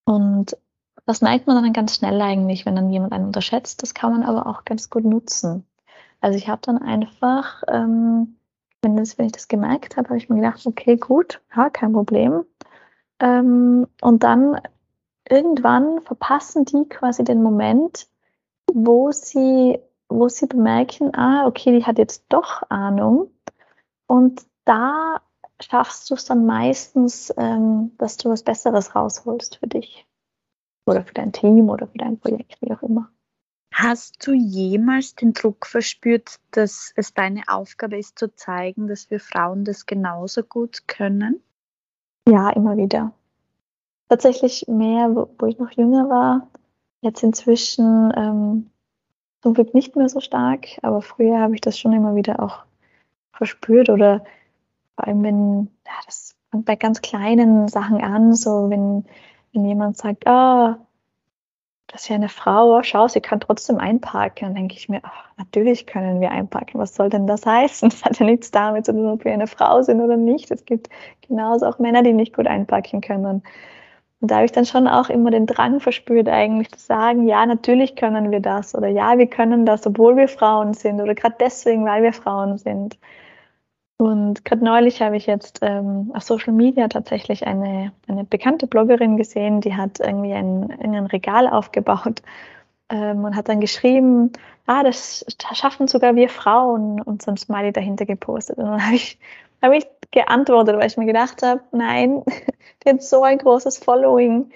Und 0.08 0.56
das 1.04 1.20
merkt 1.20 1.46
man 1.46 1.62
dann 1.62 1.74
ganz 1.74 1.96
schnell 1.96 2.18
eigentlich, 2.22 2.64
wenn 2.64 2.76
dann 2.76 2.88
jemand 2.88 3.12
einen 3.12 3.26
unterschätzt. 3.26 3.82
Das 3.82 3.92
kann 3.92 4.10
man 4.10 4.22
aber 4.22 4.46
auch 4.46 4.64
ganz 4.64 4.88
gut 4.88 5.04
nutzen. 5.04 5.66
Also 6.22 6.38
ich 6.38 6.48
habe 6.48 6.62
dann 6.62 6.78
einfach, 6.78 7.62
ähm, 7.68 8.38
wenn, 8.80 8.96
das, 8.96 9.18
wenn 9.18 9.26
ich 9.26 9.32
das 9.32 9.48
gemerkt 9.48 9.98
habe, 9.98 10.08
habe 10.08 10.16
ich 10.16 10.30
mir 10.30 10.36
gedacht, 10.36 10.66
okay, 10.66 10.96
gut, 10.96 11.42
ja, 11.54 11.68
kein 11.68 11.92
Problem. 11.92 12.46
Ähm, 13.20 13.86
und 14.00 14.22
dann 14.22 14.58
irgendwann 15.28 16.00
verpassen 16.00 16.64
die 16.64 16.88
quasi 16.88 17.22
den 17.22 17.42
Moment, 17.42 18.08
wo 18.72 19.12
sie, 19.12 19.78
wo 20.08 20.30
sie 20.30 20.46
bemerken, 20.46 21.14
ah, 21.14 21.46
okay, 21.46 21.78
die 21.78 21.84
hat 21.84 21.98
jetzt 21.98 22.24
doch 22.30 22.62
Ahnung. 22.70 23.30
Und 24.06 24.46
da 24.64 25.20
schaffst 25.60 26.10
du 26.10 26.14
es 26.14 26.24
dann 26.24 26.46
meistens, 26.46 27.32
ähm, 27.36 27.92
dass 27.98 28.16
du 28.16 28.30
was 28.30 28.42
Besseres 28.42 28.94
rausholst 28.94 29.56
für 29.56 29.66
dich. 29.66 30.06
Oder 30.86 31.04
für 31.04 31.14
dein 31.14 31.32
Team 31.32 31.68
oder 31.68 31.86
für 31.86 31.98
dein 31.98 32.18
Projekt, 32.18 32.56
wie 32.60 32.72
auch 32.72 32.82
immer. 32.82 33.10
Hast 33.72 34.26
du 34.26 34.32
jemals 34.32 35.14
den 35.14 35.34
Druck 35.34 35.66
verspürt, 35.66 36.40
dass 36.50 36.92
es 36.96 37.12
deine 37.12 37.42
Aufgabe 37.48 37.98
ist, 37.98 38.18
zu 38.18 38.34
zeigen, 38.34 38.88
dass 38.88 39.10
wir 39.10 39.20
Frauen 39.20 39.64
das 39.64 39.86
genauso 39.86 40.42
gut 40.42 40.88
können? 40.88 41.42
Ja, 42.28 42.50
immer 42.50 42.76
wieder. 42.76 43.12
Tatsächlich 44.08 44.66
mehr, 44.68 45.14
wo, 45.14 45.28
wo 45.38 45.46
ich 45.46 45.58
noch 45.58 45.70
jünger 45.72 46.08
war. 46.08 46.48
Jetzt 47.02 47.22
inzwischen 47.22 48.12
ähm, 48.16 48.70
zum 49.42 49.54
Glück 49.54 49.74
nicht 49.74 49.94
mehr 49.94 50.08
so 50.08 50.20
stark, 50.20 50.66
aber 50.82 51.02
früher 51.02 51.38
habe 51.38 51.54
ich 51.54 51.60
das 51.60 51.78
schon 51.78 51.92
immer 51.92 52.16
wieder 52.16 52.40
auch 52.40 52.64
verspürt 53.32 53.90
oder 53.90 54.24
vor 54.98 55.06
allem, 55.06 55.22
wenn, 55.22 55.70
ja, 55.87 55.92
das 56.06 56.34
fängt 56.50 56.64
bei 56.64 56.74
ganz 56.74 57.00
kleinen 57.02 57.68
Sachen 57.68 58.02
an, 58.02 58.34
so 58.34 58.68
wenn, 58.68 59.04
wenn 59.52 59.64
jemand 59.64 59.96
sagt, 59.96 60.24
oh, 60.26 60.74
das 61.87 62.02
ist 62.02 62.08
ja 62.08 62.16
eine 62.16 62.28
Frau, 62.28 62.82
schau, 62.82 63.06
sie 63.06 63.20
kann 63.20 63.38
trotzdem 63.38 63.78
einparken. 63.78 64.48
Dann 64.48 64.54
denke 64.56 64.74
ich 64.74 64.88
mir, 64.88 64.98
ach, 65.04 65.28
natürlich 65.37 65.87
können 65.87 66.20
wir 66.20 66.32
einparken. 66.32 66.80
Was 66.80 66.96
soll 66.96 67.11
denn 67.11 67.28
das 67.28 67.46
heißen? 67.46 67.90
Das 67.90 68.04
hat 68.04 68.18
ja 68.18 68.26
nichts 68.26 68.50
damit 68.50 68.87
zu 68.87 68.92
tun, 68.92 69.08
ob 69.08 69.24
wir 69.24 69.32
eine 69.32 69.46
Frau 69.46 69.82
sind 69.82 70.00
oder 70.00 70.16
nicht. 70.16 70.50
Es 70.50 70.64
gibt 70.64 70.88
genauso 71.28 71.66
auch 71.66 71.78
Männer, 71.78 72.02
die 72.02 72.12
nicht 72.12 72.34
gut 72.34 72.48
einparken 72.48 73.00
können. 73.00 73.44
Und 74.20 74.30
da 74.32 74.37
habe 74.37 74.46
ich 74.46 74.52
dann 74.52 74.66
schon 74.66 74.88
auch 74.88 75.11
immer 75.11 75.30
den 75.30 75.46
Drang 75.46 75.78
verspürt, 75.78 76.28
eigentlich 76.28 76.72
zu 76.72 76.80
sagen, 76.80 77.28
ja, 77.28 77.46
natürlich 77.46 77.94
können 77.94 78.32
wir 78.32 78.40
das 78.40 78.74
oder 78.74 78.88
ja, 78.88 79.16
wir 79.16 79.28
können 79.28 79.64
das, 79.64 79.87
obwohl 79.87 80.16
wir 80.16 80.26
Frauen 80.26 80.74
sind 80.74 81.00
oder 81.00 81.14
gerade 81.14 81.37
deswegen, 81.38 81.84
weil 81.84 82.02
wir 82.02 82.12
Frauen 82.12 82.58
sind. 82.58 82.98
Und 84.00 84.44
gerade 84.44 84.64
neulich 84.64 85.02
habe 85.02 85.16
ich 85.16 85.26
jetzt 85.26 85.58
ähm, 85.62 86.12
auf 86.14 86.22
Social 86.22 86.52
Media 86.52 86.87
tatsächlich 86.87 87.46
eine, 87.46 87.92
eine 88.06 88.22
bekannte 88.22 88.68
Bloggerin 88.68 89.16
gesehen, 89.16 89.61
die 89.61 89.74
hat 89.74 89.98
irgendwie 89.98 90.34
ein, 90.34 90.70
ein 90.80 91.06
Regal 91.06 91.48
aufgebaut 91.48 92.22
ähm, 92.90 93.24
und 93.24 93.34
hat 93.34 93.48
dann 93.48 93.61
geschrieben, 93.61 94.32
ah, 94.66 94.84
das, 94.84 95.24
das 95.26 95.58
schaffen 95.58 95.88
sogar 95.88 96.14
wir 96.14 96.28
Frauen 96.28 97.00
und 97.00 97.22
so 97.22 97.32
ein 97.32 97.37
Smiley 97.37 97.72
dahinter 97.72 98.06
gepostet. 98.06 98.58
Und 98.58 98.66
dann 98.66 98.84
habe 98.84 98.94
ich, 98.94 99.18
hab 99.62 99.72
ich 99.72 99.87
geantwortet, 100.12 100.76
weil 100.76 100.87
ich 100.87 100.96
mir 100.96 101.06
gedacht 101.06 101.42
habe, 101.42 101.61
nein, 101.72 102.22
die 102.84 102.90
hat 102.90 103.02
so 103.02 103.24
ein 103.24 103.38
großes 103.38 103.78
Following. 103.78 104.50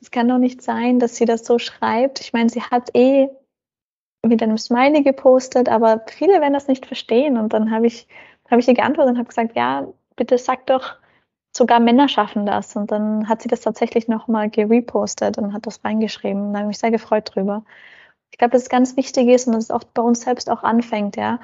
Das 0.00 0.10
kann 0.10 0.28
doch 0.28 0.38
nicht 0.38 0.60
sein, 0.62 0.98
dass 0.98 1.16
sie 1.16 1.24
das 1.24 1.44
so 1.44 1.58
schreibt. 1.58 2.20
Ich 2.20 2.32
meine, 2.32 2.48
sie 2.48 2.62
hat 2.62 2.90
eh 2.94 3.28
mit 4.26 4.42
einem 4.42 4.58
Smiley 4.58 5.02
gepostet, 5.02 5.68
aber 5.68 6.02
viele 6.08 6.40
werden 6.40 6.52
das 6.52 6.66
nicht 6.68 6.86
verstehen. 6.86 7.36
Und 7.38 7.52
dann 7.52 7.70
habe 7.70 7.86
ich, 7.86 8.08
hab 8.50 8.58
ich 8.58 8.68
ihr 8.68 8.74
geantwortet 8.74 9.12
und 9.12 9.18
habe 9.18 9.28
gesagt, 9.28 9.56
ja, 9.56 9.86
bitte 10.16 10.38
sag 10.38 10.66
doch, 10.66 10.96
sogar 11.56 11.80
Männer 11.80 12.08
schaffen 12.08 12.46
das. 12.46 12.76
Und 12.76 12.90
dann 12.90 13.28
hat 13.28 13.42
sie 13.42 13.48
das 13.48 13.60
tatsächlich 13.60 14.08
nochmal 14.08 14.50
gerepostet 14.50 15.38
und 15.38 15.52
hat 15.52 15.66
das 15.66 15.84
reingeschrieben. 15.84 16.52
Da 16.52 16.60
habe 16.60 16.66
ich 16.66 16.68
mich 16.68 16.78
sehr 16.78 16.90
gefreut 16.90 17.30
drüber. 17.34 17.64
Ich 18.30 18.38
glaube, 18.38 18.52
dass 18.52 18.62
es 18.62 18.68
ganz 18.68 18.96
wichtig 18.96 19.28
ist 19.28 19.46
und 19.46 19.54
dass 19.54 19.64
es 19.64 19.70
auch 19.70 19.84
bei 19.84 20.02
uns 20.02 20.20
selbst 20.22 20.50
auch 20.50 20.62
anfängt, 20.62 21.16
ja. 21.16 21.40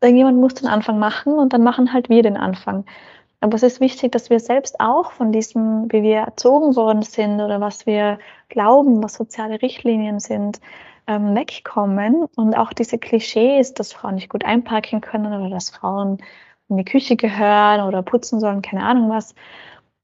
Irgendjemand 0.00 0.38
muss 0.38 0.54
den 0.54 0.68
Anfang 0.68 1.00
machen 1.00 1.34
und 1.34 1.52
dann 1.52 1.64
machen 1.64 1.92
halt 1.92 2.08
wir 2.08 2.22
den 2.22 2.36
Anfang. 2.36 2.84
Aber 3.40 3.54
es 3.54 3.62
ist 3.62 3.80
wichtig, 3.80 4.12
dass 4.12 4.30
wir 4.30 4.40
selbst 4.40 4.80
auch 4.80 5.12
von 5.12 5.32
diesem, 5.32 5.90
wie 5.92 6.02
wir 6.02 6.18
erzogen 6.18 6.76
worden 6.76 7.02
sind 7.02 7.40
oder 7.40 7.60
was 7.60 7.86
wir 7.86 8.18
glauben, 8.48 9.02
was 9.02 9.14
soziale 9.14 9.60
Richtlinien 9.60 10.20
sind, 10.20 10.60
ähm, 11.08 11.34
wegkommen 11.34 12.26
und 12.36 12.54
auch 12.56 12.72
diese 12.72 12.98
Klischees, 12.98 13.74
dass 13.74 13.92
Frauen 13.92 14.16
nicht 14.16 14.28
gut 14.28 14.44
einpacken 14.44 15.00
können 15.00 15.32
oder 15.32 15.50
dass 15.50 15.70
Frauen 15.70 16.18
in 16.68 16.76
die 16.76 16.84
Küche 16.84 17.16
gehören 17.16 17.82
oder 17.82 18.02
putzen 18.02 18.40
sollen, 18.40 18.62
keine 18.62 18.84
Ahnung 18.84 19.10
was, 19.10 19.34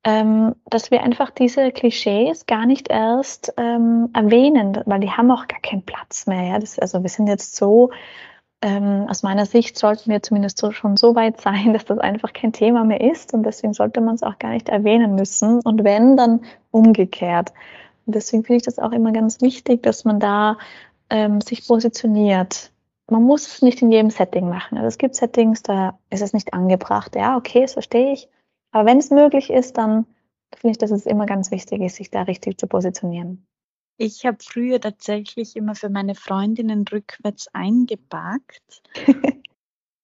ähm, 0.05 0.55
dass 0.66 0.90
wir 0.90 1.03
einfach 1.03 1.31
diese 1.31 1.72
Klischees 1.72 2.46
gar 2.46 2.66
nicht 2.66 2.88
erst 2.88 3.55
ähm, 3.57 4.11
erwähnen, 4.12 4.81
weil 4.85 5.00
die 5.00 5.11
haben 5.11 5.31
auch 5.31 5.48
gar 5.48 5.61
keinen 5.61 5.83
Platz 5.83 6.27
mehr. 6.27 6.42
Ja? 6.42 6.59
Das, 6.59 6.79
also 6.79 7.03
wir 7.03 7.09
sind 7.09 7.27
jetzt 7.27 7.57
so 7.57 7.90
ähm, 8.64 9.07
aus 9.11 9.22
meiner 9.22 9.44
Sicht 9.44 9.77
sollten 9.77 10.11
wir 10.11 10.22
zumindest 10.22 10.57
so, 10.57 10.70
schon 10.72 10.96
so 10.96 11.14
weit 11.14 11.40
sein, 11.40 11.72
dass 11.74 11.85
das 11.85 11.98
einfach 11.98 12.33
kein 12.33 12.53
Thema 12.53 12.85
mehr 12.85 13.00
ist 13.00 13.35
und 13.35 13.42
deswegen 13.42 13.74
sollte 13.74 14.00
man 14.00 14.14
es 14.14 14.22
auch 14.22 14.38
gar 14.38 14.50
nicht 14.50 14.70
erwähnen 14.70 15.14
müssen 15.14 15.61
und 15.61 15.85
wenn, 15.85 16.16
dann 16.16 16.40
umgekehrt. 16.70 17.53
Und 18.07 18.14
deswegen 18.14 18.44
finde 18.44 18.59
ich 18.59 18.62
das 18.64 18.79
auch 18.79 18.92
immer 18.92 19.12
ganz 19.12 19.40
wichtig, 19.42 19.83
dass 19.83 20.05
man 20.05 20.18
da 20.18 20.57
ähm, 21.11 21.40
sich 21.40 21.66
positioniert. 21.66 22.70
Man 23.11 23.23
muss 23.23 23.47
es 23.47 23.62
nicht 23.62 23.83
in 23.83 23.93
jedem 23.93 24.11
Setting 24.11 24.49
machen. 24.49 24.79
Also 24.79 24.88
es 24.88 24.99
gibt 24.99 25.14
Settings, 25.14 25.62
da 25.62 25.99
ist 26.11 26.23
es 26.23 26.33
nicht 26.33 26.55
angebracht. 26.55 27.14
Ja, 27.14 27.37
okay, 27.37 27.62
das 27.62 27.75
verstehe 27.75 28.12
ich. 28.12 28.29
Aber 28.73 28.87
wenn 28.87 28.99
es 28.99 29.11
möglich 29.11 29.51
ist, 29.51 29.77
dann 29.77 30.07
finde 30.55 30.73
ich, 30.73 30.79
dass 30.79 30.90
es 30.90 31.07
immer 31.07 31.27
ganz 31.27 31.51
wichtig 31.51 31.81
ist, 31.83 31.97
sich 31.97 32.11
da 32.11 32.23
richtig 32.23 32.59
zu 32.59 32.67
positionieren. 32.67 33.47
Ich 33.97 34.27
habe 34.27 34.38
früher 34.43 34.81
tatsächlich 34.81 35.55
immer 35.55 35.75
für 35.75 35.90
meine 35.90 36.14
Freundinnen 36.14 36.85
rückwärts 36.88 37.49
eingepackt. 37.53 38.83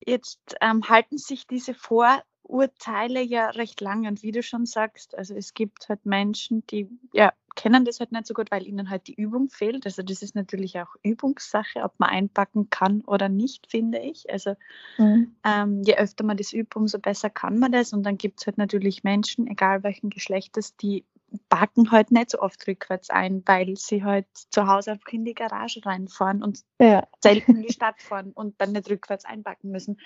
Jetzt 0.04 0.56
ähm, 0.60 0.88
halten 0.88 1.18
sich 1.18 1.46
diese 1.46 1.74
Vorurteile 1.74 3.22
ja 3.22 3.50
recht 3.50 3.80
lange 3.80 4.08
und 4.08 4.22
wie 4.22 4.32
du 4.32 4.42
schon 4.42 4.66
sagst, 4.66 5.16
also 5.16 5.34
es 5.34 5.54
gibt 5.54 5.88
halt 5.88 6.06
Menschen, 6.06 6.64
die 6.68 6.88
ja 7.12 7.32
kennen 7.54 7.84
das 7.84 8.00
halt 8.00 8.12
nicht 8.12 8.26
so 8.26 8.34
gut, 8.34 8.50
weil 8.50 8.66
ihnen 8.66 8.90
halt 8.90 9.06
die 9.06 9.14
Übung 9.14 9.48
fehlt. 9.50 9.84
Also 9.86 10.02
das 10.02 10.22
ist 10.22 10.34
natürlich 10.34 10.78
auch 10.80 10.94
Übungssache, 11.02 11.82
ob 11.82 11.98
man 11.98 12.10
einpacken 12.10 12.70
kann 12.70 13.02
oder 13.02 13.28
nicht, 13.28 13.66
finde 13.70 13.98
ich. 13.98 14.30
Also 14.30 14.54
mhm. 14.98 15.34
ähm, 15.44 15.82
je 15.82 15.96
öfter 15.96 16.24
man 16.24 16.36
das 16.36 16.52
übt, 16.52 16.78
umso 16.78 16.98
besser 16.98 17.30
kann 17.30 17.58
man 17.58 17.72
das. 17.72 17.92
Und 17.92 18.04
dann 18.04 18.18
gibt 18.18 18.40
es 18.40 18.46
halt 18.46 18.58
natürlich 18.58 19.04
Menschen, 19.04 19.46
egal 19.46 19.82
welchen 19.82 20.10
Geschlechtes, 20.10 20.76
die 20.76 21.04
parken 21.48 21.90
halt 21.90 22.10
nicht 22.10 22.30
so 22.30 22.40
oft 22.40 22.66
rückwärts 22.66 23.10
ein, 23.10 23.42
weil 23.46 23.76
sie 23.76 24.02
halt 24.04 24.26
zu 24.34 24.66
Hause 24.66 24.92
einfach 24.92 25.12
in 25.12 25.24
die 25.24 25.34
Garage 25.34 25.80
reinfahren 25.84 26.42
und 26.42 26.60
ja. 26.80 27.06
selten 27.20 27.56
in 27.56 27.62
die 27.62 27.72
Stadt 27.72 28.00
fahren 28.00 28.32
und 28.32 28.60
dann 28.60 28.72
nicht 28.72 28.90
rückwärts 28.90 29.24
einpacken 29.24 29.70
müssen. 29.70 29.98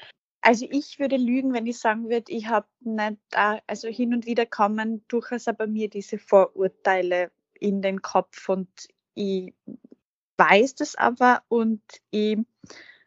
Also 0.47 0.67
ich 0.71 0.99
würde 0.99 1.17
lügen, 1.17 1.55
wenn 1.55 1.67
ich 1.67 1.79
sagen 1.79 2.11
würde, 2.11 2.31
ich 2.31 2.49
habe 2.49 2.67
nicht, 2.81 3.17
also 3.67 3.89
hin 3.89 4.13
und 4.13 4.27
wieder 4.27 4.45
kommen 4.45 5.03
durchaus 5.09 5.47
bei 5.47 5.67
mir 5.67 5.89
diese 5.89 6.19
Vorurteile 6.19 7.31
in 7.59 7.81
den 7.81 8.03
Kopf 8.03 8.51
und 8.51 8.69
ich 9.15 9.55
weiß 10.37 10.75
das 10.75 10.97
aber 10.97 11.43
und 11.49 11.81
ich 12.11 12.37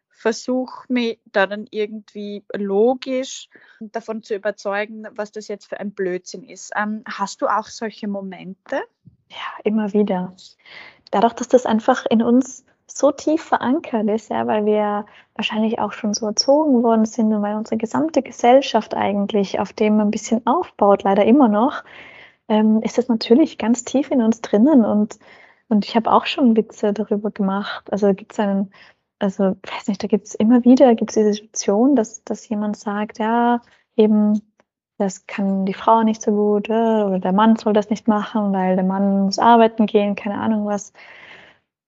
versuche 0.10 0.92
mich 0.92 1.20
da 1.26 1.46
dann 1.46 1.68
irgendwie 1.70 2.44
logisch 2.56 3.50
davon 3.82 4.24
zu 4.24 4.34
überzeugen, 4.34 5.08
was 5.12 5.32
das 5.32 5.48
jetzt 5.48 5.68
für 5.68 5.80
ein 5.80 5.92
Blödsinn 5.92 6.44
ist. 6.44 6.72
Ähm, 6.76 7.04
hast 7.06 7.44
du 7.44 7.48
auch 7.48 7.68
solche 7.68 8.08
Momente? 8.08 8.82
Ja, 9.30 9.64
immer 9.64 9.94
wieder. 9.94 10.36
Dadurch, 11.12 11.34
dass 11.34 11.50
das 11.50 11.68
einfach 11.68 12.08
in 12.10 12.24
uns 12.24 12.66
so 12.88 13.12
tief 13.12 13.44
verankert 13.44 14.08
ist, 14.10 14.30
ja, 14.30 14.48
weil 14.48 14.66
wir 14.66 15.06
wahrscheinlich 15.36 15.80
auch 15.80 15.92
schon 15.94 16.14
so 16.14 16.26
erzogen 16.28 16.84
worden 16.84 17.06
sind 17.06 17.34
und 17.34 17.42
weil 17.42 17.56
unsere 17.56 17.78
gesamte 17.78 18.22
Gesellschaft 18.22 18.96
eigentlich 18.96 19.60
auf 19.60 19.74
dem 19.74 20.00
ein 20.00 20.12
bisschen 20.12 20.46
aufbaut, 20.48 21.04
leider 21.04 21.26
immer 21.26 21.48
noch, 21.50 21.84
ähm, 22.50 22.82
ist 22.82 22.98
das 22.98 23.10
natürlich 23.10 23.58
ganz 23.58 23.84
tief 23.84 24.12
in 24.12 24.22
uns 24.22 24.42
drinnen 24.42 24.86
und, 24.86 25.20
und 25.70 25.86
ich 25.86 25.96
habe 25.96 26.12
auch 26.12 26.26
schon 26.26 26.56
Witze 26.56 26.94
darüber 26.94 27.32
gemacht. 27.32 27.92
Also 27.92 28.14
gibt 28.14 28.34
es 28.34 28.40
einen 28.40 28.72
also 29.20 29.56
weiß 29.64 29.88
nicht, 29.88 30.04
da 30.04 30.08
gibt 30.08 30.28
es 30.28 30.36
immer 30.36 30.64
wieder, 30.64 30.96
gibt 30.96 31.12
es 31.12 31.16
diese 31.16 31.34
Situation, 31.34 31.96
dass, 31.96 32.24
dass 32.24 32.48
jemand 32.50 32.78
sagt, 32.78 33.20
ja, 33.20 33.62
eben, 33.96 34.42
das 34.98 35.28
kann 35.28 35.66
die 35.66 35.74
Frau 35.74 36.04
nicht 36.04 36.22
so 36.22 36.32
gut 36.32 36.70
äh, 36.70 36.74
oder 37.04 37.20
der 37.20 37.34
Mann 37.34 37.56
soll 37.56 37.74
das 37.74 37.90
nicht 37.90 38.08
machen, 38.08 38.54
weil 38.54 38.76
der 38.76 38.86
Mann 38.86 39.26
muss 39.26 39.40
arbeiten 39.40 39.86
gehen, 39.86 40.16
keine 40.16 40.40
Ahnung 40.40 40.66
was. 40.66 40.94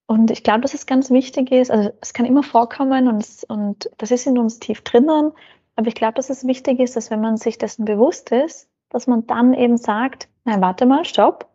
Und 0.09 0.31
ich 0.31 0.41
glaube, 0.41 0.61
dass 0.61 0.73
es 0.73 0.87
ganz 0.87 1.11
wichtig 1.11 1.51
ist, 1.51 1.69
also 1.69 1.91
es 2.01 2.13
kann 2.13 2.25
immer 2.25 2.41
vorkommen 2.41 3.07
und, 3.07 3.23
und 3.47 3.91
das 3.99 4.09
ist 4.09 4.25
in 4.25 4.39
uns 4.39 4.57
tief 4.57 4.81
drinnen, 4.81 5.31
aber 5.75 5.87
ich 5.87 5.93
glaube, 5.93 6.15
dass 6.15 6.31
es 6.31 6.47
wichtig 6.47 6.79
ist, 6.79 6.95
dass 6.95 7.11
wenn 7.11 7.21
man 7.21 7.37
sich 7.37 7.59
dessen 7.59 7.85
bewusst 7.85 8.31
ist, 8.31 8.67
dass 8.89 9.05
man 9.05 9.27
dann 9.27 9.53
eben 9.53 9.77
sagt, 9.77 10.27
na 10.45 10.59
warte 10.61 10.87
mal, 10.87 11.05
stopp, 11.05 11.47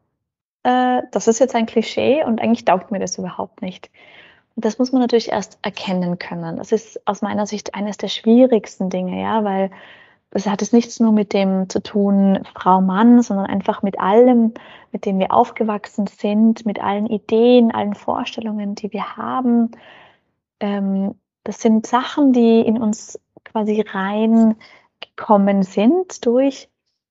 äh, 0.62 1.02
das 1.10 1.26
ist 1.26 1.40
jetzt 1.40 1.56
ein 1.56 1.66
Klischee 1.66 2.22
und 2.22 2.40
eigentlich 2.40 2.64
taugt 2.64 2.92
mir 2.92 3.00
das 3.00 3.18
überhaupt 3.18 3.60
nicht. 3.60 3.90
Das 4.54 4.78
muss 4.78 4.92
man 4.92 5.00
natürlich 5.00 5.32
erst 5.32 5.58
erkennen 5.62 6.20
können. 6.20 6.56
Das 6.56 6.70
ist 6.70 7.04
aus 7.08 7.22
meiner 7.22 7.46
Sicht 7.46 7.74
eines 7.74 7.96
der 7.96 8.06
schwierigsten 8.06 8.88
Dinge, 8.88 9.20
ja, 9.20 9.42
weil 9.42 9.72
es 10.34 10.46
hat 10.46 10.62
es 10.62 10.72
nichts 10.72 10.98
nur 10.98 11.12
mit 11.12 11.32
dem 11.32 11.68
zu 11.68 11.80
tun, 11.80 12.40
Frau, 12.54 12.80
Mann, 12.80 13.22
sondern 13.22 13.46
einfach 13.46 13.82
mit 13.82 14.00
allem, 14.00 14.52
mit 14.90 15.06
dem 15.06 15.20
wir 15.20 15.32
aufgewachsen 15.32 16.08
sind, 16.08 16.66
mit 16.66 16.82
allen 16.82 17.06
Ideen, 17.06 17.70
allen 17.70 17.94
Vorstellungen, 17.94 18.74
die 18.74 18.92
wir 18.92 19.16
haben. 19.16 19.70
Ähm, 20.58 21.14
das 21.44 21.60
sind 21.60 21.86
Sachen, 21.86 22.32
die 22.32 22.60
in 22.60 22.82
uns 22.82 23.20
quasi 23.44 23.80
reingekommen 23.80 25.62
sind 25.62 26.26
durch, 26.26 26.68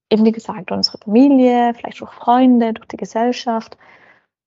eben 0.10 0.26
wie 0.26 0.34
gesagt, 0.34 0.74
unsere 0.74 0.98
Familie, 0.98 1.74
vielleicht 1.76 2.04
auch 2.04 2.12
Freunde, 2.12 2.74
durch 2.74 2.90
die 2.90 2.98
Gesellschaft. 2.98 3.78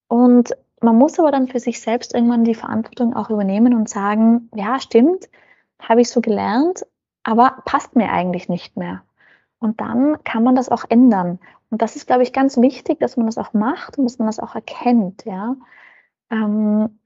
Und 0.09 0.55
man 0.83 0.97
muss 0.97 1.19
aber 1.19 1.31
dann 1.31 1.49
für 1.49 1.61
sich 1.61 1.81
selbst 1.81 2.15
irgendwann 2.15 2.45
die 2.45 2.55
Verantwortung 2.55 3.17
auch 3.17 3.31
übernehmen 3.31 3.73
und 3.73 3.89
sagen, 3.89 4.51
ja, 4.55 4.79
stimmt, 4.81 5.31
habe 5.81 6.03
ich 6.03 6.11
so 6.11 6.21
gelernt, 6.21 6.85
aber 7.27 7.57
passt 7.65 7.97
mir 7.97 8.12
eigentlich 8.12 8.49
nicht 8.49 8.77
mehr. 8.77 9.03
Und 9.59 9.81
dann 9.81 10.23
kann 10.23 10.45
man 10.45 10.55
das 10.55 10.69
auch 10.69 10.85
ändern. 10.89 11.41
Und 11.71 11.83
das 11.83 11.97
ist, 11.97 12.07
glaube 12.07 12.23
ich, 12.23 12.33
ganz 12.33 12.57
wichtig, 12.57 13.01
dass 13.01 13.17
man 13.17 13.27
das 13.27 13.37
auch 13.37 13.53
macht 13.53 13.99
und 13.99 14.05
dass 14.05 14.19
man 14.19 14.27
das 14.27 14.39
auch 14.39 14.55
erkennt. 14.55 15.25
Ja? 15.25 15.57
Ähm, 16.31 17.01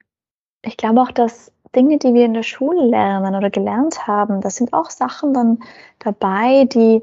ich 0.63 0.77
glaube 0.77 1.01
auch, 1.01 1.11
dass 1.11 1.53
Dinge, 1.75 1.97
die 1.97 2.13
wir 2.13 2.27
in 2.27 2.35
der 2.35 2.43
Schule 2.43 2.85
lernen 2.85 3.35
oder 3.35 3.49
gelernt 3.49 4.07
haben, 4.07 4.43
das 4.43 4.57
sind 4.57 4.75
auch 4.75 4.91
Sachen 4.91 5.33
dann 5.33 5.61
dabei, 6.01 6.67
die 6.67 7.03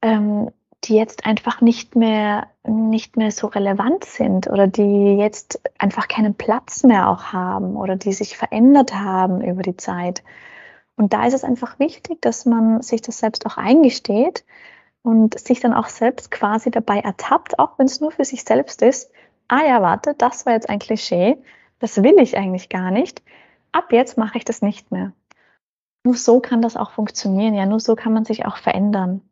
ähm, 0.00 0.50
die 0.84 0.94
jetzt 0.94 1.26
einfach 1.26 1.60
nicht 1.60 1.94
mehr, 1.94 2.46
nicht 2.66 3.18
mehr 3.18 3.30
so 3.30 3.48
relevant 3.48 4.04
sind 4.04 4.48
oder 4.48 4.66
die 4.66 5.16
jetzt 5.18 5.60
einfach 5.78 6.08
keinen 6.08 6.34
Platz 6.34 6.84
mehr 6.84 7.10
auch 7.10 7.34
haben 7.34 7.76
oder 7.76 7.96
die 7.96 8.14
sich 8.14 8.38
verändert 8.38 8.94
haben 8.94 9.42
über 9.42 9.60
die 9.62 9.76
Zeit. 9.76 10.22
Und 11.00 11.14
da 11.14 11.26
ist 11.26 11.32
es 11.32 11.44
einfach 11.44 11.78
wichtig, 11.78 12.20
dass 12.20 12.44
man 12.44 12.82
sich 12.82 13.00
das 13.00 13.18
selbst 13.18 13.46
auch 13.46 13.56
eingesteht 13.56 14.44
und 15.02 15.38
sich 15.38 15.60
dann 15.60 15.72
auch 15.72 15.88
selbst 15.88 16.30
quasi 16.30 16.70
dabei 16.70 16.98
ertappt, 17.00 17.58
auch 17.58 17.78
wenn 17.78 17.86
es 17.86 18.00
nur 18.00 18.10
für 18.10 18.24
sich 18.24 18.44
selbst 18.44 18.82
ist. 18.82 19.10
Ah 19.48 19.64
ja, 19.66 19.80
warte, 19.80 20.14
das 20.14 20.44
war 20.44 20.52
jetzt 20.52 20.68
ein 20.68 20.78
Klischee, 20.78 21.38
das 21.78 22.02
will 22.02 22.18
ich 22.20 22.36
eigentlich 22.36 22.68
gar 22.68 22.90
nicht. 22.90 23.22
Ab 23.72 23.92
jetzt 23.92 24.18
mache 24.18 24.36
ich 24.36 24.44
das 24.44 24.60
nicht 24.60 24.92
mehr. 24.92 25.12
Nur 26.04 26.16
so 26.16 26.40
kann 26.40 26.60
das 26.60 26.76
auch 26.76 26.90
funktionieren, 26.90 27.54
ja, 27.54 27.64
nur 27.64 27.80
so 27.80 27.96
kann 27.96 28.12
man 28.12 28.26
sich 28.26 28.44
auch 28.44 28.58
verändern 28.58 29.22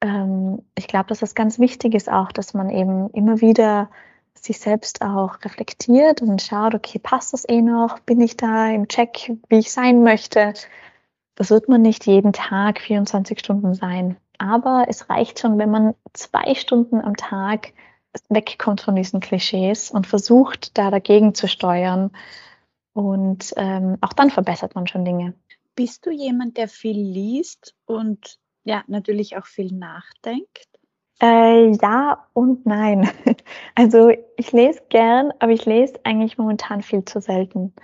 ähm, 0.00 0.62
ich 0.74 0.88
glaube, 0.88 1.06
dass 1.08 1.20
das 1.20 1.34
ganz 1.34 1.58
wichtig 1.58 1.94
ist 1.94 2.10
auch, 2.10 2.32
dass 2.32 2.54
man 2.54 2.70
eben 2.70 3.10
immer 3.10 3.40
wieder 3.40 3.90
sich 4.34 4.60
selbst 4.60 5.02
auch 5.02 5.42
reflektiert 5.44 6.22
und 6.22 6.42
schaut, 6.42 6.74
okay, 6.74 6.98
passt 6.98 7.32
das 7.32 7.48
eh 7.48 7.62
noch? 7.62 7.98
Bin 8.00 8.20
ich 8.20 8.36
da 8.36 8.68
im 8.68 8.86
Check, 8.88 9.32
wie 9.48 9.58
ich 9.58 9.72
sein 9.72 10.02
möchte? 10.02 10.52
Das 11.36 11.50
wird 11.50 11.68
man 11.68 11.82
nicht 11.82 12.06
jeden 12.06 12.32
Tag 12.32 12.80
24 12.80 13.38
Stunden 13.38 13.74
sein. 13.74 14.16
Aber 14.38 14.86
es 14.88 15.08
reicht 15.08 15.38
schon, 15.38 15.58
wenn 15.58 15.70
man 15.70 15.94
zwei 16.12 16.54
Stunden 16.54 17.00
am 17.00 17.16
Tag 17.16 17.72
wegkommt 18.28 18.80
von 18.80 18.96
diesen 18.96 19.20
Klischees 19.20 19.90
und 19.90 20.06
versucht, 20.06 20.76
da 20.76 20.90
dagegen 20.90 21.34
zu 21.34 21.48
steuern. 21.48 22.10
Und 22.92 23.52
ähm, 23.56 23.98
auch 24.00 24.14
dann 24.14 24.30
verbessert 24.30 24.74
man 24.74 24.86
schon 24.86 25.04
Dinge. 25.04 25.34
Bist 25.74 26.06
du 26.06 26.10
jemand, 26.10 26.56
der 26.56 26.68
viel 26.68 26.98
liest 26.98 27.74
und 27.84 28.38
ja, 28.64 28.82
natürlich 28.86 29.36
auch 29.36 29.44
viel 29.44 29.72
nachdenkt? 29.72 30.66
Äh, 31.20 31.72
ja 31.76 32.26
und 32.32 32.66
nein. 32.66 33.08
Also 33.74 34.10
ich 34.38 34.52
lese 34.52 34.80
gern, 34.88 35.32
aber 35.38 35.52
ich 35.52 35.66
lese 35.66 36.00
eigentlich 36.04 36.38
momentan 36.38 36.80
viel 36.80 37.04
zu 37.04 37.20
selten. 37.20 37.74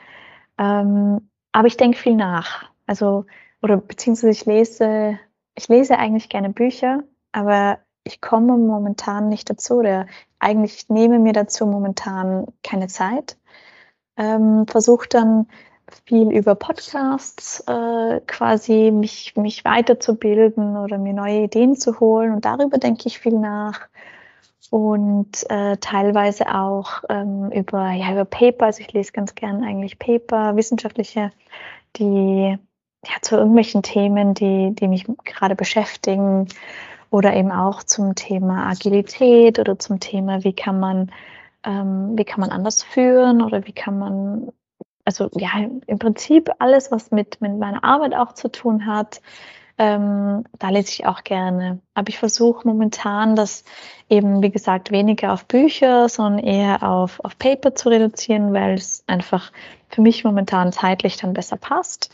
Ähm, 0.56 1.28
aber 1.52 1.66
ich 1.66 1.76
denke 1.76 1.98
viel 1.98 2.14
nach. 2.14 2.71
Also, 2.92 3.24
oder 3.62 3.78
beziehungsweise 3.78 4.32
ich 4.32 4.44
lese, 4.44 5.18
ich 5.54 5.66
lese 5.68 5.98
eigentlich 5.98 6.28
gerne 6.28 6.50
Bücher, 6.50 7.04
aber 7.32 7.78
ich 8.04 8.20
komme 8.20 8.58
momentan 8.58 9.30
nicht 9.30 9.48
dazu 9.48 9.76
oder 9.76 10.06
eigentlich 10.38 10.74
ich 10.74 10.88
nehme 10.90 11.18
mir 11.18 11.32
dazu 11.32 11.64
momentan 11.64 12.48
keine 12.62 12.88
Zeit. 12.88 13.38
Ähm, 14.18 14.66
Versuche 14.68 15.08
dann 15.08 15.46
viel 16.04 16.30
über 16.32 16.54
Podcasts 16.54 17.60
äh, 17.66 18.20
quasi 18.26 18.90
mich, 18.90 19.36
mich 19.36 19.64
weiterzubilden 19.64 20.76
oder 20.76 20.98
mir 20.98 21.14
neue 21.14 21.44
Ideen 21.44 21.76
zu 21.76 21.98
holen 21.98 22.34
und 22.34 22.44
darüber 22.44 22.76
denke 22.76 23.04
ich 23.06 23.20
viel 23.20 23.38
nach 23.38 23.88
und 24.68 25.48
äh, 25.48 25.78
teilweise 25.78 26.54
auch 26.54 27.04
ähm, 27.08 27.50
über, 27.52 27.92
ja, 27.92 28.12
über 28.12 28.26
Paper, 28.26 28.66
also 28.66 28.80
ich 28.80 28.92
lese 28.92 29.12
ganz 29.12 29.34
gern 29.34 29.64
eigentlich 29.64 29.98
Paper, 29.98 30.56
wissenschaftliche, 30.56 31.32
die 31.96 32.58
ja, 33.04 33.14
zu 33.20 33.36
irgendwelchen 33.36 33.82
Themen, 33.82 34.34
die, 34.34 34.74
die 34.74 34.88
mich 34.88 35.06
gerade 35.24 35.56
beschäftigen 35.56 36.46
oder 37.10 37.34
eben 37.34 37.52
auch 37.52 37.82
zum 37.82 38.14
Thema 38.14 38.68
Agilität 38.68 39.58
oder 39.58 39.78
zum 39.78 40.00
Thema, 40.00 40.44
wie 40.44 40.54
kann 40.54 40.80
man, 40.80 41.12
ähm, 41.64 42.16
wie 42.16 42.24
kann 42.24 42.40
man 42.40 42.50
anders 42.50 42.82
führen 42.82 43.42
oder 43.42 43.66
wie 43.66 43.72
kann 43.72 43.98
man, 43.98 44.52
also 45.04 45.28
ja, 45.34 45.50
im 45.86 45.98
Prinzip 45.98 46.50
alles, 46.58 46.90
was 46.92 47.10
mit, 47.10 47.40
mit 47.40 47.58
meiner 47.58 47.84
Arbeit 47.84 48.14
auch 48.14 48.32
zu 48.34 48.50
tun 48.50 48.86
hat, 48.86 49.20
ähm, 49.82 50.44
da 50.60 50.68
lese 50.68 50.90
ich 50.90 51.06
auch 51.06 51.24
gerne. 51.24 51.80
Aber 51.94 52.08
ich 52.08 52.18
versuche 52.18 52.68
momentan, 52.68 53.34
das 53.34 53.64
eben, 54.08 54.40
wie 54.40 54.50
gesagt, 54.50 54.92
weniger 54.92 55.32
auf 55.32 55.46
Bücher, 55.46 56.08
sondern 56.08 56.38
eher 56.44 56.88
auf, 56.88 57.18
auf 57.24 57.36
Paper 57.36 57.74
zu 57.74 57.88
reduzieren, 57.88 58.52
weil 58.52 58.74
es 58.74 59.02
einfach 59.08 59.50
für 59.88 60.00
mich 60.00 60.22
momentan 60.22 60.70
zeitlich 60.70 61.16
dann 61.16 61.32
besser 61.32 61.56
passt. 61.56 62.10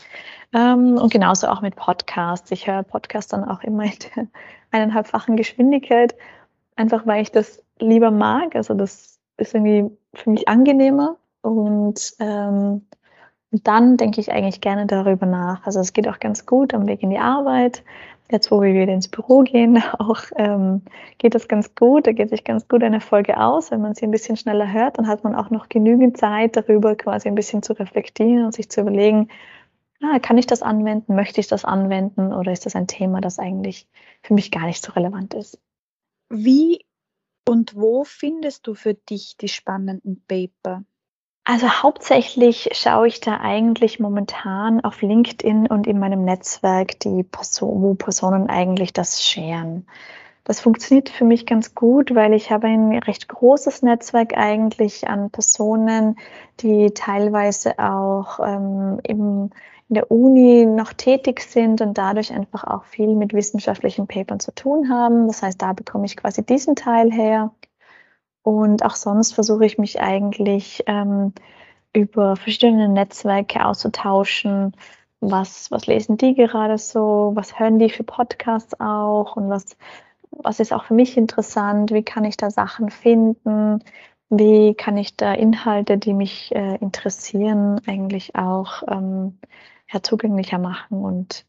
Ähm, 0.51 0.97
und 0.97 1.13
genauso 1.13 1.47
auch 1.47 1.61
mit 1.61 1.75
Podcasts. 1.75 2.49
Ich 2.49 2.65
höre 2.65 2.81
Podcasts 2.81 3.29
dann 3.29 3.43
auch 3.47 3.61
immer 3.61 3.83
in 3.83 3.99
der 4.15 4.27
eineinhalbfachen 4.71 5.37
Geschwindigkeit, 5.37 6.15
einfach 6.75 7.05
weil 7.05 7.21
ich 7.21 7.31
das 7.31 7.63
lieber 7.77 8.09
mag. 8.09 8.55
Also 8.55 8.73
das 8.73 9.19
ist 9.37 9.53
irgendwie 9.53 9.95
für 10.15 10.31
mich 10.31 10.47
angenehmer 10.47 11.17
und 11.43 12.13
ähm, 12.19 12.87
dann 13.51 13.97
denke 13.97 14.21
ich 14.21 14.31
eigentlich 14.31 14.61
gerne 14.61 14.85
darüber 14.85 15.25
nach. 15.25 15.65
Also 15.65 15.79
es 15.79 15.93
geht 15.93 16.07
auch 16.07 16.19
ganz 16.19 16.45
gut 16.45 16.73
am 16.73 16.87
Weg 16.87 17.01
in 17.01 17.09
die 17.09 17.19
Arbeit. 17.19 17.83
Jetzt, 18.31 18.51
wo 18.51 18.61
wir 18.61 18.73
wieder 18.73 18.93
ins 18.93 19.07
Büro 19.07 19.41
gehen, 19.41 19.81
auch 19.99 20.21
ähm, 20.35 20.83
geht 21.17 21.33
das 21.33 21.47
ganz 21.47 21.73
gut. 21.73 22.05
Da 22.05 22.11
geht 22.11 22.29
sich 22.29 22.43
ganz 22.43 22.67
gut 22.67 22.83
eine 22.83 23.01
Folge 23.01 23.39
aus. 23.39 23.71
Wenn 23.71 23.81
man 23.81 23.95
sie 23.95 24.05
ein 24.05 24.11
bisschen 24.11 24.37
schneller 24.37 24.71
hört, 24.71 24.99
dann 24.99 25.07
hat 25.07 25.23
man 25.23 25.35
auch 25.35 25.49
noch 25.49 25.67
genügend 25.67 26.17
Zeit, 26.17 26.55
darüber 26.55 26.95
quasi 26.95 27.27
ein 27.27 27.35
bisschen 27.35 27.63
zu 27.63 27.73
reflektieren 27.73 28.45
und 28.45 28.53
sich 28.53 28.69
zu 28.69 28.81
überlegen, 28.81 29.29
ah, 30.01 30.19
kann 30.19 30.37
ich 30.37 30.45
das 30.45 30.61
anwenden? 30.61 31.15
Möchte 31.15 31.39
ich 31.39 31.47
das 31.47 31.65
anwenden? 31.65 32.33
Oder 32.33 32.51
ist 32.51 32.67
das 32.67 32.75
ein 32.75 32.87
Thema, 32.87 33.19
das 33.19 33.39
eigentlich 33.39 33.87
für 34.21 34.35
mich 34.35 34.51
gar 34.51 34.65
nicht 34.67 34.83
so 34.83 34.91
relevant 34.91 35.33
ist? 35.33 35.59
Wie 36.29 36.85
und 37.47 37.75
wo 37.75 38.03
findest 38.03 38.67
du 38.67 38.75
für 38.75 38.93
dich 38.93 39.37
die 39.37 39.47
spannenden 39.47 40.23
Paper? 40.27 40.83
Also 41.51 41.67
hauptsächlich 41.67 42.69
schaue 42.73 43.07
ich 43.07 43.21
da 43.21 43.39
eigentlich 43.41 43.99
momentan 43.99 44.81
auf 44.81 45.01
LinkedIn 45.01 45.65
und 45.65 45.87
in 45.87 45.97
meinem 45.97 46.23
Netzwerk, 46.23 46.99
die 46.99 47.23
Person, 47.23 47.81
wo 47.81 47.95
Personen 47.95 48.51
eigentlich 48.51 48.93
das 48.93 49.25
scheren. 49.25 49.87
Das 50.43 50.59
funktioniert 50.59 51.09
für 51.09 51.25
mich 51.25 51.47
ganz 51.47 51.73
gut, 51.73 52.13
weil 52.13 52.35
ich 52.35 52.51
habe 52.51 52.67
ein 52.67 52.95
recht 52.99 53.27
großes 53.29 53.81
Netzwerk 53.81 54.37
eigentlich 54.37 55.07
an 55.07 55.31
Personen, 55.31 56.19
die 56.59 56.91
teilweise 56.91 57.79
auch 57.79 58.39
ähm, 58.45 58.99
im 59.01 59.49
in 59.89 59.95
der 59.95 60.11
Uni 60.11 60.67
noch 60.67 60.93
tätig 60.93 61.41
sind 61.41 61.81
und 61.81 61.97
dadurch 61.97 62.31
einfach 62.31 62.63
auch 62.63 62.83
viel 62.83 63.15
mit 63.15 63.33
wissenschaftlichen 63.33 64.05
Papern 64.05 64.39
zu 64.39 64.53
tun 64.53 64.87
haben. 64.87 65.27
Das 65.27 65.41
heißt, 65.41 65.59
da 65.59 65.73
bekomme 65.73 66.05
ich 66.05 66.15
quasi 66.15 66.45
diesen 66.45 66.75
Teil 66.75 67.11
her. 67.11 67.49
Und 68.49 68.83
auch 68.83 68.95
sonst 68.95 69.33
versuche 69.33 69.63
ich 69.63 69.77
mich 69.77 70.01
eigentlich 70.01 70.83
ähm, 70.87 71.33
über 71.93 72.35
verschiedene 72.35 72.89
Netzwerke 72.89 73.63
auszutauschen. 73.63 74.75
Was, 75.19 75.69
was 75.69 75.85
lesen 75.85 76.17
die 76.17 76.33
gerade 76.33 76.79
so? 76.79 77.33
Was 77.35 77.59
hören 77.59 77.77
die 77.77 77.91
für 77.91 78.03
Podcasts 78.03 78.79
auch? 78.79 79.35
Und 79.35 79.49
was, 79.51 79.77
was 80.31 80.59
ist 80.59 80.73
auch 80.73 80.85
für 80.85 80.95
mich 80.95 81.15
interessant? 81.15 81.91
Wie 81.91 82.01
kann 82.01 82.25
ich 82.25 82.37
da 82.37 82.49
Sachen 82.49 82.89
finden? 82.89 83.83
Wie 84.29 84.73
kann 84.73 84.97
ich 84.97 85.15
da 85.15 85.31
Inhalte, 85.33 85.99
die 85.99 86.15
mich 86.15 86.51
äh, 86.55 86.77
interessieren, 86.77 87.79
eigentlich 87.85 88.35
auch 88.35 88.81
ähm, 88.87 89.37
ja, 89.93 90.01
zugänglicher 90.01 90.57
machen 90.57 91.03
und 91.03 91.45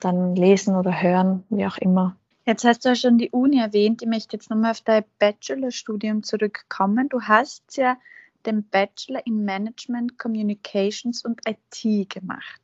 dann 0.00 0.36
lesen 0.36 0.76
oder 0.76 1.00
hören, 1.00 1.44
wie 1.48 1.66
auch 1.66 1.78
immer. 1.78 2.19
Jetzt 2.50 2.64
hast 2.64 2.84
du 2.84 2.88
ja 2.88 2.96
schon 2.96 3.16
die 3.16 3.30
Uni 3.30 3.60
erwähnt. 3.60 4.02
Ich 4.02 4.08
möchte 4.08 4.36
jetzt 4.36 4.50
nochmal 4.50 4.72
auf 4.72 4.80
dein 4.80 5.04
Bachelorstudium 5.20 6.24
zurückkommen. 6.24 7.08
Du 7.08 7.22
hast 7.22 7.76
ja 7.76 7.96
den 8.44 8.68
Bachelor 8.68 9.24
in 9.24 9.44
Management, 9.44 10.18
Communications 10.18 11.24
und 11.24 11.42
IT 11.46 12.10
gemacht. 12.10 12.60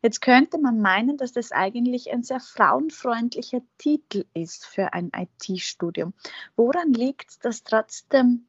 Jetzt 0.00 0.22
könnte 0.22 0.56
man 0.56 0.80
meinen, 0.80 1.18
dass 1.18 1.32
das 1.32 1.52
eigentlich 1.52 2.10
ein 2.10 2.22
sehr 2.22 2.40
frauenfreundlicher 2.40 3.60
Titel 3.76 4.24
ist 4.32 4.64
für 4.64 4.94
ein 4.94 5.10
IT-Studium. 5.14 6.14
Woran 6.56 6.94
liegt 6.94 7.28
es, 7.28 7.38
dass 7.38 7.62
trotzdem 7.62 8.46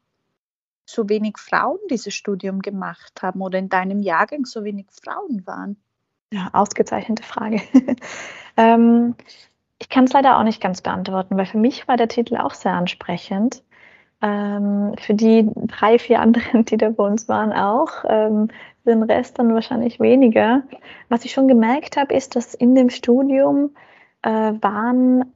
so 0.85 1.09
wenig 1.09 1.37
Frauen 1.37 1.79
dieses 1.89 2.13
Studium 2.13 2.61
gemacht 2.61 3.21
haben 3.21 3.41
oder 3.41 3.59
in 3.59 3.67
deinem 3.67 4.01
Jahrgang 4.01 4.45
so 4.45 4.63
wenig 4.63 4.85
Frauen 5.03 5.45
waren? 5.45 5.75
Ja, 6.31 6.49
ausgezeichnete 6.53 7.23
Frage. 7.23 7.61
ähm, 8.55 9.15
ich 9.79 9.89
kann 9.89 10.05
es 10.05 10.13
leider 10.13 10.37
auch 10.37 10.43
nicht 10.43 10.61
ganz 10.61 10.81
beantworten, 10.81 11.37
weil 11.37 11.45
für 11.45 11.57
mich 11.57 11.87
war 11.87 11.97
der 11.97 12.07
Titel 12.07 12.37
auch 12.37 12.53
sehr 12.53 12.73
ansprechend. 12.73 13.63
Ähm, 14.21 14.95
für 14.99 15.13
die 15.13 15.49
drei, 15.55 15.99
vier 15.99 16.21
anderen, 16.21 16.65
die 16.65 16.77
da 16.77 16.89
bei 16.89 17.03
uns 17.03 17.29
waren, 17.29 17.53
auch. 17.53 18.03
Ähm, 18.07 18.49
den 18.85 19.03
Rest 19.03 19.37
dann 19.37 19.53
wahrscheinlich 19.53 19.99
weniger. 19.99 20.63
Was 21.09 21.25
ich 21.25 21.31
schon 21.31 21.47
gemerkt 21.47 21.97
habe, 21.97 22.15
ist, 22.15 22.35
dass 22.35 22.53
in 22.53 22.73
dem 22.73 22.89
Studium 22.89 23.75
äh, 24.23 24.29
waren 24.29 25.33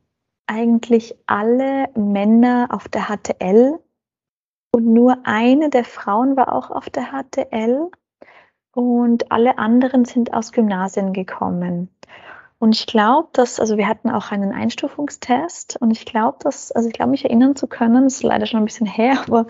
eigentlich 0.47 1.15
alle 1.27 1.89
Männer 1.95 2.69
auf 2.71 2.87
der 2.87 3.03
HTL 3.03 3.79
und 4.73 4.85
nur 4.85 5.17
eine 5.23 5.69
der 5.69 5.83
Frauen 5.83 6.35
war 6.35 6.53
auch 6.53 6.71
auf 6.71 6.89
der 6.89 7.11
HTL 7.11 7.89
und 8.73 9.31
alle 9.31 9.57
anderen 9.57 10.05
sind 10.05 10.33
aus 10.33 10.51
Gymnasien 10.51 11.13
gekommen. 11.13 11.89
Und 12.61 12.75
ich 12.75 12.85
glaube, 12.85 13.29
dass, 13.33 13.59
also 13.59 13.75
wir 13.77 13.87
hatten 13.87 14.11
auch 14.11 14.31
einen 14.31 14.51
Einstufungstest 14.51 15.77
und 15.77 15.89
ich 15.89 16.05
glaube, 16.05 16.37
dass, 16.41 16.71
also 16.71 16.87
ich 16.87 16.93
glaube, 16.93 17.09
mich 17.09 17.25
erinnern 17.25 17.55
zu 17.55 17.65
können, 17.65 18.03
das 18.03 18.17
ist 18.17 18.23
leider 18.23 18.45
schon 18.45 18.59
ein 18.59 18.65
bisschen 18.65 18.85
her, 18.85 19.17
aber, 19.27 19.47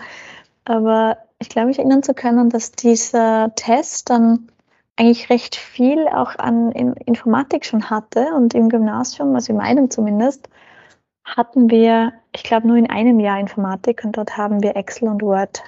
aber 0.64 1.18
ich 1.38 1.50
glaube, 1.50 1.68
mich 1.68 1.78
erinnern 1.78 2.02
zu 2.02 2.14
können, 2.14 2.48
dass 2.48 2.72
dieser 2.72 3.54
Test 3.54 4.08
dann 4.08 4.48
eigentlich 4.96 5.28
recht 5.28 5.56
viel 5.56 6.08
auch 6.08 6.38
an 6.38 6.72
Informatik 6.72 7.66
schon 7.66 7.90
hatte 7.90 8.32
und 8.34 8.54
im 8.54 8.70
Gymnasium, 8.70 9.34
also 9.34 9.52
in 9.52 9.58
meinem 9.58 9.90
zumindest, 9.90 10.48
hatten 11.22 11.68
wir, 11.68 12.14
ich 12.34 12.44
glaube, 12.44 12.66
nur 12.66 12.78
in 12.78 12.88
einem 12.88 13.20
Jahr 13.20 13.38
Informatik 13.38 14.04
und 14.06 14.16
dort 14.16 14.38
haben 14.38 14.62
wir 14.62 14.74
Excel 14.74 15.08
und 15.08 15.20
Word 15.20 15.62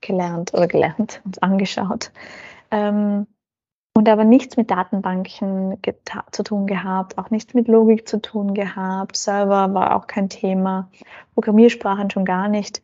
gelernt 0.00 0.54
oder 0.54 0.68
gelernt, 0.68 1.22
uns 1.24 1.38
angeschaut. 1.38 2.12
Ähm, 2.70 3.26
und 3.96 4.08
aber 4.08 4.24
nichts 4.24 4.56
mit 4.56 4.70
Datenbanken 4.70 5.78
zu 6.32 6.42
tun 6.42 6.66
gehabt, 6.66 7.16
auch 7.16 7.30
nichts 7.30 7.54
mit 7.54 7.68
Logik 7.68 8.08
zu 8.08 8.20
tun 8.20 8.52
gehabt. 8.52 9.16
Server 9.16 9.72
war 9.72 9.96
auch 9.96 10.08
kein 10.08 10.28
Thema, 10.28 10.90
Programmiersprachen 11.34 12.10
schon 12.10 12.24
gar 12.24 12.48
nicht. 12.48 12.82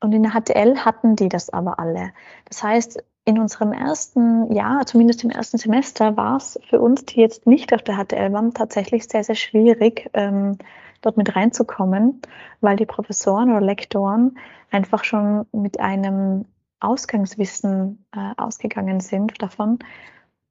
Und 0.00 0.12
in 0.12 0.22
der 0.22 0.32
HTL 0.32 0.78
hatten 0.84 1.16
die 1.16 1.28
das 1.28 1.50
aber 1.50 1.78
alle. 1.78 2.12
Das 2.46 2.62
heißt, 2.62 3.02
in 3.26 3.38
unserem 3.38 3.72
ersten 3.72 4.50
Jahr, 4.50 4.86
zumindest 4.86 5.22
im 5.22 5.28
ersten 5.28 5.58
Semester, 5.58 6.16
war 6.16 6.36
es 6.36 6.58
für 6.70 6.80
uns, 6.80 7.04
die 7.04 7.20
jetzt 7.20 7.46
nicht 7.46 7.74
auf 7.74 7.82
der 7.82 7.96
HTL 7.96 8.32
waren, 8.32 8.54
tatsächlich 8.54 9.06
sehr, 9.06 9.24
sehr 9.24 9.34
schwierig, 9.34 10.08
ähm, 10.14 10.56
dort 11.02 11.18
mit 11.18 11.36
reinzukommen, 11.36 12.22
weil 12.62 12.76
die 12.76 12.86
Professoren 12.86 13.50
oder 13.50 13.60
Lektoren 13.60 14.38
einfach 14.70 15.04
schon 15.04 15.44
mit 15.52 15.78
einem 15.78 16.46
Ausgangswissen 16.80 18.06
äh, 18.12 18.32
ausgegangen 18.38 19.00
sind 19.00 19.42
davon, 19.42 19.78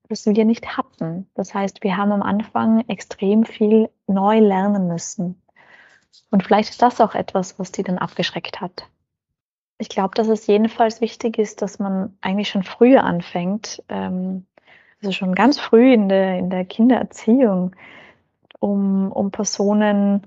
das 0.10 0.26
wir 0.26 0.46
nicht 0.46 0.78
hatten. 0.78 1.30
Das 1.36 1.54
heißt, 1.54 1.84
wir 1.84 1.98
haben 1.98 2.12
am 2.12 2.24
Anfang 2.24 2.88
extrem 2.88 3.46
viel 3.46 3.90
neu 4.08 4.40
lernen 4.40 4.88
müssen. 4.88 5.42
Und 6.32 6.44
vielleicht 6.44 6.70
ist 6.70 6.82
das 6.82 7.02
auch 7.02 7.16
etwas, 7.16 7.60
was 7.60 7.72
die 7.72 7.84
dann 7.84 7.98
abgeschreckt 7.98 8.62
hat. 8.62 8.88
Ich 9.78 9.90
glaube, 9.90 10.16
dass 10.16 10.28
es 10.28 10.48
jedenfalls 10.48 11.02
wichtig 11.02 11.38
ist, 11.38 11.62
dass 11.62 11.80
man 11.80 12.18
eigentlich 12.22 12.50
schon 12.50 12.64
früher 12.64 13.04
anfängt, 13.04 13.84
ähm, 13.90 14.46
also 15.02 15.12
schon 15.12 15.36
ganz 15.36 15.60
früh 15.60 15.94
in 15.94 16.10
der, 16.10 16.40
in 16.40 16.50
der 16.50 16.66
Kindererziehung, 16.66 17.76
um, 18.60 19.12
um 19.12 19.30
Personen, 19.30 20.26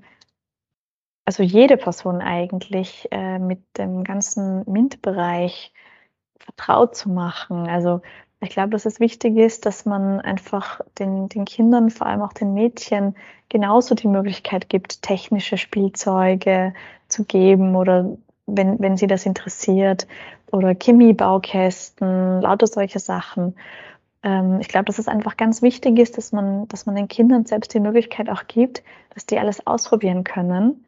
also 1.24 1.42
jede 1.42 1.76
Person 1.76 2.20
eigentlich 2.20 3.08
äh, 3.10 3.38
mit 3.38 3.60
dem 3.76 4.04
ganzen 4.04 4.64
MINT-Bereich 4.70 5.72
vertraut 6.38 6.94
zu 6.94 7.10
machen. 7.10 7.68
Also 7.68 8.02
ich 8.40 8.50
glaube, 8.50 8.70
dass 8.70 8.86
es 8.86 9.00
wichtig 9.00 9.36
ist, 9.36 9.66
dass 9.66 9.84
man 9.84 10.20
einfach 10.20 10.80
den, 10.98 11.28
den 11.28 11.44
Kindern, 11.44 11.90
vor 11.90 12.06
allem 12.06 12.22
auch 12.22 12.32
den 12.32 12.54
Mädchen, 12.54 13.14
genauso 13.48 13.94
die 13.94 14.08
Möglichkeit 14.08 14.68
gibt, 14.68 15.02
technische 15.02 15.58
Spielzeuge 15.58 16.72
zu 17.08 17.24
geben 17.24 17.76
oder 17.76 18.16
wenn, 18.46 18.80
wenn 18.80 18.96
sie 18.96 19.06
das 19.06 19.26
interessiert 19.26 20.06
oder 20.50 20.74
Chemiebaukästen, 20.74 22.40
lauter 22.40 22.66
solche 22.66 22.98
Sachen. 22.98 23.54
Ähm, 24.22 24.58
ich 24.60 24.68
glaube, 24.68 24.86
dass 24.86 24.98
es 24.98 25.08
einfach 25.08 25.36
ganz 25.36 25.60
wichtig 25.60 25.98
ist, 25.98 26.16
dass 26.16 26.32
man, 26.32 26.66
dass 26.68 26.86
man 26.86 26.96
den 26.96 27.08
Kindern 27.08 27.44
selbst 27.44 27.74
die 27.74 27.80
Möglichkeit 27.80 28.30
auch 28.30 28.46
gibt, 28.46 28.82
dass 29.14 29.26
die 29.26 29.38
alles 29.38 29.66
ausprobieren 29.66 30.24
können. 30.24 30.86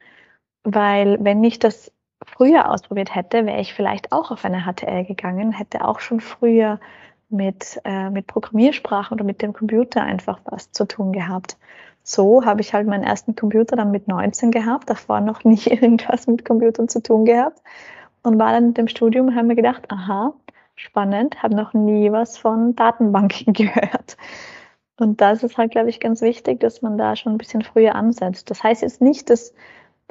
Weil 0.64 1.18
wenn 1.20 1.44
ich 1.44 1.58
das 1.58 1.92
früher 2.24 2.70
ausprobiert 2.70 3.14
hätte, 3.14 3.46
wäre 3.46 3.60
ich 3.60 3.74
vielleicht 3.74 4.12
auch 4.12 4.30
auf 4.30 4.44
eine 4.44 4.62
HTL 4.64 5.04
gegangen, 5.04 5.52
hätte 5.52 5.84
auch 5.84 6.00
schon 6.00 6.20
früher 6.20 6.80
mit, 7.32 7.80
äh, 7.84 8.10
mit 8.10 8.26
Programmiersprachen 8.26 9.14
oder 9.14 9.24
mit 9.24 9.42
dem 9.42 9.52
Computer 9.52 10.02
einfach 10.02 10.40
was 10.44 10.70
zu 10.72 10.86
tun 10.86 11.12
gehabt. 11.12 11.56
So 12.02 12.44
habe 12.44 12.60
ich 12.60 12.74
halt 12.74 12.86
meinen 12.86 13.04
ersten 13.04 13.36
Computer 13.36 13.76
dann 13.76 13.90
mit 13.90 14.08
19 14.08 14.50
gehabt, 14.50 14.90
davor 14.90 15.20
noch 15.22 15.44
nie 15.44 15.62
irgendwas 15.64 16.26
mit 16.26 16.44
Computern 16.44 16.88
zu 16.88 17.02
tun 17.02 17.24
gehabt 17.24 17.60
und 18.22 18.38
war 18.38 18.52
dann 18.52 18.68
mit 18.68 18.78
dem 18.78 18.88
Studium 18.88 19.28
und 19.28 19.36
habe 19.36 19.46
mir 19.46 19.56
gedacht, 19.56 19.90
aha, 19.90 20.34
spannend, 20.74 21.42
habe 21.42 21.54
noch 21.54 21.74
nie 21.74 22.10
was 22.12 22.38
von 22.38 22.74
Datenbanken 22.74 23.52
gehört. 23.52 24.16
Und 24.98 25.20
das 25.20 25.42
ist 25.42 25.56
halt, 25.56 25.72
glaube 25.72 25.90
ich, 25.90 26.00
ganz 26.00 26.20
wichtig, 26.20 26.60
dass 26.60 26.82
man 26.82 26.98
da 26.98 27.16
schon 27.16 27.32
ein 27.32 27.38
bisschen 27.38 27.62
früher 27.62 27.94
ansetzt. 27.94 28.50
Das 28.50 28.62
heißt 28.62 28.82
jetzt 28.82 29.00
nicht, 29.00 29.30
dass 29.30 29.54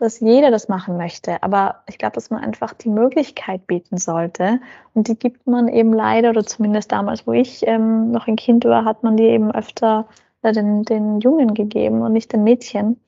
dass 0.01 0.19
jeder 0.19 0.49
das 0.49 0.67
machen 0.67 0.97
möchte. 0.97 1.43
Aber 1.43 1.83
ich 1.87 1.99
glaube, 1.99 2.15
dass 2.15 2.31
man 2.31 2.43
einfach 2.43 2.73
die 2.73 2.89
Möglichkeit 2.89 3.67
bieten 3.67 3.97
sollte. 3.97 4.59
Und 4.95 5.07
die 5.07 5.15
gibt 5.15 5.45
man 5.45 5.67
eben 5.67 5.93
leider, 5.93 6.31
oder 6.31 6.43
zumindest 6.43 6.91
damals, 6.91 7.27
wo 7.27 7.33
ich 7.33 7.67
ähm, 7.67 8.09
noch 8.09 8.27
ein 8.27 8.35
Kind 8.35 8.65
war, 8.65 8.83
hat 8.83 9.03
man 9.03 9.15
die 9.15 9.25
eben 9.25 9.51
öfter 9.51 10.07
äh, 10.41 10.53
den, 10.53 10.81
den 10.81 11.19
Jungen 11.19 11.53
gegeben 11.53 12.01
und 12.01 12.13
nicht 12.13 12.33
den 12.33 12.43
Mädchen. 12.43 12.99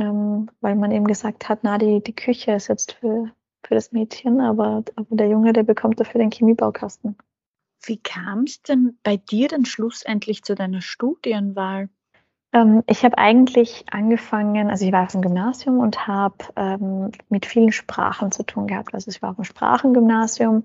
Ähm, 0.00 0.50
weil 0.60 0.74
man 0.74 0.90
eben 0.90 1.06
gesagt 1.06 1.48
hat, 1.48 1.60
na, 1.62 1.78
die, 1.78 2.02
die 2.02 2.16
Küche 2.16 2.54
ist 2.54 2.66
jetzt 2.66 2.90
für, 2.94 3.30
für 3.62 3.74
das 3.76 3.92
Mädchen, 3.92 4.40
aber, 4.40 4.82
aber 4.96 5.16
der 5.16 5.28
Junge, 5.28 5.52
der 5.52 5.62
bekommt 5.62 6.00
dafür 6.00 6.18
den 6.18 6.32
Chemiebaukasten. 6.32 7.16
Wie 7.84 7.98
kam 7.98 8.42
es 8.44 8.62
denn 8.62 8.98
bei 9.04 9.16
dir 9.16 9.46
dann 9.46 9.64
schlussendlich 9.64 10.42
zu 10.42 10.56
deiner 10.56 10.80
Studienwahl? 10.80 11.88
Ähm, 12.52 12.82
ich 12.86 13.04
habe 13.04 13.18
eigentlich 13.18 13.84
angefangen, 13.90 14.70
also 14.70 14.84
ich 14.84 14.92
war 14.92 15.04
auf 15.04 15.12
dem 15.12 15.22
Gymnasium 15.22 15.78
und 15.78 16.06
habe 16.06 16.36
ähm, 16.56 17.12
mit 17.28 17.46
vielen 17.46 17.72
Sprachen 17.72 18.32
zu 18.32 18.42
tun 18.44 18.66
gehabt. 18.66 18.94
Also 18.94 19.10
ich 19.10 19.22
war 19.22 19.30
auf 19.30 19.36
dem 19.36 19.44
Sprachengymnasium 19.44 20.64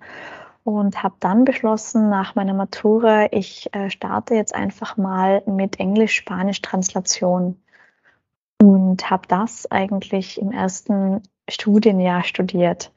und 0.64 1.04
habe 1.04 1.16
dann 1.20 1.46
beschlossen, 1.46 2.10
nach 2.10 2.36
meiner 2.36 2.54
Matura, 2.56 3.28
ich 3.32 3.74
äh, 3.74 3.90
starte 3.90 4.34
jetzt 4.36 4.56
einfach 4.56 4.98
mal 4.98 5.44
mit 5.46 5.80
Englisch-Spanisch-Translation 5.80 7.62
und 8.62 9.10
habe 9.10 9.28
das 9.28 9.70
eigentlich 9.72 10.42
im 10.42 10.52
ersten 10.52 11.22
Studienjahr 11.48 12.24
studiert. 12.24 12.92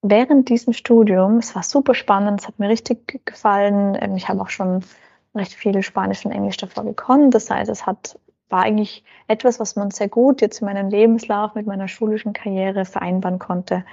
Während 0.00 0.48
diesem 0.48 0.72
Studium, 0.72 1.38
es 1.38 1.54
war 1.54 1.62
super 1.62 1.94
spannend, 1.94 2.40
es 2.40 2.48
hat 2.48 2.58
mir 2.58 2.68
richtig 2.68 3.26
gefallen. 3.26 3.98
Ähm, 4.00 4.16
ich 4.16 4.28
habe 4.28 4.40
auch 4.40 4.48
schon 4.48 4.82
recht 5.38 5.54
viel 5.54 5.82
Spanisch 5.82 6.24
und 6.24 6.32
Englisch 6.32 6.56
davor 6.56 6.84
gekonnt. 6.84 7.34
Das 7.34 7.50
heißt, 7.50 7.70
es 7.70 7.86
hat, 7.86 8.18
war 8.48 8.62
eigentlich 8.62 9.04
etwas, 9.26 9.60
was 9.60 9.76
man 9.76 9.90
sehr 9.90 10.08
gut 10.08 10.40
jetzt 10.40 10.60
in 10.60 10.66
meinem 10.66 10.88
Lebenslauf 10.88 11.54
mit 11.54 11.66
meiner 11.66 11.88
schulischen 11.88 12.32
Karriere 12.32 12.84
vereinbaren 12.84 13.38
konnte. 13.38 13.84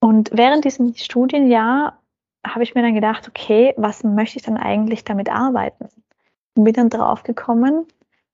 Und 0.00 0.30
während 0.32 0.64
diesem 0.64 0.94
Studienjahr 0.94 1.98
habe 2.46 2.62
ich 2.62 2.74
mir 2.74 2.82
dann 2.82 2.94
gedacht, 2.94 3.28
okay, 3.28 3.74
was 3.76 4.04
möchte 4.04 4.38
ich 4.38 4.44
dann 4.44 4.56
eigentlich 4.56 5.04
damit 5.04 5.28
arbeiten? 5.28 5.88
Und 6.54 6.64
bin 6.64 6.74
dann 6.74 6.90
drauf 6.90 7.22
gekommen, 7.22 7.86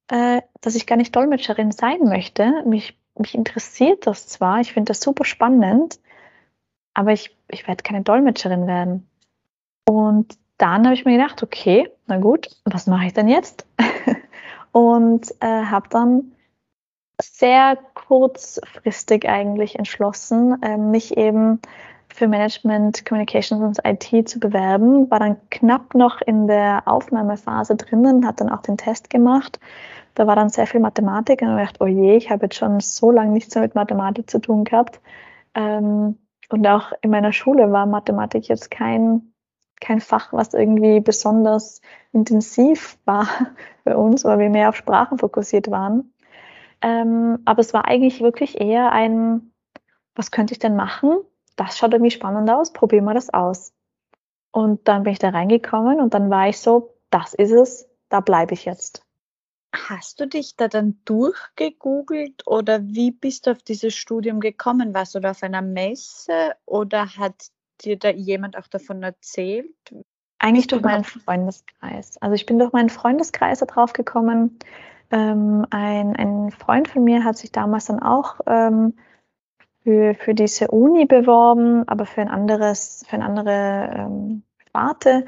äh, 0.09 0.43
dass 0.61 0.75
ich 0.75 0.87
gar 0.87 0.97
nicht 0.97 1.15
Dolmetscherin 1.17 1.73
sein 1.73 2.05
möchte. 2.05 2.63
Mich, 2.67 2.99
mich 3.17 3.35
interessiert 3.35 4.07
das 4.07 4.29
zwar, 4.29 4.61
ich 4.61 4.73
finde 4.73 4.91
das 4.91 5.01
super 5.01 5.25
spannend, 5.25 5.99
aber 6.95 7.13
ich, 7.13 7.37
ich 7.49 7.67
werde 7.67 7.83
keine 7.83 8.03
Dolmetscherin 8.03 8.67
werden. 8.67 9.09
Und 9.89 10.39
dann 10.63 10.85
habe 10.85 10.95
ich 10.95 11.05
mir 11.05 11.17
gedacht, 11.17 11.43
okay, 11.43 11.91
na 12.07 12.19
gut, 12.19 12.49
was 12.65 12.87
mache 12.87 13.07
ich 13.07 13.13
denn 13.13 13.27
jetzt? 13.27 13.67
und 14.73 15.29
äh, 15.41 15.65
habe 15.65 15.89
dann 15.89 16.33
sehr 17.21 17.77
kurzfristig 17.95 19.29
eigentlich 19.29 19.77
entschlossen, 19.77 20.63
äh, 20.63 20.77
mich 20.77 21.17
eben 21.17 21.61
für 22.09 22.29
Management, 22.29 23.05
Communications 23.05 23.61
und 23.61 23.85
IT 23.85 24.29
zu 24.29 24.39
bewerben. 24.39 25.11
War 25.11 25.19
dann 25.19 25.37
knapp 25.51 25.95
noch 25.95 26.21
in 26.21 26.47
der 26.47 26.83
Aufnahmephase 26.87 27.75
drinnen, 27.75 28.25
hat 28.25 28.41
dann 28.41 28.51
auch 28.51 28.63
den 28.63 28.77
Test 28.77 29.11
gemacht. 29.11 29.59
Da 30.15 30.29
war 30.29 30.37
dann 30.37 30.49
sehr 30.49 30.69
viel 30.69 30.81
Mathematik 30.81 31.43
und 31.43 31.59
ich 31.59 31.67
dachte, 31.67 31.83
oh 31.83 31.87
je, 31.89 32.17
ich 32.17 32.31
habe 32.31 32.45
jetzt 32.45 32.57
schon 32.57 32.79
so 32.79 33.11
lange 33.11 33.33
nichts 33.33 33.53
mehr 33.55 33.65
mit 33.65 33.75
Mathematik 33.75 34.31
zu 34.31 34.41
tun 34.41 34.63
gehabt. 34.63 35.01
Ähm, 35.55 36.19
und 36.51 36.67
auch 36.69 36.93
in 37.01 37.11
meiner 37.11 37.33
Schule 37.33 37.73
war 37.73 37.87
Mathematik 37.87 38.47
jetzt 38.47 38.71
kein 38.71 39.32
kein 39.83 40.01
Fach, 40.01 40.33
was 40.33 40.55
irgendwie 40.55 41.01
besonders 41.01 41.83
intensiv 42.13 42.99
war 43.05 43.29
für 43.85 43.99
uns, 43.99 44.25
weil 44.25 44.39
wir 44.39 44.51
mehr 44.51 44.71
auf 44.71 44.77
Sprachen 44.77 45.19
fokussiert 45.19 45.71
waren. 45.71 46.13
Ähm, 46.81 47.41
aber 47.45 47.61
es 47.61 47.75
war 47.75 47.87
eigentlich 47.87 48.21
wirklich 48.21 48.61
eher 48.61 48.93
ein, 48.93 49.53
was 50.15 50.31
könnte 50.31 50.53
ich 50.53 50.59
denn 50.59 50.77
machen? 50.77 51.19
Das 51.57 51.77
schaut 51.77 51.93
irgendwie 51.93 52.11
spannend 52.11 52.51
aus, 52.51 52.73
probieren 52.73 53.05
wir 53.05 53.15
das 53.15 53.33
aus. 53.33 53.73
Und 54.53 54.89
dann 54.89 55.03
bin 55.03 55.13
ich 55.13 55.19
da 55.19 55.31
reingekommen 55.31 56.01
und 56.01 56.15
dann 56.15 56.31
war 56.31 56.49
ich 56.49 56.59
so, 56.59 56.95
das 57.11 57.35
ist 57.35 57.53
es, 57.53 57.89
da 58.09 58.21
bleibe 58.21 58.55
ich 58.55 58.65
jetzt. 58.65 59.05
Hast 59.75 60.21
du 60.21 60.27
dich 60.27 60.57
da 60.57 60.69
dann 60.69 61.01
durchgegoogelt 61.07 62.47
oder 62.47 62.83
wie 62.83 63.11
bist 63.11 63.47
du 63.47 63.53
auf 63.53 63.63
dieses 63.63 63.95
Studium 63.95 64.41
gekommen? 64.41 64.93
Warst 64.93 65.15
du 65.15 65.21
da 65.21 65.31
auf 65.31 65.43
einer 65.43 65.63
Messe 65.63 66.55
oder 66.67 67.17
hat 67.17 67.51
dir 67.81 67.99
da 67.99 68.11
jemand 68.11 68.57
auch 68.57 68.69
davon 68.69 69.03
erzählt? 69.03 69.67
Eigentlich 70.39 70.67
durch 70.67 70.83
meinen 70.83 71.05
Freundeskreis. 71.05 72.19
Also 72.21 72.35
ich 72.35 72.47
bin 72.47 72.59
durch 72.59 72.73
meinen 72.73 72.91
Freundeskreis 72.91 73.61
da 73.61 73.67
drauf 73.67 73.93
gekommen. 73.93 74.59
Ähm, 75.11 75.67
ein, 75.71 76.17
ein 76.17 76.51
Freund 76.51 76.89
von 76.89 77.05
mir 77.05 77.25
hat 77.25 77.37
sich 77.37 77.53
damals 77.53 77.87
dann 77.87 78.03
auch 78.03 78.41
ähm, 78.47 78.95
für, 79.85 80.15
für 80.15 80.35
diese 80.35 80.69
Uni 80.69 81.07
beworben, 81.07 81.87
aber 81.87 82.07
für 82.07 82.23
ein 82.23 82.29
anderes, 82.29 83.05
für 83.09 83.17
eine 83.17 83.25
andere 83.25 83.95
ähm, 83.95 84.43
Sparte. 84.67 85.25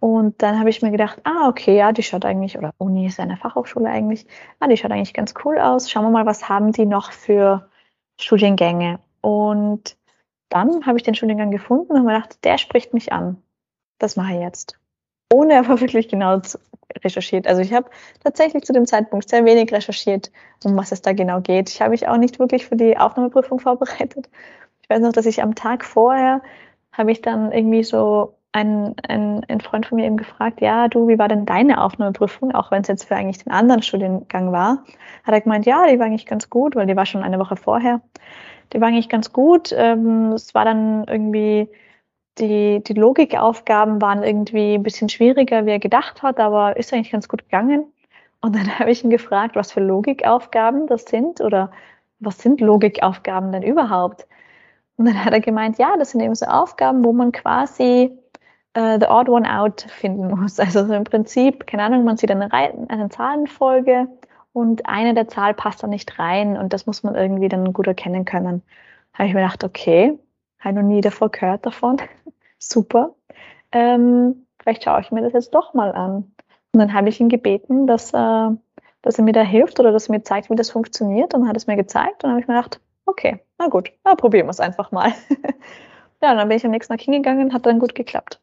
Und 0.00 0.42
dann 0.42 0.58
habe 0.58 0.68
ich 0.68 0.82
mir 0.82 0.90
gedacht, 0.90 1.20
ah, 1.24 1.48
okay, 1.48 1.76
ja, 1.76 1.92
die 1.92 2.02
schaut 2.02 2.24
eigentlich, 2.24 2.58
oder 2.58 2.72
Uni 2.78 3.06
ist 3.06 3.18
eine 3.20 3.36
Fachhochschule 3.36 3.88
eigentlich, 3.88 4.26
ah, 4.60 4.68
die 4.68 4.76
schaut 4.76 4.92
eigentlich 4.92 5.14
ganz 5.14 5.34
cool 5.44 5.58
aus. 5.58 5.90
Schauen 5.90 6.04
wir 6.04 6.10
mal, 6.10 6.26
was 6.26 6.48
haben 6.48 6.72
die 6.72 6.86
noch 6.86 7.10
für 7.10 7.70
Studiengänge. 8.20 8.98
Und 9.20 9.96
dann 10.54 10.86
habe 10.86 10.96
ich 10.96 11.02
den 11.02 11.16
Studiengang 11.16 11.50
gefunden 11.50 11.92
und 11.92 12.04
mir 12.04 12.14
gedacht, 12.14 12.38
der 12.44 12.58
spricht 12.58 12.94
mich 12.94 13.12
an. 13.12 13.42
Das 13.98 14.14
mache 14.14 14.34
ich 14.34 14.40
jetzt. 14.40 14.78
Ohne 15.32 15.58
aber 15.58 15.80
wirklich 15.80 16.08
genau 16.08 16.40
recherchiert. 17.02 17.48
Also 17.48 17.60
ich 17.60 17.72
habe 17.72 17.90
tatsächlich 18.22 18.62
zu 18.62 18.72
dem 18.72 18.86
Zeitpunkt 18.86 19.28
sehr 19.28 19.44
wenig 19.44 19.72
recherchiert, 19.72 20.30
um 20.64 20.76
was 20.76 20.92
es 20.92 21.02
da 21.02 21.12
genau 21.12 21.40
geht. 21.40 21.70
Ich 21.70 21.80
habe 21.80 21.90
mich 21.90 22.06
auch 22.06 22.18
nicht 22.18 22.38
wirklich 22.38 22.66
für 22.66 22.76
die 22.76 22.96
Aufnahmeprüfung 22.96 23.58
vorbereitet. 23.58 24.30
Ich 24.82 24.88
weiß 24.88 25.00
noch, 25.00 25.12
dass 25.12 25.26
ich 25.26 25.42
am 25.42 25.56
Tag 25.56 25.84
vorher 25.84 26.40
habe 26.92 27.10
ich 27.10 27.20
dann 27.20 27.50
irgendwie 27.50 27.82
so 27.82 28.36
ein, 28.52 28.94
ein, 29.08 29.44
ein 29.48 29.60
Freund 29.60 29.86
von 29.86 29.96
mir 29.96 30.06
eben 30.06 30.16
gefragt, 30.16 30.60
ja, 30.60 30.86
du, 30.86 31.08
wie 31.08 31.18
war 31.18 31.26
denn 31.26 31.46
deine 31.46 31.82
Aufnahmeprüfung, 31.82 32.54
auch 32.54 32.70
wenn 32.70 32.82
es 32.82 32.88
jetzt 32.88 33.02
für 33.02 33.16
eigentlich 33.16 33.42
den 33.42 33.52
anderen 33.52 33.82
Studiengang 33.82 34.52
war, 34.52 34.84
hat 35.24 35.34
er 35.34 35.40
gemeint, 35.40 35.66
ja, 35.66 35.88
die 35.88 35.98
war 35.98 36.06
eigentlich 36.06 36.26
ganz 36.26 36.48
gut, 36.48 36.76
weil 36.76 36.86
die 36.86 36.94
war 36.94 37.06
schon 37.06 37.24
eine 37.24 37.40
Woche 37.40 37.56
vorher. 37.56 38.00
Die 38.74 38.80
war 38.80 38.88
eigentlich 38.88 39.08
ganz 39.08 39.32
gut. 39.32 39.72
Ähm, 39.76 40.32
es 40.32 40.54
war 40.54 40.64
dann 40.64 41.04
irgendwie, 41.04 41.68
die, 42.38 42.82
die 42.82 42.94
Logikaufgaben 42.94 44.02
waren 44.02 44.22
irgendwie 44.24 44.74
ein 44.74 44.82
bisschen 44.82 45.08
schwieriger, 45.08 45.64
wie 45.66 45.70
er 45.70 45.78
gedacht 45.78 46.22
hat, 46.22 46.40
aber 46.40 46.76
ist 46.76 46.92
eigentlich 46.92 47.12
ganz 47.12 47.28
gut 47.28 47.44
gegangen. 47.44 47.86
Und 48.40 48.56
dann 48.56 48.78
habe 48.78 48.90
ich 48.90 49.04
ihn 49.04 49.10
gefragt, 49.10 49.56
was 49.56 49.72
für 49.72 49.80
Logikaufgaben 49.80 50.86
das 50.88 51.04
sind 51.04 51.40
oder 51.40 51.70
was 52.20 52.38
sind 52.38 52.60
Logikaufgaben 52.60 53.52
denn 53.52 53.62
überhaupt? 53.62 54.26
Und 54.96 55.06
dann 55.06 55.24
hat 55.24 55.32
er 55.32 55.40
gemeint, 55.40 55.78
ja, 55.78 55.96
das 55.98 56.10
sind 56.12 56.20
eben 56.20 56.34
so 56.34 56.46
Aufgaben, 56.46 57.04
wo 57.04 57.12
man 57.12 57.32
quasi 57.32 58.16
äh, 58.74 58.98
the 59.00 59.06
odd 59.06 59.28
one 59.28 59.48
out 59.50 59.82
finden 59.82 60.28
muss. 60.28 60.58
Also 60.60 60.86
so 60.86 60.94
im 60.94 61.04
Prinzip, 61.04 61.66
keine 61.66 61.84
Ahnung, 61.84 62.04
man 62.04 62.16
sieht 62.16 62.30
eine, 62.30 62.52
Reihe, 62.52 62.74
eine 62.88 63.08
Zahlenfolge 63.08 64.08
und 64.54 64.86
eine 64.86 65.14
der 65.14 65.26
Zahl 65.28 65.52
passt 65.52 65.82
da 65.82 65.88
nicht 65.88 66.18
rein 66.18 66.56
und 66.56 66.72
das 66.72 66.86
muss 66.86 67.02
man 67.02 67.16
irgendwie 67.16 67.48
dann 67.48 67.72
gut 67.72 67.88
erkennen 67.88 68.24
können. 68.24 68.62
Habe 69.12 69.28
ich 69.28 69.34
mir 69.34 69.40
gedacht, 69.40 69.64
okay, 69.64 70.16
habe 70.60 70.76
noch 70.76 70.82
nie 70.82 71.00
davor 71.00 71.30
gehört 71.30 71.66
davon. 71.66 71.98
Super. 72.58 73.14
Ähm, 73.72 74.46
vielleicht 74.62 74.84
schaue 74.84 75.00
ich 75.00 75.10
mir 75.10 75.22
das 75.22 75.32
jetzt 75.32 75.54
doch 75.54 75.74
mal 75.74 75.92
an. 75.92 76.32
Und 76.72 76.80
dann 76.80 76.94
habe 76.94 77.08
ich 77.08 77.20
ihn 77.20 77.28
gebeten, 77.28 77.88
dass, 77.88 78.14
äh, 78.14 78.48
dass 79.02 79.18
er 79.18 79.24
mir 79.24 79.32
da 79.32 79.42
hilft 79.42 79.80
oder 79.80 79.90
dass 79.90 80.08
er 80.08 80.14
mir 80.14 80.22
zeigt, 80.22 80.48
wie 80.50 80.54
das 80.54 80.70
funktioniert. 80.70 81.34
Und 81.34 81.40
dann 81.40 81.48
hat 81.48 81.56
es 81.56 81.66
mir 81.66 81.76
gezeigt 81.76 82.22
und 82.22 82.28
dann 82.28 82.30
habe 82.30 82.40
ich 82.40 82.48
mir 82.48 82.54
gedacht, 82.54 82.80
okay, 83.06 83.40
na 83.58 83.66
gut, 83.66 83.92
na, 84.04 84.14
probieren 84.14 84.46
wir 84.46 84.50
es 84.50 84.60
einfach 84.60 84.92
mal. 84.92 85.12
ja, 86.22 86.30
und 86.30 86.38
dann 86.38 86.48
bin 86.48 86.56
ich 86.56 86.64
am 86.64 86.70
nächsten 86.70 86.92
Tag 86.92 87.00
hingegangen, 87.00 87.52
hat 87.52 87.66
dann 87.66 87.80
gut 87.80 87.96
geklappt. 87.96 88.40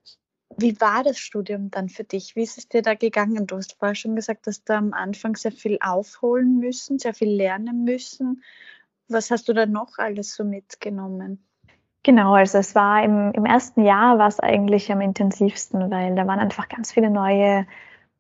Wie 0.58 0.80
war 0.80 1.04
das 1.04 1.18
Studium 1.18 1.72
dann 1.72 1.90
für 1.90 2.04
dich? 2.04 2.36
Wie 2.36 2.44
ist 2.44 2.58
es 2.58 2.68
dir 2.68 2.82
da 2.82 2.94
gegangen? 2.94 3.48
Du 3.48 3.58
hast 3.58 3.78
vorher 3.80 3.96
schon 3.96 4.16
gesagt, 4.16 4.48
dass 4.48 4.64
du 4.64 4.74
am 4.74 4.94
Anfang 4.94 5.36
sehr 5.36 5.52
viel 5.52 5.78
aufholen 5.82 6.60
müssen, 6.60 7.00
sehr 7.00 7.14
viel 7.14 7.30
lernen 7.30 7.84
müssen. 7.84 8.44
Was 9.08 9.32
hast 9.32 9.50
du 9.50 9.54
da 9.54 9.66
noch 9.66 9.98
alles 9.98 10.36
so 10.36 10.44
mitgenommen? 10.44 11.46
Genau, 12.04 12.34
also 12.34 12.58
es 12.58 12.74
war 12.74 13.04
im, 13.04 13.32
im 13.34 13.46
ersten 13.46 13.84
Jahr 13.84 14.18
war 14.18 14.28
es 14.28 14.40
eigentlich 14.40 14.92
am 14.92 15.02
intensivsten, 15.02 15.92
weil 15.92 16.16
da 16.16 16.26
waren 16.26 16.40
einfach 16.40 16.68
ganz 16.68 16.92
viele 16.92 17.12
neue 17.12 17.68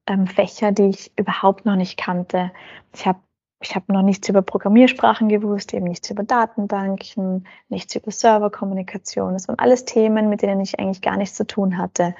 ähm, 0.05 0.27
Fächer, 0.27 0.71
die 0.71 0.89
ich 0.89 1.11
überhaupt 1.17 1.65
noch 1.65 1.75
nicht 1.75 1.97
kannte. 1.97 2.51
Ich 2.93 3.07
habe 3.07 3.19
ich 3.61 3.75
habe 3.75 3.93
noch 3.93 4.01
nichts 4.01 4.27
über 4.27 4.41
Programmiersprachen 4.41 5.29
gewusst, 5.29 5.73
eben 5.73 5.85
nichts 5.85 6.09
über 6.09 6.23
Datenbanken, 6.23 7.47
nichts 7.69 7.95
über 7.95 8.11
Serverkommunikation. 8.11 9.33
Das 9.33 9.47
waren 9.47 9.59
alles 9.59 9.85
Themen, 9.85 10.29
mit 10.29 10.41
denen 10.41 10.61
ich 10.61 10.79
eigentlich 10.79 11.01
gar 11.01 11.17
nichts 11.17 11.35
zu 11.35 11.45
tun 11.45 11.77
hatte. 11.77 12.15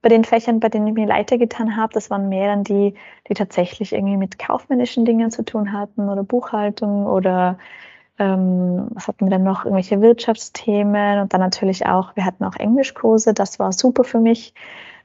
Bei 0.00 0.08
den 0.08 0.24
Fächern, 0.24 0.60
bei 0.60 0.68
denen 0.68 0.86
ich 0.86 0.94
mir 0.94 1.06
leiter 1.06 1.38
getan 1.38 1.76
habe, 1.76 1.92
das 1.92 2.10
waren 2.10 2.28
mehr 2.28 2.46
dann 2.48 2.62
die, 2.62 2.94
die 3.28 3.34
tatsächlich 3.34 3.92
irgendwie 3.92 4.16
mit 4.16 4.38
kaufmännischen 4.38 5.04
Dingen 5.04 5.32
zu 5.32 5.44
tun 5.44 5.72
hatten 5.72 6.08
oder 6.08 6.22
Buchhaltung 6.22 7.06
oder 7.06 7.58
ähm, 8.18 8.86
was 8.90 9.08
hatten 9.08 9.26
wir 9.26 9.30
dann 9.30 9.42
noch? 9.42 9.64
Irgendwelche 9.64 10.00
Wirtschaftsthemen 10.00 11.20
und 11.20 11.32
dann 11.32 11.40
natürlich 11.40 11.86
auch, 11.86 12.14
wir 12.14 12.24
hatten 12.24 12.44
auch 12.44 12.56
Englischkurse, 12.56 13.34
das 13.34 13.58
war 13.58 13.72
super 13.72 14.04
für 14.04 14.20
mich, 14.20 14.54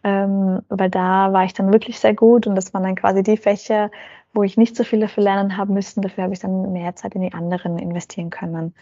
ähm, 0.03 0.61
weil 0.69 0.89
da 0.89 1.33
war 1.33 1.43
ich 1.43 1.53
dann 1.53 1.73
wirklich 1.73 1.99
sehr 1.99 2.13
gut 2.13 2.45
und 2.45 2.55
das 2.55 2.73
waren 2.73 2.83
dann 2.83 2.95
quasi 2.95 3.23
die 3.23 3.37
Fächer, 3.37 3.89
wo 4.33 4.43
ich 4.43 4.57
nicht 4.57 4.75
so 4.75 4.83
viel 4.83 4.99
dafür 4.99 5.23
lernen 5.23 5.57
haben 5.57 5.73
müssen. 5.73 6.01
Dafür 6.01 6.23
habe 6.23 6.33
ich 6.33 6.39
dann 6.39 6.71
mehr 6.71 6.95
Zeit 6.95 7.15
in 7.15 7.21
die 7.21 7.33
anderen 7.33 7.77
investieren 7.77 8.29
können. 8.29 8.73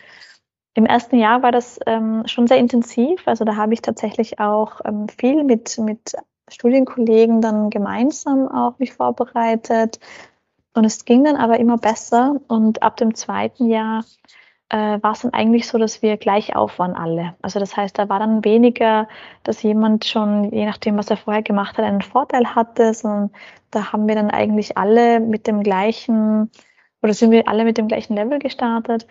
Im 0.76 0.86
ersten 0.86 1.18
Jahr 1.18 1.42
war 1.42 1.52
das 1.52 1.80
ähm, 1.88 2.24
schon 2.26 2.48
sehr 2.48 2.58
intensiv. 2.58 3.28
Also 3.28 3.44
da 3.44 3.56
habe 3.56 3.74
ich 3.74 3.82
tatsächlich 3.82 4.40
auch 4.40 4.82
ähm, 4.86 5.08
viel 5.10 5.44
mit, 5.44 5.78
mit 5.80 6.16
Studienkollegen 6.50 7.42
dann 7.42 7.70
gemeinsam 7.70 8.48
auch 8.48 8.78
mich 8.80 8.94
vorbereitet. 8.94 10.00
Und 10.74 10.86
es 10.86 11.06
ging 11.06 11.24
dann 11.24 11.36
aber 11.36 11.60
immer 11.60 11.78
besser. 11.78 12.40
Und 12.48 12.84
ab 12.84 12.98
dem 12.98 13.16
zweiten 13.16 13.68
Jahr 13.68 14.06
äh, 14.70 15.02
war 15.02 15.12
es 15.14 15.22
dann 15.22 15.34
eigentlich 15.34 15.68
so, 15.68 15.78
dass 15.78 16.02
wir 16.02 16.18
gleich 16.18 16.56
auf 16.56 16.80
waren 16.80 16.94
alle. 16.94 17.36
Also 17.42 17.60
das 17.60 17.76
heißt, 17.76 17.98
da 17.98 18.08
war 18.10 18.20
dann 18.20 18.46
weniger, 18.46 19.08
dass 19.44 19.64
jemand 19.64 20.06
schon, 20.06 20.52
je 20.52 20.66
nachdem, 20.66 20.98
was 20.98 21.10
er 21.10 21.18
vorher 21.18 21.42
gemacht 21.44 21.78
hat, 21.78 21.86
einen 21.86 22.02
Vorteil 22.02 22.56
hatte, 22.56 22.94
sondern 22.94 23.32
da 23.72 23.92
haben 23.92 24.08
wir 24.08 24.16
dann 24.16 24.30
eigentlich 24.30 24.78
alle 24.78 25.20
mit 25.20 25.48
dem 25.48 25.64
gleichen, 25.64 26.52
oder 27.02 27.14
sind 27.14 27.32
wir 27.32 27.48
alle 27.48 27.64
mit 27.66 27.78
dem 27.78 27.88
gleichen 27.88 28.16
Level 28.16 28.40
gestartet. 28.40 29.08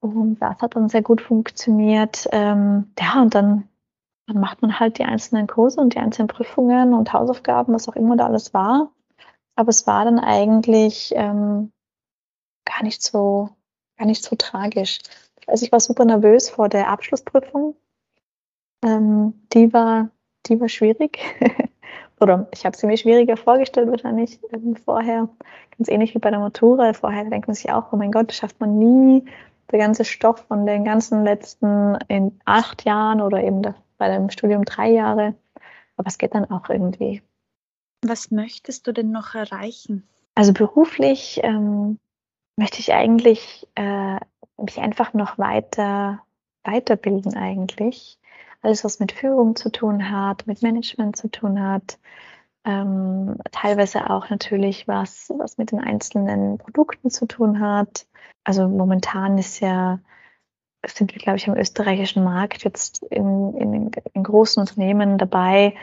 Und 0.00 0.36
das 0.40 0.60
hat 0.60 0.74
dann 0.74 0.88
sehr 0.88 1.02
gut 1.02 1.20
funktioniert. 1.20 2.28
Ähm, 2.32 2.92
ja, 2.98 3.22
und 3.22 3.34
dann, 3.34 3.68
dann 4.26 4.40
macht 4.40 4.62
man 4.62 4.80
halt 4.80 4.98
die 4.98 5.04
einzelnen 5.04 5.46
Kurse 5.46 5.80
und 5.80 5.94
die 5.94 5.98
einzelnen 5.98 6.28
Prüfungen 6.28 6.92
und 6.94 7.12
Hausaufgaben, 7.12 7.72
was 7.72 7.88
auch 7.88 7.96
immer 7.96 8.16
da 8.16 8.26
alles 8.26 8.52
war. 8.52 8.90
Aber 9.54 9.68
es 9.68 9.86
war 9.86 10.04
dann 10.04 10.18
eigentlich 10.18 11.12
ähm, 11.14 11.70
gar 12.64 12.82
nicht 12.82 13.02
so, 13.02 13.50
gar 14.02 14.06
nicht 14.06 14.24
so 14.24 14.34
tragisch. 14.34 14.98
Also 15.46 15.64
ich 15.64 15.70
war 15.70 15.78
super 15.78 16.04
nervös 16.04 16.50
vor 16.50 16.68
der 16.68 16.88
Abschlussprüfung. 16.88 17.76
Ähm, 18.84 19.34
die 19.52 19.72
war, 19.72 20.10
die 20.46 20.60
war 20.60 20.68
schwierig. 20.68 21.20
oder 22.20 22.48
ich 22.52 22.66
habe 22.66 22.76
sie 22.76 22.88
mir 22.88 22.96
schwieriger 22.96 23.36
vorgestellt 23.36 23.88
wahrscheinlich 23.88 24.40
ähm, 24.52 24.74
vorher. 24.74 25.28
Ganz 25.78 25.88
ähnlich 25.88 26.16
wie 26.16 26.18
bei 26.18 26.30
der 26.30 26.40
Matura. 26.40 26.92
Vorher 26.94 27.24
denkt 27.24 27.46
man 27.46 27.54
sich 27.54 27.70
auch, 27.70 27.92
oh 27.92 27.96
mein 27.96 28.10
Gott, 28.10 28.28
das 28.28 28.36
schafft 28.36 28.58
man 28.58 28.76
nie. 28.76 29.24
Der 29.70 29.78
ganze 29.78 30.04
Stoff 30.04 30.44
von 30.48 30.66
den 30.66 30.84
ganzen 30.84 31.22
letzten 31.22 31.96
in 32.08 32.40
acht 32.44 32.84
Jahren 32.84 33.20
oder 33.20 33.40
eben 33.42 33.62
bei 33.98 34.08
dem 34.08 34.30
Studium 34.30 34.64
drei 34.64 34.90
Jahre. 34.90 35.34
Aber 35.96 36.08
es 36.08 36.18
geht 36.18 36.34
dann 36.34 36.50
auch 36.50 36.68
irgendwie. 36.68 37.22
Was 38.04 38.32
möchtest 38.32 38.88
du 38.88 38.92
denn 38.92 39.12
noch 39.12 39.36
erreichen? 39.36 40.08
Also 40.34 40.52
beruflich 40.52 41.38
ähm, 41.44 42.00
möchte 42.56 42.80
ich 42.80 42.92
eigentlich 42.92 43.68
äh, 43.74 44.18
mich 44.56 44.78
einfach 44.78 45.14
noch 45.14 45.38
weiter 45.38 46.22
weiterbilden 46.64 47.34
eigentlich 47.36 48.18
alles, 48.62 48.84
was 48.84 49.00
mit 49.00 49.12
Führung 49.12 49.56
zu 49.56 49.70
tun 49.70 50.10
hat, 50.10 50.46
mit 50.46 50.62
Management 50.62 51.16
zu 51.16 51.28
tun 51.28 51.60
hat. 51.60 51.98
Ähm, 52.64 53.36
teilweise 53.50 54.08
auch 54.08 54.30
natürlich 54.30 54.86
was, 54.86 55.32
was 55.36 55.58
mit 55.58 55.72
den 55.72 55.80
einzelnen 55.80 56.58
Produkten 56.58 57.10
zu 57.10 57.26
tun 57.26 57.60
hat. 57.60 58.06
Also 58.44 58.68
momentan 58.68 59.36
ist 59.36 59.58
ja, 59.60 59.98
sind 60.86 61.12
wir, 61.12 61.20
glaube 61.20 61.38
ich, 61.38 61.48
am 61.48 61.56
österreichischen 61.56 62.22
Markt 62.22 62.62
jetzt 62.62 63.02
in, 63.04 63.56
in, 63.56 63.90
in 64.14 64.22
großen 64.22 64.60
Unternehmen 64.60 65.18
dabei, 65.18 65.74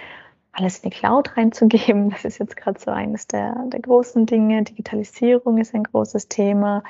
alles 0.59 0.79
in 0.79 0.89
die 0.89 0.95
Cloud 0.95 1.35
reinzugeben. 1.37 2.09
Das 2.09 2.25
ist 2.25 2.39
jetzt 2.39 2.57
gerade 2.57 2.79
so 2.79 2.91
eines 2.91 3.27
der, 3.27 3.55
der 3.67 3.79
großen 3.79 4.25
Dinge. 4.25 4.63
Digitalisierung 4.63 5.57
ist 5.57 5.73
ein 5.73 5.83
großes 5.83 6.27
Thema. 6.27 6.83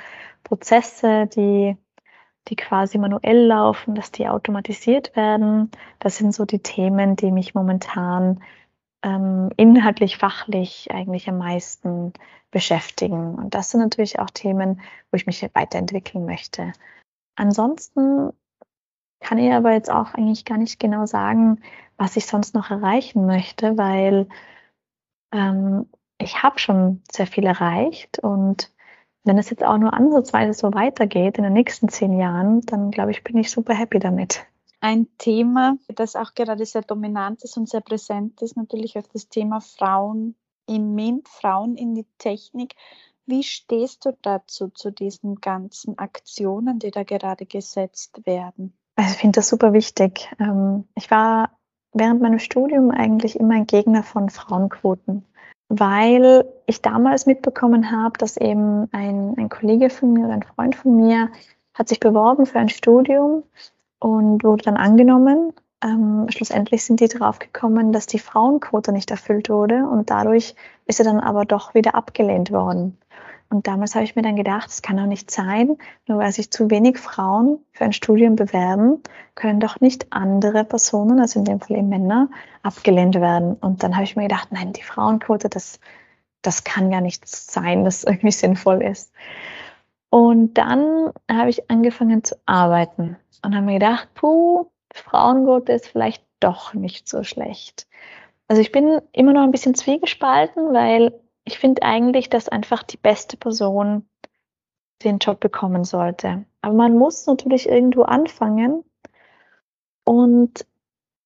Prozesse, 0.43 1.27
die 1.27 1.77
die 2.47 2.55
quasi 2.55 2.97
manuell 2.97 3.45
laufen, 3.45 3.95
dass 3.95 4.11
die 4.11 4.27
automatisiert 4.27 5.15
werden. 5.15 5.71
Das 5.99 6.17
sind 6.17 6.33
so 6.33 6.45
die 6.45 6.59
Themen, 6.59 7.15
die 7.15 7.31
mich 7.31 7.53
momentan 7.53 8.41
ähm, 9.03 9.51
inhaltlich, 9.55 10.17
fachlich 10.17 10.89
eigentlich 10.91 11.29
am 11.29 11.37
meisten 11.37 12.13
beschäftigen. 12.51 13.35
Und 13.35 13.53
das 13.53 13.71
sind 13.71 13.81
natürlich 13.81 14.19
auch 14.19 14.29
Themen, 14.29 14.81
wo 15.11 15.15
ich 15.15 15.27
mich 15.27 15.47
weiterentwickeln 15.53 16.25
möchte. 16.25 16.73
Ansonsten 17.35 18.31
kann 19.19 19.37
ich 19.37 19.51
aber 19.51 19.73
jetzt 19.73 19.91
auch 19.91 20.13
eigentlich 20.13 20.45
gar 20.45 20.57
nicht 20.57 20.79
genau 20.79 21.05
sagen, 21.05 21.61
was 21.97 22.15
ich 22.15 22.25
sonst 22.25 22.55
noch 22.55 22.71
erreichen 22.71 23.25
möchte, 23.25 23.77
weil 23.77 24.27
ähm, 25.31 25.87
ich 26.17 26.43
habe 26.43 26.59
schon 26.59 27.01
sehr 27.11 27.27
viel 27.27 27.45
erreicht 27.45 28.19
und 28.19 28.71
wenn 29.25 29.37
es 29.37 29.49
jetzt 29.49 29.63
auch 29.63 29.77
nur 29.77 29.93
ansatzweise 29.93 30.53
so 30.53 30.73
weitergeht 30.73 31.37
in 31.37 31.43
den 31.43 31.53
nächsten 31.53 31.89
zehn 31.89 32.17
Jahren, 32.17 32.61
dann 32.61 32.89
glaube 32.91 33.11
ich, 33.11 33.23
bin 33.23 33.37
ich 33.37 33.51
super 33.51 33.73
happy 33.73 33.99
damit. 33.99 34.45
Ein 34.81 35.07
Thema, 35.17 35.77
das 35.89 36.15
auch 36.15 36.33
gerade 36.33 36.65
sehr 36.65 36.83
dominant 36.83 37.43
ist 37.43 37.57
und 37.57 37.67
sehr 37.67 37.81
präsent 37.81 38.41
ist, 38.41 38.55
natürlich 38.55 38.97
auch 38.97 39.07
das 39.11 39.27
Thema 39.27 39.59
Frauen 39.59 40.35
im 40.67 40.95
MINT, 40.95 41.27
Frauen 41.27 41.75
in 41.75 41.95
die 41.95 42.07
Technik. 42.17 42.75
Wie 43.25 43.43
stehst 43.43 44.05
du 44.05 44.17
dazu, 44.21 44.69
zu 44.69 44.89
diesen 44.91 45.35
ganzen 45.35 45.97
Aktionen, 45.97 46.79
die 46.79 46.91
da 46.91 47.03
gerade 47.03 47.45
gesetzt 47.45 48.25
werden? 48.25 48.78
Also 48.99 49.11
ich 49.11 49.17
finde 49.17 49.39
das 49.39 49.47
super 49.47 49.71
wichtig. 49.71 50.29
Ähm, 50.39 50.83
ich 50.95 51.09
war 51.09 51.51
während 51.93 52.21
meinem 52.21 52.39
Studium 52.39 52.91
eigentlich 52.91 53.39
immer 53.39 53.55
ein 53.55 53.65
Gegner 53.65 54.03
von 54.03 54.29
Frauenquoten 54.29 55.25
weil 55.69 56.45
ich 56.65 56.81
damals 56.81 57.27
mitbekommen 57.27 57.91
habe, 57.91 58.17
dass 58.17 58.37
eben 58.37 58.89
ein, 58.91 59.35
ein 59.37 59.49
Kollege 59.49 59.89
von 59.89 60.13
mir 60.13 60.25
oder 60.25 60.33
ein 60.33 60.43
Freund 60.43 60.75
von 60.75 60.95
mir 60.95 61.29
hat 61.75 61.87
sich 61.87 61.99
beworben 61.99 62.45
für 62.45 62.59
ein 62.59 62.69
Studium 62.69 63.43
und 63.99 64.43
wurde 64.43 64.63
dann 64.65 64.77
angenommen. 64.77 65.53
Ähm, 65.81 66.25
schlussendlich 66.29 66.83
sind 66.83 66.99
die 66.99 67.07
drauf 67.07 67.39
gekommen, 67.39 67.93
dass 67.93 68.07
die 68.07 68.19
Frauenquote 68.19 68.91
nicht 68.91 69.11
erfüllt 69.11 69.49
wurde 69.49 69.87
und 69.87 70.09
dadurch 70.09 70.55
ist 70.87 70.99
er 70.99 71.05
dann 71.05 71.19
aber 71.19 71.45
doch 71.45 71.73
wieder 71.73 71.95
abgelehnt 71.95 72.51
worden. 72.51 72.97
Und 73.49 73.65
damals 73.65 73.95
habe 73.95 74.05
ich 74.05 74.15
mir 74.15 74.21
dann 74.21 74.35
gedacht, 74.35 74.69
es 74.69 74.83
kann 74.83 74.97
doch 74.97 75.07
nicht 75.07 75.31
sein, 75.31 75.75
nur 76.07 76.19
weil 76.19 76.31
sich 76.31 76.51
zu 76.51 76.69
wenig 76.69 76.99
Frauen 76.99 77.57
für 77.71 77.83
ein 77.83 77.93
Studium 77.93 78.35
bewerben, 78.35 79.01
können 79.33 79.59
doch 79.59 79.79
nicht 79.79 80.13
andere 80.13 80.63
Personen, 80.63 81.19
also 81.19 81.39
in 81.39 81.45
dem 81.45 81.59
Fall 81.59 81.77
eben 81.77 81.89
Männer, 81.89 82.29
abgelehnt 82.61 83.15
werden. 83.15 83.55
Und 83.55 83.81
dann 83.81 83.95
habe 83.95 84.03
ich 84.03 84.15
mir 84.15 84.23
gedacht, 84.23 84.49
nein, 84.51 84.73
die 84.73 84.83
Frauenquote, 84.83 85.49
das, 85.49 85.79
das 86.43 86.63
kann 86.63 86.91
ja 86.91 87.01
nicht 87.01 87.27
sein, 87.27 87.85
das 87.85 88.03
irgendwie 88.03 88.31
sinnvoll 88.31 88.83
ist. 88.83 89.11
Und 90.11 90.55
dann 90.55 91.11
habe 91.29 91.49
ich 91.49 91.69
angefangen 91.71 92.23
zu 92.23 92.35
arbeiten 92.45 93.17
und 93.43 93.55
habe 93.55 93.65
mir 93.65 93.79
gedacht, 93.79 94.09
puh, 94.13 94.67
Frauenquote 94.93 95.73
ist 95.73 95.87
vielleicht 95.87 96.23
doch 96.39 96.75
nicht 96.75 97.07
so 97.09 97.23
schlecht. 97.23 97.87
Also 98.47 98.61
ich 98.61 98.71
bin 98.71 99.01
immer 99.11 99.33
noch 99.33 99.43
ein 99.43 99.51
bisschen 99.51 99.75
zwiegespalten, 99.75 100.73
weil 100.73 101.13
ich 101.49 101.57
finde 101.57 101.81
eigentlich, 101.81 102.29
dass 102.29 102.47
einfach 102.47 102.83
die 102.83 102.97
beste 102.97 103.35
Person 103.35 104.07
den 105.03 105.17
Job 105.17 105.39
bekommen 105.39 105.83
sollte. 105.83 106.45
Aber 106.61 106.75
man 106.75 106.95
muss 106.95 107.25
natürlich 107.25 107.67
irgendwo 107.67 108.03
anfangen. 108.03 108.83
Und 110.03 110.63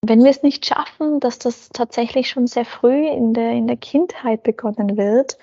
wenn 0.02 0.24
wir 0.24 0.30
es 0.30 0.42
nicht 0.42 0.66
schaffen, 0.66 1.20
dass 1.20 1.40
das 1.40 1.70
tatsächlich 1.74 2.30
schon 2.30 2.48
sehr 2.48 2.64
früh 2.64 3.06
in 3.06 3.34
der, 3.34 3.52
in 3.52 3.68
der 3.68 3.76
Kindheit 3.76 4.44
begonnen 4.44 4.96
wird 4.96 5.38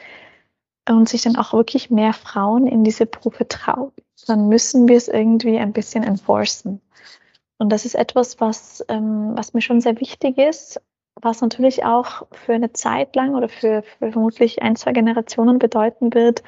und 0.88 1.10
sich 1.10 1.20
dann 1.20 1.36
auch 1.36 1.52
wirklich 1.52 1.90
mehr 1.90 2.14
Frauen 2.14 2.66
in 2.66 2.82
diese 2.82 3.04
Berufe 3.04 3.46
trauen, 3.48 3.92
dann 4.26 4.48
müssen 4.48 4.88
wir 4.88 4.96
es 4.96 5.08
irgendwie 5.08 5.58
ein 5.58 5.74
bisschen 5.74 6.04
enforcen. 6.04 6.80
Und 7.58 7.68
das 7.68 7.84
ist 7.84 7.96
etwas, 7.96 8.40
was, 8.40 8.82
ähm, 8.88 9.32
was 9.34 9.52
mir 9.52 9.60
schon 9.60 9.82
sehr 9.82 10.00
wichtig 10.00 10.38
ist, 10.38 10.80
was 11.22 11.40
natürlich 11.40 11.84
auch 11.84 12.26
für 12.32 12.54
eine 12.54 12.72
Zeit 12.72 13.14
lang 13.16 13.34
oder 13.34 13.48
für, 13.48 13.82
für 13.82 14.12
vermutlich 14.12 14.62
ein, 14.62 14.76
zwei 14.76 14.92
Generationen 14.92 15.58
bedeuten 15.58 16.14
wird, 16.14 16.42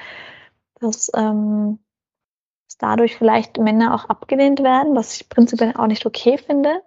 dass, 0.79 1.11
ähm, 1.15 1.79
dass 2.67 2.77
dadurch 2.77 3.15
vielleicht 3.15 3.57
Männer 3.57 3.93
auch 3.93 4.05
abgelehnt 4.05 4.61
werden, 4.63 4.95
was 4.95 5.15
ich 5.15 5.29
prinzipiell 5.29 5.73
auch 5.75 5.87
nicht 5.87 6.05
okay 6.05 6.37
finde. 6.37 6.81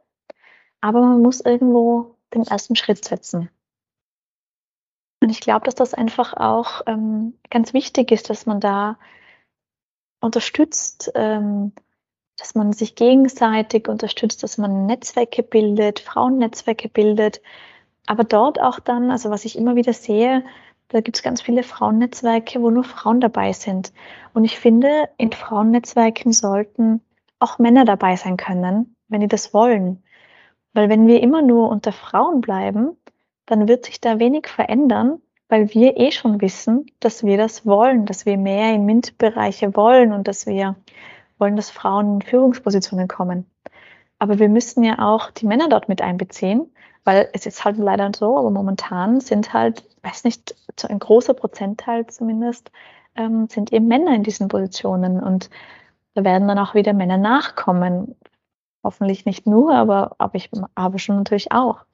Aber 0.81 1.01
man 1.01 1.23
muss 1.23 1.41
irgendwo 1.41 2.17
den 2.35 2.43
ersten 2.43 2.77
Schritt 2.77 3.05
setzen. 3.05 3.51
Und 5.23 5.31
ich 5.31 5.41
glaube, 5.41 5.65
dass 5.65 5.75
das 5.75 5.95
einfach 5.95 6.35
auch 6.35 6.83
ähm, 6.87 7.39
ganz 7.51 7.73
wichtig 7.73 8.13
ist, 8.13 8.31
dass 8.31 8.47
man 8.47 8.61
da 8.61 8.99
unterstützt, 10.21 11.11
ähm, 11.15 11.73
dass 12.37 12.55
man 12.55 12.73
sich 12.73 12.95
gegenseitig 12.95 13.89
unterstützt, 13.89 14.43
dass 14.43 14.59
man 14.59 14.87
Netzwerke 14.87 15.43
bildet, 15.43 16.01
Frauennetzwerke 16.01 16.89
bildet, 16.89 17.41
aber 18.07 18.25
dort 18.25 18.61
auch 18.61 18.79
dann, 18.79 19.11
also 19.11 19.31
was 19.31 19.45
ich 19.45 19.59
immer 19.59 19.77
wieder 19.77 19.93
sehe, 19.93 20.45
da 20.89 21.01
gibt 21.01 21.17
es 21.17 21.23
ganz 21.23 21.43
viele 21.43 21.63
Frauennetzwerke, 21.63 22.63
wo 22.63 22.71
nur 22.71 22.85
Frauen 22.85 23.21
dabei 23.21 23.53
sind. 23.53 23.93
Und 24.35 24.45
ich 24.45 24.59
finde, 24.59 25.09
in 25.19 25.33
Frauennetzwerken 25.33 26.33
sollten 26.33 27.01
auch 27.41 27.59
Männer 27.59 27.85
dabei 27.85 28.17
sein 28.17 28.37
können, 28.37 28.95
wenn 29.09 29.21
die 29.21 29.29
das 29.29 29.53
wollen. 29.53 30.03
Weil 30.73 30.89
wenn 30.89 31.07
wir 31.07 31.23
immer 31.23 31.43
nur 31.43 31.69
unter 31.71 31.93
Frauen 31.93 32.41
bleiben, 32.41 32.97
dann 33.47 33.69
wird 33.69 33.87
sich 33.87 34.01
da 34.01 34.19
wenig 34.19 34.47
verändern, 34.49 35.21
weil 35.49 35.73
wir 35.73 35.97
eh 35.97 36.11
schon 36.13 36.41
wissen, 36.41 36.87
dass 37.01 37.25
wir 37.25 37.37
das 37.37 37.67
wollen, 37.67 38.07
dass 38.07 38.27
wir 38.27 38.37
mehr 38.37 38.75
in 38.75 38.85
MINT-Bereiche 38.85 39.75
wollen 39.77 40.13
und 40.13 40.29
dass 40.29 40.47
wir 40.47 40.77
wollen, 41.39 41.57
dass 41.57 41.71
Frauen 41.71 42.15
in 42.15 42.23
Führungspositionen 42.23 43.09
kommen. 43.09 43.47
Aber 44.19 44.39
wir 44.39 44.49
müssen 44.49 44.83
ja 44.85 44.99
auch 44.99 45.31
die 45.31 45.47
Männer 45.47 45.69
dort 45.69 45.89
mit 45.89 46.03
einbeziehen 46.03 46.71
weil 47.07 47.31
es 47.33 47.47
ist 47.47 47.65
halt 47.65 47.79
leider 47.79 48.11
so, 48.15 48.37
aber 48.37 48.51
momentan 48.51 49.21
sind 49.21 49.53
halt, 49.53 49.85
weiß 50.03 50.25
nicht, 50.25 50.57
ein 50.89 50.99
großer 50.99 51.35
Prozentteil 51.35 52.09
zumindest, 52.09 52.73
ähm, 53.15 53.47
sind 53.49 53.73
eben 53.73 53.87
Männer 53.87 54.13
in 54.13 54.25
diesen 54.25 54.49
Positionen 54.49 55.23
und 55.23 55.49
da 56.15 56.25
werden 56.25 56.49
dann 56.49 56.59
auch 56.59 56.75
wieder 56.75 56.93
Männer 56.93 57.17
nachkommen. 57.17 58.17
Hoffentlich 58.83 59.25
nicht 59.25 59.47
nur, 59.47 59.73
aber, 59.73 60.17
aber 60.19 60.35
ich 60.35 60.51
habe 60.77 60.99
schon 60.99 61.17
natürlich 61.17 61.53
auch. 61.53 61.85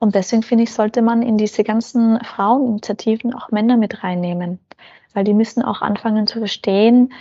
Und 0.00 0.16
deswegen 0.16 0.42
finde 0.42 0.64
ich, 0.64 0.72
sollte 0.74 1.02
man 1.02 1.22
in 1.22 1.38
diese 1.38 1.62
ganzen 1.62 2.18
Fraueninitiativen 2.24 3.32
auch 3.34 3.52
Männer 3.52 3.76
mit 3.76 4.02
reinnehmen, 4.02 4.58
weil 5.14 5.22
die 5.22 5.34
müssen 5.34 5.62
auch 5.62 5.82
anfangen 5.82 6.26
zu 6.26 6.40
verstehen, 6.40 7.12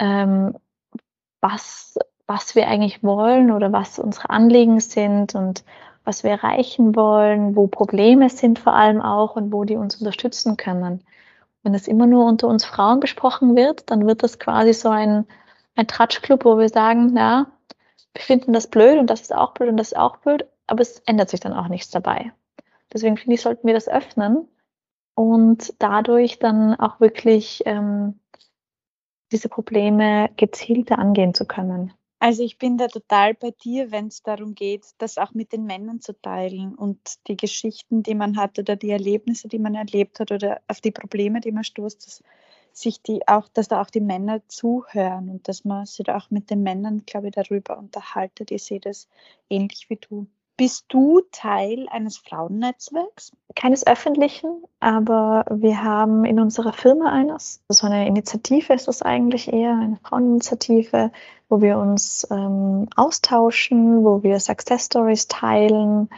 ähm, 0.00 0.56
was, 1.40 1.96
was 2.26 2.54
wir 2.54 2.66
eigentlich 2.68 3.02
wollen 3.02 3.50
oder 3.50 3.72
was 3.72 3.98
unsere 3.98 4.30
Anliegen 4.30 4.80
sind 4.80 5.34
und 5.34 5.64
was 6.04 6.22
wir 6.22 6.30
erreichen 6.30 6.94
wollen, 6.94 7.56
wo 7.56 7.66
Probleme 7.66 8.30
sind 8.30 8.58
vor 8.58 8.74
allem 8.74 9.02
auch 9.02 9.36
und 9.36 9.52
wo 9.52 9.64
die 9.64 9.76
uns 9.76 9.96
unterstützen 9.96 10.56
können. 10.56 11.04
Wenn 11.62 11.74
es 11.74 11.88
immer 11.88 12.06
nur 12.06 12.26
unter 12.26 12.46
uns 12.46 12.64
Frauen 12.64 13.00
besprochen 13.00 13.56
wird, 13.56 13.90
dann 13.90 14.06
wird 14.06 14.22
das 14.22 14.38
quasi 14.38 14.72
so 14.72 14.88
ein, 14.88 15.26
ein 15.74 15.88
Tratschclub, 15.88 16.44
wo 16.44 16.58
wir 16.58 16.68
sagen, 16.68 17.16
ja, 17.16 17.46
wir 18.14 18.22
finden 18.22 18.52
das 18.52 18.68
blöd 18.68 18.98
und 18.98 19.10
das 19.10 19.20
ist 19.20 19.34
auch 19.34 19.52
blöd 19.52 19.68
und 19.68 19.76
das 19.76 19.88
ist 19.88 19.98
auch 19.98 20.18
blöd, 20.18 20.46
aber 20.66 20.80
es 20.80 21.00
ändert 21.00 21.28
sich 21.28 21.40
dann 21.40 21.52
auch 21.52 21.68
nichts 21.68 21.90
dabei. 21.90 22.32
Deswegen 22.92 23.16
finde 23.16 23.34
ich, 23.34 23.42
sollten 23.42 23.66
wir 23.66 23.74
das 23.74 23.88
öffnen 23.88 24.48
und 25.14 25.74
dadurch 25.80 26.38
dann 26.38 26.74
auch 26.78 27.00
wirklich 27.00 27.62
ähm, 27.66 28.20
diese 29.32 29.48
Probleme 29.48 30.30
gezielter 30.36 30.98
angehen 30.98 31.34
zu 31.34 31.46
können. 31.46 31.92
Also 32.18 32.42
ich 32.42 32.58
bin 32.58 32.76
da 32.76 32.88
total 32.88 33.32
bei 33.34 33.50
dir, 33.52 33.90
wenn 33.90 34.08
es 34.08 34.22
darum 34.22 34.54
geht, 34.54 34.84
das 34.98 35.16
auch 35.18 35.32
mit 35.34 35.52
den 35.52 35.64
Männern 35.64 36.00
zu 36.02 36.12
teilen 36.20 36.74
und 36.74 36.98
die 37.28 37.36
Geschichten, 37.38 38.02
die 38.02 38.14
man 38.14 38.36
hat 38.36 38.58
oder 38.58 38.76
die 38.76 38.90
Erlebnisse, 38.90 39.48
die 39.48 39.58
man 39.58 39.74
erlebt 39.74 40.20
hat 40.20 40.30
oder 40.30 40.60
auf 40.68 40.80
die 40.82 40.90
Probleme, 40.92 41.40
die 41.40 41.52
man 41.52 41.64
stoßt, 41.64 42.06
dass 42.06 42.22
sich 42.72 43.00
die 43.02 43.26
auch, 43.28 43.48
dass 43.48 43.68
da 43.68 43.80
auch 43.80 43.88
die 43.90 44.00
Männer 44.02 44.46
zuhören 44.48 45.30
und 45.30 45.48
dass 45.48 45.64
man 45.64 45.86
sich 45.86 46.04
da 46.04 46.16
auch 46.18 46.30
mit 46.30 46.50
den 46.50 46.62
Männern, 46.62 47.04
glaube 47.06 47.28
ich, 47.28 47.32
darüber 47.34 47.78
unterhaltet. 47.78 48.50
Ich 48.50 48.64
sehe 48.64 48.80
das 48.80 49.08
ähnlich 49.48 49.88
wie 49.90 49.96
du. 49.96 50.26
Bist 50.58 50.86
du 50.88 51.20
Teil 51.32 51.86
eines 51.90 52.16
Frauennetzwerks? 52.16 53.32
Keines 53.54 53.86
öffentlichen, 53.86 54.64
aber 54.80 55.44
wir 55.50 55.82
haben 55.82 56.24
in 56.24 56.40
unserer 56.40 56.72
Firma 56.72 57.12
eines. 57.12 57.60
So 57.68 57.86
eine 57.86 58.06
Initiative 58.06 58.72
ist 58.72 58.88
das 58.88 59.02
eigentlich 59.02 59.52
eher, 59.52 59.72
eine 59.72 59.98
Fraueninitiative, 60.02 61.12
wo 61.50 61.60
wir 61.60 61.76
uns 61.76 62.26
ähm, 62.30 62.88
austauschen, 62.96 64.02
wo 64.02 64.22
wir 64.22 64.40
Success 64.40 64.86
Stories 64.86 65.28
teilen, 65.28 66.08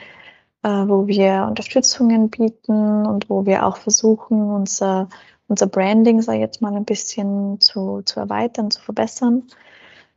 äh, 0.63 0.69
wo 0.69 1.09
wir 1.09 1.47
Unterstützungen 1.49 2.31
bieten 2.31 3.07
und 3.07 3.29
wo 3.29 3.45
wir 3.45 3.67
auch 3.67 3.77
versuchen, 3.77 4.53
unser, 4.53 5.09
unser 5.49 5.67
Branding, 5.67 6.21
ich 6.21 6.27
jetzt 6.29 6.63
mal, 6.63 6.77
ein 6.77 6.85
bisschen 6.85 7.61
zu, 7.61 8.03
zu 8.05 8.21
erweitern, 8.21 8.71
zu 8.71 8.81
verbessern. 8.81 9.49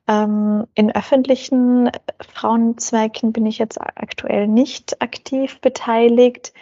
Ähm, 0.08 0.66
in 0.76 0.92
öffentlichen 0.92 1.92
Frauenzwecken 2.34 3.34
bin 3.34 3.46
ich 3.46 3.58
jetzt 3.58 3.80
aktuell 3.80 4.48
nicht 4.48 5.02
aktiv 5.02 5.60
beteiligt, 5.62 6.54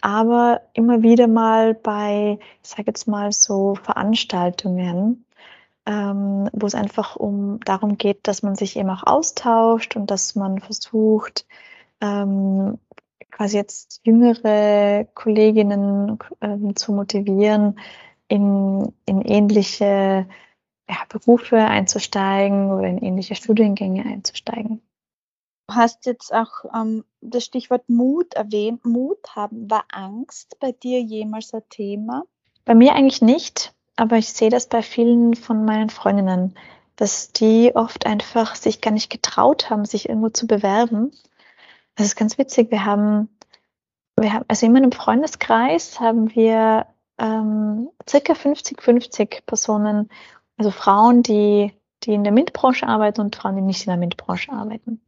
aber 0.00 0.60
immer 0.74 1.02
wieder 1.02 1.26
mal 1.28 1.74
bei, 1.74 2.38
ich 2.62 2.68
sage 2.68 2.84
jetzt 2.86 3.08
mal 3.08 3.32
so 3.32 3.74
Veranstaltungen, 3.82 5.24
ähm, 5.86 6.48
wo 6.52 6.66
es 6.66 6.74
einfach 6.74 7.16
um 7.16 7.60
darum 7.64 7.98
geht, 7.98 8.28
dass 8.28 8.42
man 8.42 8.54
sich 8.54 8.76
eben 8.76 8.90
auch 8.90 9.04
austauscht 9.06 9.96
und 9.96 10.10
dass 10.10 10.34
man 10.34 10.60
versucht, 10.60 11.46
ähm, 12.00 12.78
quasi 13.30 13.56
jetzt 13.56 14.00
jüngere 14.04 15.06
Kolleginnen 15.14 16.18
ähm, 16.40 16.76
zu 16.76 16.92
motivieren, 16.92 17.78
in, 18.28 18.92
in 19.06 19.22
ähnliche 19.22 20.26
ja, 20.88 20.96
Berufe 21.08 21.56
einzusteigen 21.58 22.70
oder 22.70 22.88
in 22.88 22.98
ähnliche 22.98 23.34
Studiengänge 23.34 24.04
einzusteigen. 24.04 24.82
Du 25.68 25.76
hast 25.76 26.04
jetzt 26.04 26.32
auch 26.32 26.64
ähm, 26.74 27.04
das 27.22 27.44
Stichwort 27.44 27.88
Mut 27.88 28.34
erwähnt. 28.34 28.84
Mut 28.84 29.34
haben. 29.34 29.70
War 29.70 29.84
Angst 29.90 30.58
bei 30.60 30.72
dir 30.72 31.00
jemals 31.00 31.54
ein 31.54 31.62
Thema? 31.70 32.24
Bei 32.64 32.74
mir 32.74 32.94
eigentlich 32.94 33.22
nicht, 33.22 33.74
aber 33.96 34.16
ich 34.16 34.32
sehe 34.32 34.50
das 34.50 34.68
bei 34.68 34.82
vielen 34.82 35.34
von 35.34 35.64
meinen 35.64 35.88
Freundinnen, 35.88 36.54
dass 36.96 37.32
die 37.32 37.74
oft 37.74 38.06
einfach 38.06 38.54
sich 38.54 38.80
gar 38.80 38.90
nicht 38.90 39.10
getraut 39.10 39.70
haben, 39.70 39.84
sich 39.84 40.08
irgendwo 40.08 40.28
zu 40.28 40.46
bewerben. 40.46 41.12
Das 41.94 42.06
ist 42.06 42.16
ganz 42.16 42.36
witzig. 42.36 42.70
Wir 42.70 42.84
haben, 42.84 43.28
wir 44.18 44.32
haben 44.34 44.44
also 44.48 44.66
in 44.66 44.72
meinem 44.72 44.92
Freundeskreis 44.92 45.98
haben 45.98 46.34
wir 46.34 46.86
ähm, 47.18 47.88
circa 48.08 48.34
50-50 48.34 49.46
Personen 49.46 50.10
also 50.56 50.70
Frauen, 50.70 51.22
die, 51.22 51.72
die 52.04 52.14
in 52.14 52.24
der 52.24 52.32
MINT-Branche 52.32 52.86
arbeiten 52.86 53.20
und 53.20 53.36
Frauen, 53.36 53.56
die 53.56 53.62
nicht 53.62 53.86
in 53.86 53.90
der 53.90 53.96
MINT-Branche 53.96 54.52
arbeiten. 54.52 55.00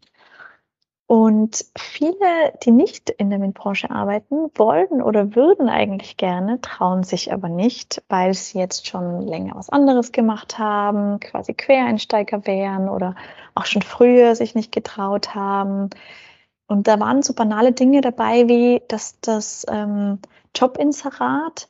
Und 1.09 1.64
viele, 1.78 2.53
die 2.64 2.72
nicht 2.72 3.11
in 3.11 3.30
der 3.30 3.38
MINT-Branche 3.38 3.90
arbeiten, 3.90 4.51
wollen 4.57 5.01
oder 5.01 5.36
würden 5.36 5.68
eigentlich 5.68 6.16
gerne, 6.16 6.61
trauen 6.61 7.05
sich 7.05 7.32
aber 7.32 7.49
nicht, 7.49 8.03
weil 8.09 8.34
sie 8.34 8.59
jetzt 8.59 8.88
schon 8.88 9.20
länger 9.20 9.55
was 9.55 9.70
anderes 9.70 10.11
gemacht 10.11 10.59
haben, 10.59 11.20
quasi 11.20 11.55
Quereinsteiger 11.55 12.44
wären 12.44 12.88
oder 12.88 13.14
auch 13.55 13.66
schon 13.66 13.82
früher 13.82 14.34
sich 14.34 14.57
nicht 14.57 14.72
getraut 14.72 15.36
haben. 15.36 15.90
Und 16.66 16.88
da 16.88 16.99
waren 16.99 17.22
so 17.22 17.34
banale 17.34 17.70
Dinge 17.70 18.01
dabei, 18.01 18.49
wie 18.49 18.82
dass 18.88 19.20
das 19.20 19.64
ähm, 19.68 20.18
Jobinserat 20.57 21.68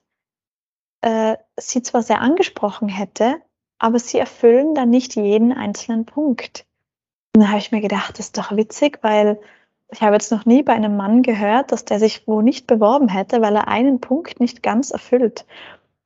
äh, 1.03 1.37
sie 1.59 1.83
zwar 1.83 2.03
sehr 2.03 2.23
angesprochen 2.23 2.89
hätte, 2.89 3.43
aber 3.79 3.99
sie 3.99 4.19
erfüllen 4.19 4.75
dann 4.75 4.91
nicht 4.91 5.17
jeden 5.17 5.53
einzelnen 5.53 6.07
Punkt. 6.07 6.67
Und 7.35 7.43
da 7.43 7.49
habe 7.49 7.59
ich 7.59 7.73
mir 7.73 7.81
gedacht, 7.81 8.19
das 8.19 8.27
ist 8.27 8.39
doch 8.39 8.57
witzig, 8.57 8.99
weil 9.03 9.39
ich 9.89 10.01
habe 10.03 10.15
jetzt 10.15 10.33
noch 10.33 10.47
nie 10.47 10.63
bei 10.63 10.73
einem 10.73 10.97
Mann 10.97 11.23
gehört, 11.23 11.71
dass 11.71 11.85
der 11.85 11.99
sich 11.99 12.27
wo 12.27 12.41
nicht 12.41 12.67
beworben 12.67 13.09
hätte, 13.09 13.41
weil 13.41 13.55
er 13.55 13.69
einen 13.69 14.01
Punkt 14.01 14.41
nicht 14.41 14.63
ganz 14.63 14.91
erfüllt. 14.91 15.47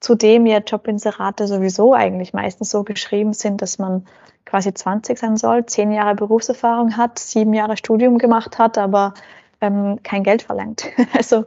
Zudem 0.01 0.47
ja 0.47 0.59
Jobinserate 0.59 1.47
sowieso 1.47 1.95
eigentlich 1.95 2.33
meistens 2.33 2.71
so 2.71 2.85
geschrieben 2.85 3.33
sind, 3.33 3.63
dass 3.63 3.79
man 3.79 4.07
quasi 4.45 4.75
20 4.75 5.19
sein 5.19 5.37
soll, 5.37 5.67
zehn 5.67 5.93
Jahre 5.93 6.15
Berufserfahrung 6.15 6.97
hat, 6.97 7.19
sieben 7.19 7.55
Jahre 7.55 7.77
Studium 7.77 8.19
gemacht 8.19 8.59
hat, 8.59 8.79
aber 8.79 9.15
ähm, 9.61 10.01
kein 10.03 10.25
Geld 10.25 10.43
verlangt. 10.43 10.87
Also 11.17 11.45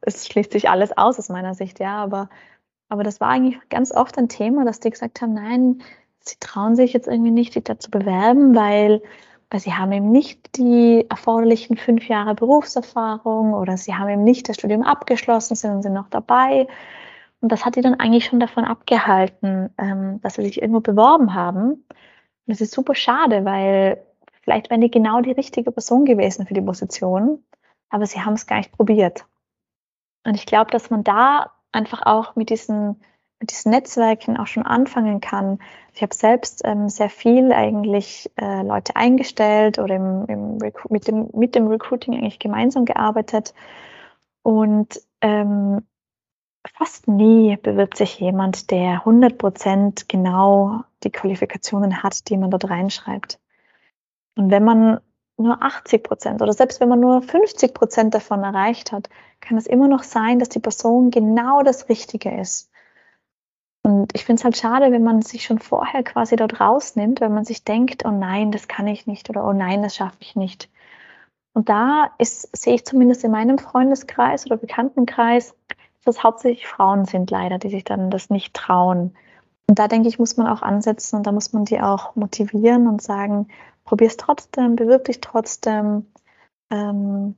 es 0.00 0.26
schließt 0.26 0.52
sich 0.52 0.68
alles 0.68 0.96
aus 0.96 1.18
aus 1.18 1.28
meiner 1.28 1.54
Sicht, 1.54 1.80
ja, 1.80 1.96
aber 1.96 2.28
Aber 2.94 3.02
das 3.02 3.20
war 3.20 3.28
eigentlich 3.28 3.58
ganz 3.70 3.90
oft 3.90 4.16
ein 4.18 4.28
Thema, 4.28 4.64
dass 4.64 4.78
die 4.78 4.90
gesagt 4.90 5.20
haben, 5.20 5.34
nein, 5.34 5.82
sie 6.20 6.36
trauen 6.38 6.76
sich 6.76 6.92
jetzt 6.92 7.08
irgendwie 7.08 7.32
nicht, 7.32 7.52
sich 7.52 7.64
dazu 7.64 7.90
bewerben, 7.90 8.54
weil, 8.54 9.02
weil 9.50 9.58
sie 9.58 9.74
haben 9.74 9.90
eben 9.90 10.12
nicht 10.12 10.56
die 10.56 11.04
erforderlichen 11.10 11.76
fünf 11.76 12.06
Jahre 12.06 12.36
Berufserfahrung 12.36 13.52
oder 13.52 13.76
sie 13.76 13.96
haben 13.96 14.08
eben 14.08 14.22
nicht 14.22 14.48
das 14.48 14.54
Studium 14.54 14.84
abgeschlossen, 14.84 15.56
sind, 15.56 15.82
sind 15.82 15.92
noch 15.92 16.08
dabei. 16.08 16.68
Und 17.40 17.50
das 17.50 17.64
hat 17.64 17.74
die 17.74 17.80
dann 17.80 17.98
eigentlich 17.98 18.26
schon 18.26 18.38
davon 18.38 18.62
abgehalten, 18.62 19.70
ähm, 19.76 20.20
dass 20.20 20.34
sie 20.34 20.42
sich 20.44 20.62
irgendwo 20.62 20.78
beworben 20.78 21.34
haben. 21.34 21.70
Und 21.70 21.84
das 22.46 22.60
ist 22.60 22.74
super 22.74 22.94
schade, 22.94 23.44
weil 23.44 24.06
vielleicht 24.42 24.70
wären 24.70 24.82
die 24.82 24.90
genau 24.90 25.20
die 25.20 25.32
richtige 25.32 25.72
Person 25.72 26.04
gewesen 26.04 26.46
für 26.46 26.54
die 26.54 26.60
Position, 26.60 27.42
aber 27.88 28.06
sie 28.06 28.20
haben 28.20 28.34
es 28.34 28.46
gar 28.46 28.58
nicht 28.58 28.70
probiert. 28.70 29.26
Und 30.22 30.36
ich 30.36 30.46
glaube, 30.46 30.70
dass 30.70 30.90
man 30.90 31.02
da 31.02 31.50
einfach 31.74 32.02
auch 32.06 32.36
mit 32.36 32.50
diesen, 32.50 33.00
mit 33.40 33.50
diesen 33.50 33.70
Netzwerken 33.70 34.36
auch 34.36 34.46
schon 34.46 34.64
anfangen 34.64 35.20
kann. 35.20 35.58
Ich 35.92 36.02
habe 36.02 36.14
selbst 36.14 36.62
ähm, 36.64 36.88
sehr 36.88 37.10
viel 37.10 37.52
eigentlich 37.52 38.30
äh, 38.36 38.62
Leute 38.62 38.96
eingestellt 38.96 39.78
oder 39.78 39.96
im, 39.96 40.24
im 40.26 40.58
mit, 40.88 41.08
dem, 41.08 41.28
mit 41.34 41.54
dem 41.54 41.66
Recruiting 41.66 42.14
eigentlich 42.14 42.38
gemeinsam 42.38 42.84
gearbeitet. 42.84 43.54
Und 44.42 45.00
ähm, 45.20 45.82
fast 46.76 47.08
nie 47.08 47.56
bewirbt 47.56 47.96
sich 47.96 48.18
jemand, 48.18 48.70
der 48.70 49.00
100 49.00 49.38
Prozent 49.38 50.08
genau 50.08 50.82
die 51.02 51.10
Qualifikationen 51.10 52.02
hat, 52.02 52.28
die 52.28 52.36
man 52.36 52.50
dort 52.50 52.68
reinschreibt. 52.68 53.38
Und 54.36 54.50
wenn 54.50 54.64
man 54.64 55.00
nur 55.36 55.62
80 55.62 56.02
Prozent 56.02 56.42
oder 56.42 56.52
selbst 56.52 56.80
wenn 56.80 56.88
man 56.88 57.00
nur 57.00 57.22
50 57.22 57.74
Prozent 57.74 58.14
davon 58.14 58.44
erreicht 58.44 58.92
hat, 58.92 59.08
kann 59.40 59.58
es 59.58 59.66
immer 59.66 59.88
noch 59.88 60.02
sein, 60.02 60.38
dass 60.38 60.48
die 60.48 60.60
Person 60.60 61.10
genau 61.10 61.62
das 61.62 61.88
Richtige 61.88 62.40
ist. 62.40 62.70
Und 63.82 64.14
ich 64.14 64.24
finde 64.24 64.40
es 64.40 64.44
halt 64.44 64.56
schade, 64.56 64.92
wenn 64.92 65.02
man 65.02 65.20
sich 65.20 65.44
schon 65.44 65.58
vorher 65.58 66.02
quasi 66.02 66.36
dort 66.36 66.58
rausnimmt, 66.60 67.20
wenn 67.20 67.34
man 67.34 67.44
sich 67.44 67.64
denkt, 67.64 68.04
oh 68.06 68.10
nein, 68.10 68.50
das 68.50 68.66
kann 68.66 68.86
ich 68.86 69.06
nicht 69.06 69.28
oder 69.28 69.46
oh 69.46 69.52
nein, 69.52 69.82
das 69.82 69.96
schaffe 69.96 70.16
ich 70.20 70.36
nicht. 70.36 70.70
Und 71.52 71.68
da 71.68 72.10
sehe 72.18 72.74
ich 72.74 72.86
zumindest 72.86 73.24
in 73.24 73.30
meinem 73.30 73.58
Freundeskreis 73.58 74.46
oder 74.46 74.56
Bekanntenkreis, 74.56 75.54
dass 76.04 76.16
es 76.16 76.22
hauptsächlich 76.22 76.66
Frauen 76.66 77.04
sind 77.04 77.30
leider, 77.30 77.58
die 77.58 77.68
sich 77.68 77.84
dann 77.84 78.10
das 78.10 78.30
nicht 78.30 78.54
trauen. 78.54 79.14
Und 79.68 79.78
da 79.78 79.86
denke 79.86 80.08
ich, 80.08 80.18
muss 80.18 80.36
man 80.36 80.46
auch 80.46 80.62
ansetzen 80.62 81.16
und 81.16 81.26
da 81.26 81.32
muss 81.32 81.52
man 81.52 81.64
die 81.64 81.80
auch 81.80 82.16
motivieren 82.16 82.86
und 82.88 83.02
sagen, 83.02 83.48
probier 83.84 84.08
es 84.08 84.16
trotzdem, 84.16 84.76
bewirb 84.76 85.04
dich 85.04 85.20
trotzdem. 85.20 86.06
Ähm, 86.70 87.36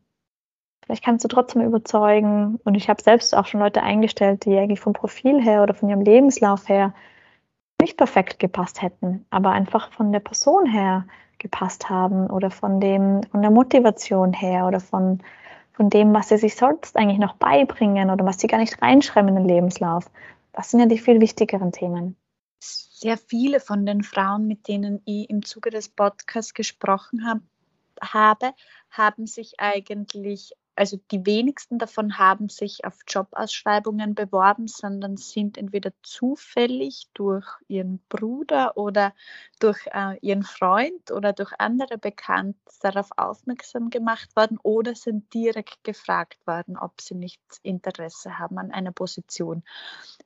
vielleicht 0.85 1.05
kannst 1.05 1.25
du 1.25 1.29
trotzdem 1.29 1.63
überzeugen. 1.63 2.59
Und 2.65 2.75
ich 2.77 2.89
habe 2.89 3.03
selbst 3.03 3.35
auch 3.35 3.47
schon 3.47 3.61
Leute 3.61 3.83
eingestellt, 3.83 4.45
die 4.45 4.57
eigentlich 4.57 4.81
vom 4.81 4.93
Profil 4.93 5.43
her 5.43 5.63
oder 5.63 5.75
von 5.75 5.89
ihrem 5.89 6.03
Lebenslauf 6.03 6.69
her 6.69 6.95
nicht 7.81 7.97
perfekt 7.99 8.39
gepasst 8.39 8.81
hätten, 8.81 9.27
aber 9.31 9.51
einfach 9.51 9.93
von 9.93 10.13
der 10.13 10.21
Person 10.21 10.67
her 10.67 11.05
gepasst 11.39 11.91
haben 11.91 12.29
oder 12.31 12.51
von 12.51 12.81
dem, 12.81 13.23
von 13.25 13.43
der 13.43 13.51
Motivation 13.51 14.33
her 14.33 14.67
oder 14.67 14.81
von, 14.81 15.21
von 15.73 15.91
dem, 15.91 16.15
was 16.15 16.29
sie 16.29 16.39
sich 16.39 16.57
sonst 16.57 16.97
eigentlich 16.97 17.19
noch 17.19 17.35
beibringen 17.35 18.11
oder 18.11 18.25
was 18.25 18.41
sie 18.41 18.47
gar 18.47 18.59
nicht 18.59 18.81
reinschreiben 18.81 19.29
in 19.29 19.35
den 19.35 19.45
Lebenslauf. 19.45 20.11
Das 20.53 20.71
sind 20.71 20.81
ja 20.81 20.87
die 20.87 20.99
viel 20.99 21.21
wichtigeren 21.21 21.73
Themen 21.73 22.17
sehr 22.61 23.19
viele 23.19 23.61
von 23.61 23.87
den 23.87 24.03
Frauen, 24.03 24.47
mit 24.47 24.69
denen 24.69 25.03
ich 25.05 25.29
im 25.31 25.45
Zuge 25.45 25.71
des 25.71 25.89
Podcasts 25.89 26.55
gesprochen 26.55 27.27
hab, 27.27 27.41
habe, 28.01 28.55
haben 28.91 29.27
sich 29.27 29.61
eigentlich 29.61 30.53
also 30.77 30.99
die 31.11 31.25
wenigsten 31.25 31.79
davon 31.79 32.19
haben 32.19 32.51
sich 32.51 32.85
auf 32.85 32.99
Jobausschreibungen 33.09 34.15
beworben, 34.15 34.69
sondern 34.69 35.17
sind 35.17 35.57
entweder 35.57 35.93
zufällig 36.03 37.09
durch 37.15 37.47
ihren 37.67 38.01
Bruder 38.11 38.77
oder 38.77 39.15
durch 39.59 39.79
äh, 39.87 40.19
ihren 40.21 40.43
Freund 40.43 41.11
oder 41.11 41.33
durch 41.33 41.53
andere 41.59 41.97
Bekannte 41.97 42.59
darauf 42.81 43.09
aufmerksam 43.17 43.89
gemacht 43.89 44.37
worden 44.37 44.59
oder 44.63 44.95
sind 44.95 45.33
direkt 45.33 45.83
gefragt 45.83 46.47
worden, 46.47 46.77
ob 46.77 47.01
sie 47.01 47.15
nicht 47.15 47.41
Interesse 47.63 48.39
haben 48.39 48.59
an 48.59 48.71
einer 48.71 48.93
Position. 48.93 49.63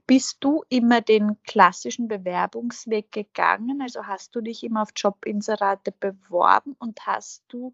Bist 0.06 0.38
du 0.40 0.64
immer 0.68 1.00
den 1.00 1.40
klassischen 1.44 2.08
Bewerbungsweg 2.08 3.12
gegangen? 3.12 3.80
Also 3.82 4.06
hast 4.06 4.34
du 4.34 4.40
dich 4.40 4.64
immer 4.64 4.82
auf 4.82 4.90
Jobinserate 4.96 5.92
beworben 5.92 6.74
und 6.78 7.06
hast 7.06 7.44
du 7.48 7.72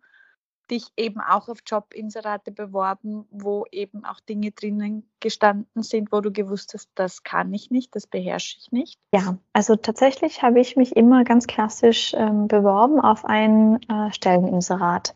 dich 0.71 0.89
eben 0.97 1.21
auch 1.21 1.49
auf 1.49 1.59
Jobinserate 1.67 2.51
beworben, 2.51 3.27
wo 3.31 3.65
eben 3.71 4.05
auch 4.05 4.21
Dinge 4.21 4.51
drinnen 4.51 5.09
gestanden 5.21 5.83
sind, 5.83 6.13
wo 6.13 6.21
du 6.21 6.33
gewusst 6.33 6.75
hast, 6.75 6.91
das 6.95 7.23
kann 7.23 7.53
ich 7.53 7.71
nicht, 7.71 7.95
das 7.95 8.07
beherrsche 8.07 8.57
ich 8.59 8.73
nicht? 8.73 8.99
Ja, 9.15 9.39
also 9.53 9.77
tatsächlich 9.77 10.43
habe 10.43 10.61
ich 10.61 10.77
mich 10.77 10.97
immer 10.97 11.25
ganz 11.25 11.47
klassisch 11.47 12.15
ähm, 12.17 12.49
beworben 12.49 13.01
auf 13.01 13.25
ein 13.25 13.81
äh, 13.89 14.13
Stelleninserat 14.13 15.15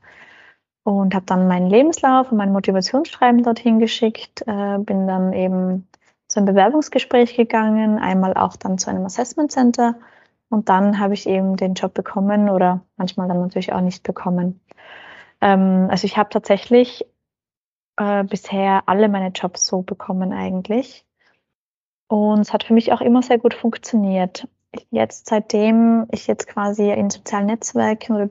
und 0.85 1.15
habe 1.15 1.27
dann 1.27 1.49
meinen 1.49 1.69
Lebenslauf 1.69 2.31
und 2.31 2.39
mein 2.39 2.53
Motivationsschreiben 2.53 3.43
dorthin 3.43 3.79
geschickt, 3.79 4.43
äh, 4.47 4.79
bin 4.79 5.07
dann 5.07 5.33
eben 5.33 5.87
zu 6.29 6.39
einem 6.39 6.47
Bewerbungsgespräch 6.47 7.37
gegangen, 7.37 7.99
einmal 7.99 8.35
auch 8.35 8.57
dann 8.57 8.79
zu 8.79 8.91
einem 8.91 9.05
Assessment 9.05 9.53
Center 9.53 9.97
und 10.49 10.69
dann 10.69 10.99
habe 10.99 11.15
ich 11.15 11.29
eben 11.29 11.57
den 11.57 11.75
Job 11.75 11.95
bekommen 11.95 12.49
oder 12.51 12.81
manchmal 12.97 13.29
dann 13.29 13.41
natürlich 13.41 13.73
auch 13.73 13.81
nicht 13.81 14.03
bekommen. 14.03 14.61
Ähm, 15.41 15.89
also 15.91 16.05
ich 16.05 16.17
habe 16.17 16.31
tatsächlich 16.31 17.05
äh, 17.97 18.25
bisher 18.25 18.83
alle 18.87 19.09
meine 19.09 19.29
Jobs 19.29 19.67
so 19.67 19.83
bekommen 19.83 20.33
eigentlich. 20.33 21.05
Und 22.09 22.41
es 22.41 22.53
hat 22.53 22.65
für 22.65 22.75
mich 22.75 22.93
auch 22.93 23.01
immer 23.01 23.23
sehr 23.23 23.39
gut 23.39 23.55
funktioniert. 23.55 24.49
Jetzt, 24.91 25.29
seitdem 25.29 26.07
ich 26.11 26.27
jetzt 26.27 26.49
quasi 26.49 26.91
in 26.91 27.11
sozialen 27.11 27.47
Netzwerken 27.47 28.17
oder 28.17 28.29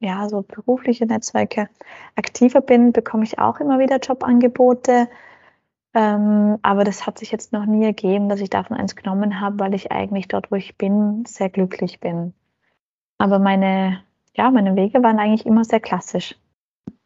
ja, 0.00 0.28
so 0.28 0.42
berufliche 0.42 1.06
Netzwerke 1.06 1.68
aktiver 2.16 2.60
bin, 2.60 2.92
bekomme 2.92 3.24
ich 3.24 3.38
auch 3.38 3.60
immer 3.60 3.78
wieder 3.78 3.98
Jobangebote. 3.98 5.08
Ähm, 5.94 6.58
aber 6.62 6.84
das 6.84 7.06
hat 7.06 7.18
sich 7.18 7.30
jetzt 7.32 7.52
noch 7.52 7.66
nie 7.66 7.84
ergeben, 7.84 8.28
dass 8.28 8.40
ich 8.40 8.50
davon 8.50 8.76
eins 8.76 8.96
genommen 8.96 9.40
habe, 9.40 9.58
weil 9.58 9.74
ich 9.74 9.92
eigentlich 9.92 10.28
dort, 10.28 10.50
wo 10.50 10.56
ich 10.56 10.76
bin, 10.78 11.24
sehr 11.26 11.50
glücklich 11.50 12.00
bin. 12.00 12.32
Aber 13.18 13.38
meine, 13.38 14.02
ja, 14.34 14.50
meine 14.50 14.76
Wege 14.76 15.02
waren 15.02 15.18
eigentlich 15.18 15.46
immer 15.46 15.64
sehr 15.64 15.80
klassisch. 15.80 16.36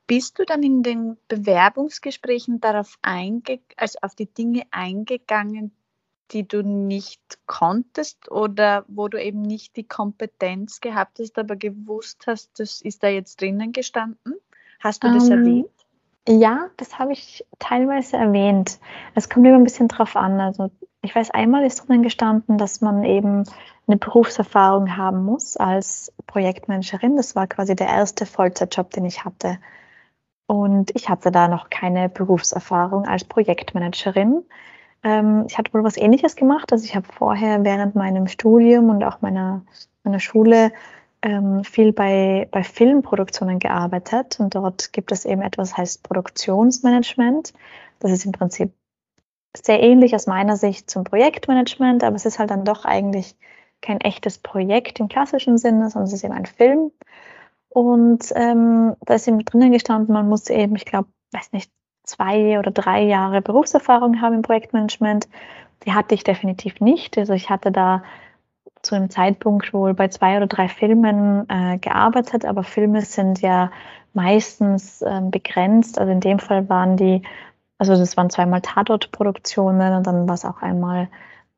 Bist 0.06 0.38
du 0.38 0.44
dann 0.44 0.62
in 0.62 0.82
den 0.82 1.16
Bewerbungsgesprächen 1.28 2.60
darauf 2.60 2.98
einge 3.02 3.60
also 3.76 3.98
auf 4.02 4.14
die 4.14 4.26
Dinge 4.26 4.62
eingegangen, 4.70 5.72
die 6.30 6.46
du 6.46 6.62
nicht 6.62 7.38
konntest 7.46 8.30
oder 8.30 8.84
wo 8.88 9.08
du 9.08 9.22
eben 9.22 9.42
nicht 9.42 9.76
die 9.76 9.86
Kompetenz 9.86 10.80
gehabt 10.80 11.18
hast, 11.20 11.38
aber 11.38 11.56
gewusst 11.56 12.24
hast, 12.26 12.58
das 12.58 12.82
ist 12.82 13.02
da 13.02 13.08
jetzt 13.08 13.40
drinnen 13.40 13.72
gestanden? 13.72 14.34
Hast 14.80 15.04
du 15.04 15.12
das 15.12 15.28
ähm, 15.28 15.38
erwähnt? 15.38 15.70
Ja, 16.26 16.70
das 16.78 16.98
habe 16.98 17.12
ich 17.12 17.44
teilweise 17.58 18.16
erwähnt. 18.16 18.78
Es 19.14 19.28
kommt 19.28 19.46
immer 19.46 19.56
ein 19.56 19.64
bisschen 19.64 19.88
drauf 19.88 20.16
an. 20.16 20.40
Also 20.40 20.70
ich 21.02 21.14
weiß, 21.14 21.30
einmal 21.30 21.64
ist 21.64 21.86
drinnen 21.86 22.02
gestanden, 22.02 22.56
dass 22.56 22.80
man 22.80 23.04
eben 23.04 23.44
eine 23.86 23.98
Berufserfahrung 23.98 24.96
haben 24.96 25.24
muss 25.24 25.58
als 25.58 26.12
Projektmanagerin. 26.26 27.16
Das 27.16 27.36
war 27.36 27.46
quasi 27.46 27.76
der 27.76 27.88
erste 27.88 28.24
Vollzeitjob, 28.24 28.90
den 28.90 29.04
ich 29.04 29.24
hatte. 29.24 29.58
Und 30.46 30.90
ich 30.94 31.08
hatte 31.08 31.30
da 31.30 31.48
noch 31.48 31.70
keine 31.70 32.08
Berufserfahrung 32.08 33.06
als 33.06 33.24
Projektmanagerin. 33.24 34.44
Ähm, 35.02 35.44
ich 35.48 35.56
hatte 35.56 35.72
wohl 35.72 35.84
was 35.84 35.96
Ähnliches 35.96 36.36
gemacht. 36.36 36.72
Also 36.72 36.84
ich 36.84 36.94
habe 36.94 37.06
vorher 37.06 37.64
während 37.64 37.94
meinem 37.94 38.26
Studium 38.26 38.90
und 38.90 39.04
auch 39.04 39.22
meiner, 39.22 39.62
meiner 40.02 40.20
Schule 40.20 40.72
ähm, 41.22 41.64
viel 41.64 41.92
bei, 41.92 42.48
bei 42.50 42.62
Filmproduktionen 42.62 43.58
gearbeitet. 43.58 44.38
Und 44.38 44.54
dort 44.54 44.92
gibt 44.92 45.12
es 45.12 45.24
eben 45.24 45.42
etwas, 45.42 45.76
heißt 45.76 46.02
Produktionsmanagement. 46.02 47.54
Das 48.00 48.12
ist 48.12 48.26
im 48.26 48.32
Prinzip 48.32 48.72
sehr 49.56 49.82
ähnlich 49.82 50.14
aus 50.14 50.26
meiner 50.26 50.56
Sicht 50.56 50.90
zum 50.90 51.04
Projektmanagement, 51.04 52.02
aber 52.02 52.16
es 52.16 52.26
ist 52.26 52.38
halt 52.38 52.50
dann 52.50 52.64
doch 52.64 52.84
eigentlich 52.84 53.36
kein 53.80 54.00
echtes 54.00 54.38
Projekt 54.38 54.98
im 55.00 55.08
klassischen 55.08 55.58
Sinne, 55.58 55.90
sondern 55.90 56.08
es 56.08 56.12
ist 56.12 56.24
eben 56.24 56.34
ein 56.34 56.46
Film. 56.46 56.90
Und 57.74 58.32
ähm, 58.36 58.94
da 59.00 59.14
ist 59.14 59.26
eben 59.26 59.44
drinnen 59.44 59.72
gestanden, 59.72 60.14
man 60.14 60.28
muss 60.28 60.48
eben, 60.48 60.76
ich 60.76 60.84
glaube, 60.84 61.08
weiß 61.32 61.50
nicht, 61.50 61.72
zwei 62.04 62.56
oder 62.60 62.70
drei 62.70 63.02
Jahre 63.02 63.42
Berufserfahrung 63.42 64.20
haben 64.20 64.34
im 64.34 64.42
Projektmanagement. 64.42 65.28
Die 65.84 65.92
hatte 65.92 66.14
ich 66.14 66.22
definitiv 66.22 66.80
nicht. 66.80 67.18
Also 67.18 67.32
ich 67.32 67.50
hatte 67.50 67.72
da 67.72 68.04
zu 68.82 68.94
einem 68.94 69.10
Zeitpunkt 69.10 69.74
wohl 69.74 69.92
bei 69.92 70.06
zwei 70.06 70.36
oder 70.36 70.46
drei 70.46 70.68
Filmen 70.68 71.48
äh, 71.48 71.78
gearbeitet, 71.78 72.44
aber 72.44 72.62
Filme 72.62 73.00
sind 73.00 73.40
ja 73.40 73.72
meistens 74.12 75.02
äh, 75.02 75.20
begrenzt. 75.22 75.98
Also 75.98 76.12
in 76.12 76.20
dem 76.20 76.38
Fall 76.38 76.68
waren 76.68 76.96
die, 76.96 77.22
also 77.78 77.96
das 77.96 78.16
waren 78.16 78.30
zweimal 78.30 78.60
Tatortproduktionen 78.60 79.96
und 79.96 80.06
dann 80.06 80.28
war 80.28 80.34
es 80.34 80.44
auch 80.44 80.62
einmal 80.62 81.08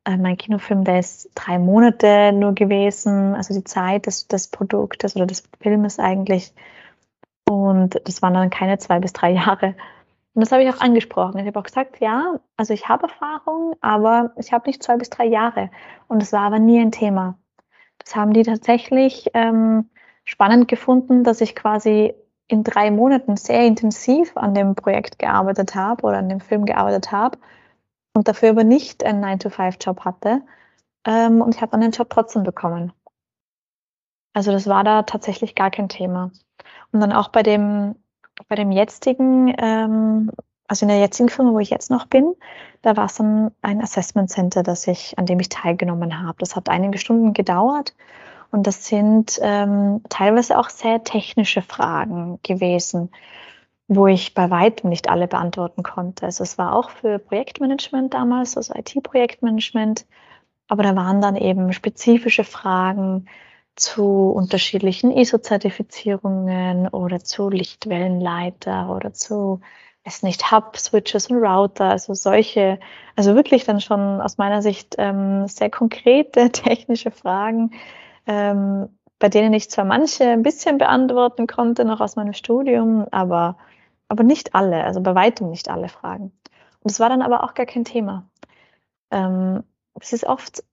mein 0.07 0.37
Kinofilm, 0.37 0.85
der 0.85 1.01
ist 1.01 1.31
drei 1.35 1.59
Monate 1.59 2.33
nur 2.33 2.55
gewesen, 2.55 3.35
also 3.35 3.55
die 3.55 3.65
Zeit 3.65 4.07
des, 4.07 4.29
des 4.29 4.49
Produktes 4.49 5.17
oder 5.17 5.27
des 5.27 5.43
Filmes 5.61 5.99
eigentlich. 5.99 6.53
Und 7.49 8.01
das 8.05 8.23
waren 8.23 8.35
dann 8.35 8.51
keine 8.51 8.79
zwei 8.79 9.01
bis 9.01 9.13
drei 9.13 9.31
Jahre. 9.33 9.75
Und 10.35 10.43
das 10.43 10.53
habe 10.53 10.63
ich 10.63 10.71
auch 10.71 10.81
angesprochen. 10.81 11.39
Ich 11.39 11.47
habe 11.47 11.59
auch 11.59 11.65
gesagt, 11.65 12.01
ja, 12.01 12.39
also 12.57 12.75
ich 12.75 12.89
habe 12.89 13.05
Erfahrung, 13.05 13.75
aber 13.81 14.33
ich 14.37 14.53
habe 14.53 14.69
nicht 14.69 14.83
zwei 14.83 14.97
bis 14.97 15.11
drei 15.11 15.25
Jahre. 15.25 15.71
Und 16.09 16.23
es 16.23 16.33
war 16.33 16.43
aber 16.43 16.59
nie 16.59 16.81
ein 16.81 16.93
Thema. 16.93 17.39
Das 17.99 18.15
haben 18.15 18.33
die 18.33 18.43
tatsächlich 18.43 19.31
ähm, 19.35 19.89
spannend 20.25 20.69
gefunden, 20.69 21.25
dass 21.25 21.41
ich 21.41 21.57
quasi 21.57 22.15
in 22.49 22.63
drei 22.63 22.91
Monaten 22.91 23.37
sehr 23.37 23.65
intensiv 23.65 24.37
an 24.37 24.55
dem 24.55 24.75
Projekt 24.75 25.19
gearbeitet 25.19 25.75
habe 25.75 26.07
oder 26.07 26.19
an 26.19 26.29
dem 26.29 26.41
Film 26.41 26.65
gearbeitet 26.65 27.11
habe 27.11 27.39
und 28.17 28.29
dafür 28.29 28.51
aber 28.51 28.65
nicht 28.65 29.05
einen 29.05 29.23
9-to-5-Job 29.23 30.01
hatte. 30.01 30.43
Ähm, 31.05 31.43
und 31.43 31.55
ich 31.55 31.61
habe 31.61 31.73
dann 31.73 31.83
den 31.83 31.91
Job 31.91 32.09
trotzdem 32.11 32.43
bekommen. 32.43 32.93
Also 34.33 34.53
das 34.53 34.67
war 34.67 34.85
da 34.85 35.03
tatsächlich 35.03 35.55
gar 35.55 35.71
kein 35.71 35.89
Thema. 35.89 36.31
Und 36.93 37.01
dann 37.01 37.13
auch 37.13 37.29
bei 37.29 37.43
dem, 37.43 37.95
bei 38.49 38.57
dem 38.57 38.73
jetzigen, 38.73 39.55
ähm, 39.59 40.31
also 40.67 40.85
in 40.85 40.89
der 40.89 40.99
jetzigen 40.99 41.29
Firma, 41.29 41.53
wo 41.53 41.59
ich 41.59 41.71
jetzt 41.71 41.91
noch 41.91 42.07
bin, 42.07 42.35
da 42.83 42.97
war 42.97 43.07
es 43.07 43.17
dann 43.17 43.53
ein 43.63 43.83
Assessment 43.83 44.31
Center, 44.31 44.63
das 44.63 44.87
ich, 44.87 45.19
an 45.19 45.27
dem 45.27 45.39
ich 45.39 45.49
teilgenommen 45.49 46.23
habe. 46.23 46.39
Das 46.39 46.57
hat 46.57 46.69
einige 46.69 46.99
Stunden 46.99 47.35
gedauert 47.35 47.95
und 48.51 48.67
das 48.67 48.87
sind 48.87 49.39
ähm, 49.43 50.03
teilweise 50.09 50.59
auch 50.59 50.71
sehr 50.71 51.05
technische 51.05 51.63
Fragen 51.63 52.39
gewesen, 52.43 53.11
wo 53.89 54.07
ich 54.07 54.35
bei 54.35 54.51
weitem 54.51 54.91
nicht 54.91 55.09
alle 55.09 55.29
beantworten 55.29 55.83
konnte. 55.83 56.27
Also 56.27 56.43
es 56.43 56.59
war 56.59 56.75
auch 56.75 56.91
für 56.91 57.19
Projektmanagement 57.19 58.15
damals, 58.15 58.57
also 58.57 58.75
IT-Projektmanagement, 58.75 60.07
aber 60.69 60.83
da 60.83 60.97
waren 60.97 61.21
dann 61.21 61.37
eben 61.37 61.73
spezifische 61.73 62.45
Fragen 62.45 63.27
zu 63.77 64.33
unterschiedlichen 64.35 65.11
ISO-Zertifizierungen 65.11 66.89
oder 66.89 67.21
zu 67.21 67.51
Lichtwellenleiter 67.51 68.91
oder 68.91 69.13
zu, 69.13 69.61
es 70.03 70.23
nicht, 70.23 70.51
Hub-Switches 70.51 71.29
und 71.31 71.37
Router, 71.39 71.91
also 71.91 72.15
solche, 72.15 72.81
also 73.17 73.35
wirklich 73.35 73.65
dann 73.65 73.81
schon 73.81 74.21
aus 74.21 74.39
meiner 74.39 74.63
Sicht 74.63 74.95
ähm, 74.99 75.47
sehr 75.47 75.71
konkrete 75.71 76.51
technische 76.53 77.11
Fragen, 77.11 77.73
ähm, 78.27 78.89
bei 79.19 79.29
denen 79.29 79.53
ich 79.53 79.71
zwar 79.71 79.85
manche 79.85 80.25
ein 80.25 80.43
bisschen 80.43 80.79
beantworten 80.79 81.47
konnte, 81.47 81.85
noch 81.85 82.01
aus 82.01 82.17
meinem 82.17 82.33
Studium, 82.33 83.07
aber, 83.11 83.57
aber 84.09 84.23
nicht 84.25 84.55
alle, 84.55 84.85
also 84.85 85.01
bei 85.01 85.15
weitem 85.15 85.51
nicht 85.51 85.69
alle 85.69 85.89
Fragen. 85.89 86.33
Und 86.81 86.91
es 86.91 87.01
war 87.01 87.09
dann 87.09 87.23
aber 87.23 87.45
auch 87.45 87.55
gar 87.55 87.67
kein 87.67 87.85
Thema. 87.85 88.29
Ähm, 89.11 89.63
es 90.01 90.13
ist 90.13 90.25
oft, 90.25 90.65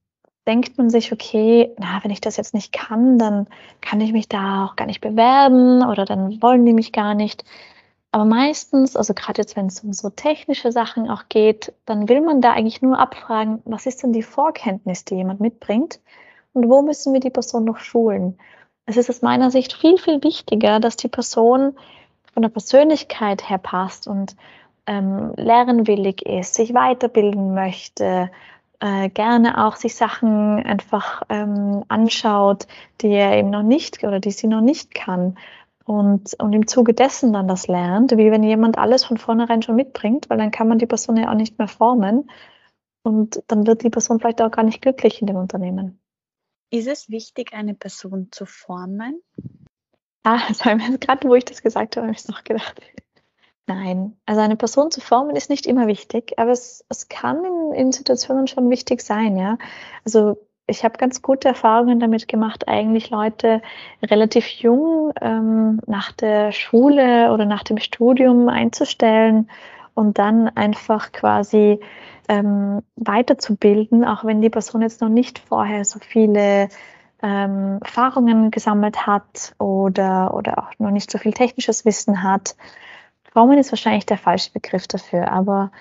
denkt 0.48 0.78
man 0.78 0.90
sich, 0.90 1.12
okay, 1.12 1.74
na, 1.78 2.04
wenn 2.04 2.12
ich 2.12 2.22
das 2.22 2.38
jetzt 2.38 2.54
nicht 2.54 2.74
kann, 2.74 3.18
dann 3.18 3.48
kann 3.82 4.02
ich 4.02 4.12
mich 4.12 4.28
da 4.30 4.66
auch 4.66 4.76
gar 4.76 4.86
nicht 4.86 5.02
bewerben 5.02 5.86
oder 5.86 6.06
dann 6.06 6.42
wollen 6.42 6.66
die 6.66 6.74
mich 6.74 6.92
gar 6.92 7.14
nicht. 7.16 7.44
Aber 8.12 8.26
meistens, 8.26 8.96
also 8.96 9.14
gerade 9.14 9.42
jetzt, 9.42 9.56
wenn 9.56 9.68
es 9.68 9.80
um 9.80 9.94
so 9.94 10.10
technische 10.10 10.72
Sachen 10.72 11.10
auch 11.10 11.24
geht, 11.30 11.74
dann 11.86 12.10
will 12.10 12.22
man 12.22 12.42
da 12.42 12.52
eigentlich 12.52 12.82
nur 12.82 13.00
abfragen, 13.00 13.62
was 13.66 13.88
ist 13.88 14.04
denn 14.04 14.14
die 14.14 14.22
Vorkenntnis, 14.22 15.06
die 15.06 15.16
jemand 15.16 15.40
mitbringt? 15.40 16.00
und 16.54 16.70
wo 16.70 16.82
müssen 16.82 17.14
wir 17.14 17.20
die 17.20 17.30
Person 17.30 17.66
noch 17.66 17.80
schulen. 17.80 18.38
Es 18.86 18.98
ist 18.98 19.10
aus 19.10 19.22
meiner 19.22 19.52
Sicht 19.52 19.74
viel, 19.74 19.98
viel 19.98 20.24
wichtiger, 20.24 20.80
dass 20.80 20.96
die 20.96 21.08
Person 21.08 21.78
von 22.34 22.44
der 22.44 22.50
Persönlichkeit 22.50 23.50
her 23.50 23.58
passt 23.58 24.08
und 24.08 24.36
ähm, 24.86 25.34
lernwillig 25.38 26.26
ist, 26.26 26.56
sich 26.56 26.74
weiterbilden 26.74 27.54
möchte, 27.54 28.30
äh, 28.80 29.10
gerne 29.10 29.66
auch 29.66 29.76
sich 29.76 29.96
Sachen 29.96 30.58
einfach 30.64 31.24
ähm, 31.30 31.86
anschaut, 31.88 32.68
die 33.02 33.10
er 33.10 33.38
eben 33.38 33.50
noch 33.50 33.64
nicht 33.64 34.04
oder 34.04 34.20
die 34.20 34.32
sie 34.32 34.48
noch 34.48 34.62
nicht 34.62 34.94
kann. 34.94 35.38
Und, 35.86 36.34
und 36.42 36.54
im 36.54 36.68
Zuge 36.68 36.94
dessen 36.94 37.34
dann 37.34 37.48
das 37.48 37.68
lernt, 37.68 38.12
wie 38.12 38.32
wenn 38.32 38.44
jemand 38.44 38.78
alles 38.78 39.04
von 39.04 39.18
vornherein 39.18 39.62
schon 39.62 39.76
mitbringt, 39.76 40.30
weil 40.30 40.38
dann 40.38 40.52
kann 40.52 40.68
man 40.68 40.80
die 40.80 40.86
Person 40.86 41.18
ja 41.18 41.30
auch 41.30 41.36
nicht 41.36 41.60
mehr 41.60 41.68
formen 41.68 42.30
und 43.04 43.44
dann 43.48 43.68
wird 43.68 43.84
die 43.84 43.90
Person 43.90 44.20
vielleicht 44.20 44.42
auch 44.42 44.52
gar 44.52 44.64
nicht 44.64 44.82
glücklich 44.82 45.22
in 45.22 45.28
dem 45.28 45.36
Unternehmen. 45.36 46.00
Ist 46.72 46.88
es 46.88 47.10
wichtig, 47.10 47.54
eine 47.54 47.74
Person 47.74 48.30
zu 48.32 48.46
formen? 48.46 49.22
Ah, 50.24 50.40
gerade 51.00 51.28
wo 51.28 51.36
ich 51.36 51.46
das 51.46 51.62
gesagt 51.62 51.96
habe, 51.98 52.08
habe 52.08 52.14
ich 52.14 52.22
es 52.22 52.28
noch 52.28 52.44
gedacht. 52.44 52.82
Nein, 53.66 54.18
also 54.26 54.42
eine 54.42 54.58
Person 54.58 54.92
zu 54.92 55.00
formen 55.00 55.36
ist 55.38 55.50
nicht 55.50 55.66
immer 55.66 55.88
wichtig, 55.88 56.34
aber 56.38 56.52
es, 56.52 56.86
es 56.90 57.08
kann 57.08 57.46
in, 57.46 57.74
in 57.74 57.92
Situationen 57.94 58.48
schon 58.48 58.70
wichtig 58.70 59.02
sein, 59.02 59.38
ja. 59.38 59.58
Also 60.04 60.38
ich 60.68 60.84
habe 60.84 60.98
ganz 60.98 61.22
gute 61.22 61.50
Erfahrungen 61.50 62.00
damit 62.00 62.28
gemacht, 62.28 62.68
eigentlich 62.68 63.10
Leute 63.10 63.62
relativ 64.02 64.48
jung 64.48 65.14
ähm, 65.22 65.80
nach 65.88 66.12
der 66.12 66.52
Schule 66.52 67.32
oder 67.34 67.46
nach 67.46 67.64
dem 67.64 67.78
Studium 67.78 68.50
einzustellen 68.50 69.50
und 69.94 70.18
dann 70.18 70.50
einfach 70.50 71.12
quasi 71.12 71.80
ähm, 72.30 72.82
weiterzubilden, 72.96 74.06
auch 74.06 74.26
wenn 74.26 74.42
die 74.42 74.50
Person 74.50 74.82
jetzt 74.82 75.02
noch 75.02 75.10
nicht 75.10 75.40
vorher 75.40 75.86
so 75.86 76.00
viele 76.00 76.70
ähm, 77.24 77.80
Erfahrungen 77.82 78.52
gesammelt 78.52 79.08
hat 79.08 79.56
oder, 79.58 80.34
oder 80.36 80.60
auch 80.60 80.78
noch 80.78 80.92
nicht 80.92 81.10
so 81.10 81.18
viel 81.18 81.34
technisches 81.34 81.86
Wissen 81.86 82.22
hat. 82.22 82.56
Formen 83.24 83.58
ist 83.58 83.72
wahrscheinlich 83.72 84.06
der 84.06 84.18
falsche 84.18 84.52
Begriff 84.52 84.88
dafür, 84.88 85.32
aber 85.32 85.72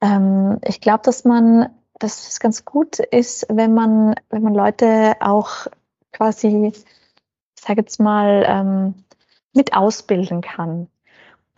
ähm, 0.00 0.58
ich 0.64 0.80
glaube, 0.80 1.02
dass 1.02 1.24
man, 1.24 1.70
dass 1.98 2.28
es 2.28 2.38
ganz 2.38 2.64
gut 2.64 3.00
ist, 3.00 3.46
wenn 3.48 3.74
man, 3.74 4.14
wenn 4.28 4.42
man 4.42 4.54
Leute 4.54 5.16
auch 5.20 5.66
quasi, 6.12 6.72
ich 6.74 6.84
sage 7.60 7.80
jetzt 7.80 7.98
mal, 7.98 8.44
ähm, 8.46 8.94
mit 9.54 9.74
ausbilden 9.74 10.42
kann. 10.42 10.88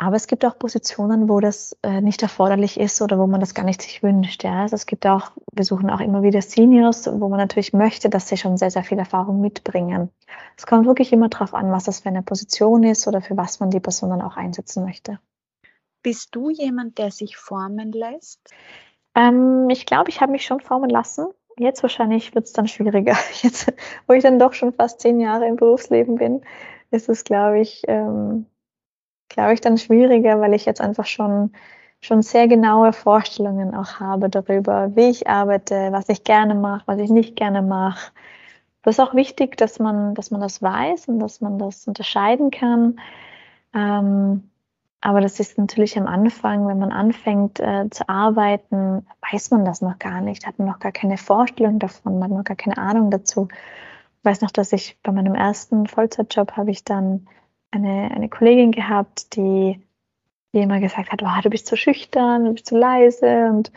Aber 0.03 0.17
es 0.17 0.27
gibt 0.29 0.47
auch 0.47 0.59
Positionen, 0.59 1.29
wo 1.29 1.41
das 1.41 1.77
äh, 1.83 2.01
nicht 2.01 2.23
erforderlich 2.23 2.81
ist 2.81 3.03
oder 3.03 3.19
wo 3.19 3.27
man 3.27 3.39
das 3.39 3.53
gar 3.53 3.65
nicht 3.67 3.83
sich 3.83 4.03
wünscht. 4.03 4.43
Ja? 4.45 4.63
Also 4.63 4.75
es 4.75 4.87
gibt 4.87 5.07
auch, 5.07 5.33
wir 5.53 5.63
suchen 5.63 5.91
auch 5.91 6.01
immer 6.01 6.23
wieder 6.23 6.41
Seniors, 6.41 7.07
wo 7.07 7.29
man 7.29 7.39
natürlich 7.39 7.75
möchte, 7.75 8.09
dass 8.09 8.27
sie 8.27 8.39
schon 8.39 8.57
sehr, 8.57 8.71
sehr 8.71 8.83
viel 8.83 8.99
Erfahrung 8.99 9.43
mitbringen. 9.43 10.09
Es 10.57 10.65
kommt 10.65 10.87
wirklich 10.87 11.13
immer 11.13 11.29
darauf 11.29 11.53
an, 11.53 11.71
was 11.71 11.85
das 11.85 12.01
für 12.01 12.09
eine 12.09 12.23
Position 12.23 12.83
ist 12.83 13.07
oder 13.09 13.21
für 13.21 13.37
was 13.37 13.61
man 13.61 13.69
die 13.69 13.79
Person 13.79 14.09
dann 14.09 14.23
auch 14.23 14.39
einsetzen 14.39 14.87
möchte. 14.87 15.21
Bist 16.03 16.35
du 16.35 16.49
jemand, 16.49 16.97
der 16.97 17.11
sich 17.11 17.37
formen 17.37 17.93
lässt? 17.93 18.41
Ähm, 19.15 19.69
ich 19.69 19.85
glaube, 19.85 20.09
ich 20.09 20.23
habe 20.23 20.33
mich 20.33 20.47
schon 20.47 20.61
formen 20.61 20.89
lassen. 20.89 21.27
Jetzt 21.59 21.83
wahrscheinlich 21.83 22.35
wird 22.35 22.47
es 22.47 22.55
dann 22.55 22.69
schwieriger. 22.69 23.19
Jetzt, 23.43 23.71
wo 24.07 24.15
ich 24.15 24.23
dann 24.23 24.39
doch 24.39 24.55
schon 24.55 24.73
fast 24.73 25.01
zehn 25.01 25.21
Jahre 25.21 25.47
im 25.47 25.57
Berufsleben 25.57 26.15
bin, 26.15 26.41
ist 26.91 27.11
es, 27.11 27.23
glaube 27.23 27.61
ich, 27.61 27.83
ähm, 27.87 28.47
glaube 29.31 29.55
ich, 29.55 29.63
dann 29.63 29.79
schwieriger, 29.79 30.41
weil 30.41 30.53
ich 30.53 30.67
jetzt 30.67 30.83
einfach 30.83 31.07
schon, 31.07 31.53
schon 32.03 32.23
sehr 32.23 32.49
genaue 32.49 32.93
Vorstellungen 32.93 33.75
auch 33.75 34.01
habe 34.01 34.29
darüber, 34.29 34.95
wie 34.95 35.09
ich 35.09 35.29
arbeite, 35.29 35.89
was 35.93 36.09
ich 36.11 36.25
gerne 36.25 36.55
mache, 36.55 36.83
was 36.87 36.99
ich 36.99 37.11
nicht 37.11 37.37
gerne 37.37 37.63
mache. 37.63 38.13
Das 38.83 38.97
ist 38.97 39.01
auch 39.01 39.15
wichtig, 39.15 39.57
dass 39.57 39.79
man, 39.79 40.15
dass 40.15 40.31
man 40.31 40.41
das 40.41 40.63
weiß 40.63 41.09
und 41.09 41.21
dass 41.21 41.41
man 41.41 41.59
das 41.59 41.87
unterscheiden 41.87 42.51
kann. 42.51 43.01
Ähm, 43.75 44.51
aber 45.03 45.21
das 45.21 45.41
ist 45.41 45.57
natürlich 45.59 45.97
am 45.99 46.07
Anfang, 46.07 46.67
wenn 46.67 46.79
man 46.79 46.93
anfängt 46.93 47.59
äh, 47.61 47.89
zu 47.91 48.09
arbeiten, 48.09 49.07
weiß 49.31 49.51
man 49.51 49.65
das 49.65 49.81
noch 49.81 49.99
gar 49.99 50.21
nicht, 50.21 50.47
hat 50.47 50.59
man 50.59 50.69
noch 50.69 50.79
gar 50.79 50.93
keine 50.93 51.17
Vorstellung 51.17 51.79
davon, 51.79 52.23
hat 52.23 52.31
noch 52.31 52.45
gar 52.45 52.57
keine 52.57 52.77
Ahnung 52.77 53.11
dazu. 53.11 53.49
Ich 53.51 54.25
weiß 54.25 54.43
noch, 54.43 54.51
dass 54.51 54.73
ich 54.73 54.99
bei 55.03 55.13
meinem 55.13 55.35
ersten 55.35 55.87
Vollzeitjob 55.87 56.53
habe 56.57 56.71
ich 56.71 56.85
dann 56.85 57.27
eine, 57.71 58.11
eine 58.15 58.29
Kollegin 58.29 58.73
gehabt, 58.73 59.37
die, 59.37 59.81
die 60.53 60.61
immer 60.61 60.81
gesagt 60.81 61.13
hat, 61.13 61.23
oh, 61.23 61.41
du 61.43 61.51
bist 61.51 61.67
zu 61.67 61.77
schüchtern, 61.77 62.45
du 62.45 62.53
bist 62.53 62.67
zu 62.67 62.77
leise 62.77 63.47
und 63.47 63.73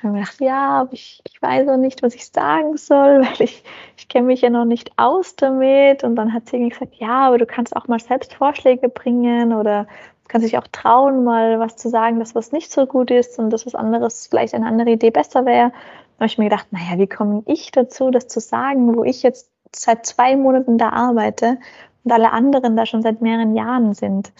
dann 0.00 0.12
habe 0.12 0.20
ich 0.20 0.24
gedacht, 0.26 0.40
ja, 0.40 0.88
ich, 0.92 1.22
ich 1.24 1.42
weiß 1.42 1.68
auch 1.68 1.76
nicht, 1.76 2.02
was 2.02 2.14
ich 2.14 2.26
sagen 2.26 2.76
soll, 2.76 3.20
weil 3.22 3.42
ich, 3.42 3.64
ich 3.96 4.08
kenne 4.08 4.26
mich 4.26 4.42
ja 4.42 4.50
noch 4.50 4.64
nicht 4.64 4.92
aus 4.96 5.34
damit. 5.34 6.04
Und 6.04 6.14
dann 6.16 6.32
hat 6.32 6.48
sie 6.48 6.68
gesagt, 6.68 6.94
ja, 6.96 7.26
aber 7.26 7.38
du 7.38 7.46
kannst 7.46 7.74
auch 7.74 7.88
mal 7.88 7.98
selbst 7.98 8.34
Vorschläge 8.34 8.88
bringen 8.88 9.52
oder 9.52 9.86
kannst 10.28 10.46
dich 10.46 10.58
auch 10.58 10.66
trauen, 10.70 11.24
mal 11.24 11.58
was 11.58 11.76
zu 11.76 11.88
sagen, 11.88 12.18
das 12.18 12.34
was 12.34 12.52
nicht 12.52 12.70
so 12.70 12.86
gut 12.86 13.10
ist 13.10 13.38
und 13.38 13.50
das 13.50 13.66
was 13.66 13.74
anderes, 13.74 14.26
vielleicht 14.26 14.54
eine 14.54 14.66
andere 14.66 14.90
Idee 14.90 15.10
besser 15.10 15.46
wäre. 15.46 15.70
Da 15.70 16.24
habe 16.24 16.26
ich 16.26 16.38
mir 16.38 16.44
gedacht, 16.44 16.66
naja, 16.70 16.98
wie 16.98 17.06
komme 17.06 17.42
ich 17.46 17.72
dazu, 17.72 18.10
das 18.10 18.28
zu 18.28 18.40
sagen, 18.40 18.94
wo 18.94 19.04
ich 19.04 19.22
jetzt 19.22 19.50
seit 19.74 20.06
zwei 20.06 20.36
Monaten 20.36 20.78
da 20.78 20.90
arbeite 20.90 21.58
und 22.04 22.12
alle 22.12 22.32
anderen 22.32 22.76
da 22.76 22.86
schon 22.86 23.02
seit 23.02 23.20
mehreren 23.20 23.54
Jahren 23.54 23.94
sind. 23.94 24.32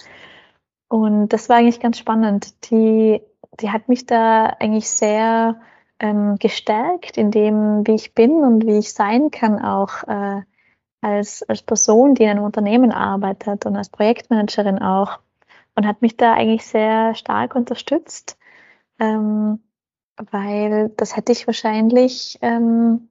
Und 0.88 1.28
das 1.28 1.48
war 1.48 1.56
eigentlich 1.56 1.80
ganz 1.80 1.98
spannend. 1.98 2.70
Die, 2.70 3.20
die 3.60 3.70
hat 3.70 3.88
mich 3.88 4.06
da 4.06 4.46
eigentlich 4.58 4.88
sehr 4.88 5.60
ähm, 6.00 6.36
gestärkt 6.38 7.16
in 7.16 7.30
dem, 7.30 7.86
wie 7.86 7.94
ich 7.94 8.14
bin 8.14 8.42
und 8.42 8.66
wie 8.66 8.78
ich 8.78 8.92
sein 8.92 9.30
kann, 9.30 9.62
auch 9.62 10.04
äh, 10.04 10.42
als, 11.00 11.42
als 11.44 11.62
Person, 11.62 12.14
die 12.14 12.24
in 12.24 12.30
einem 12.30 12.44
Unternehmen 12.44 12.92
arbeitet 12.92 13.66
und 13.66 13.76
als 13.76 13.88
Projektmanagerin 13.90 14.80
auch. 14.80 15.18
Und 15.74 15.86
hat 15.86 16.02
mich 16.02 16.16
da 16.16 16.32
eigentlich 16.34 16.66
sehr 16.66 17.14
stark 17.14 17.54
unterstützt, 17.54 18.36
ähm, 18.98 19.60
weil 20.16 20.90
das 20.96 21.16
hätte 21.16 21.30
ich 21.30 21.46
wahrscheinlich 21.46 22.38
ähm, 22.42 23.10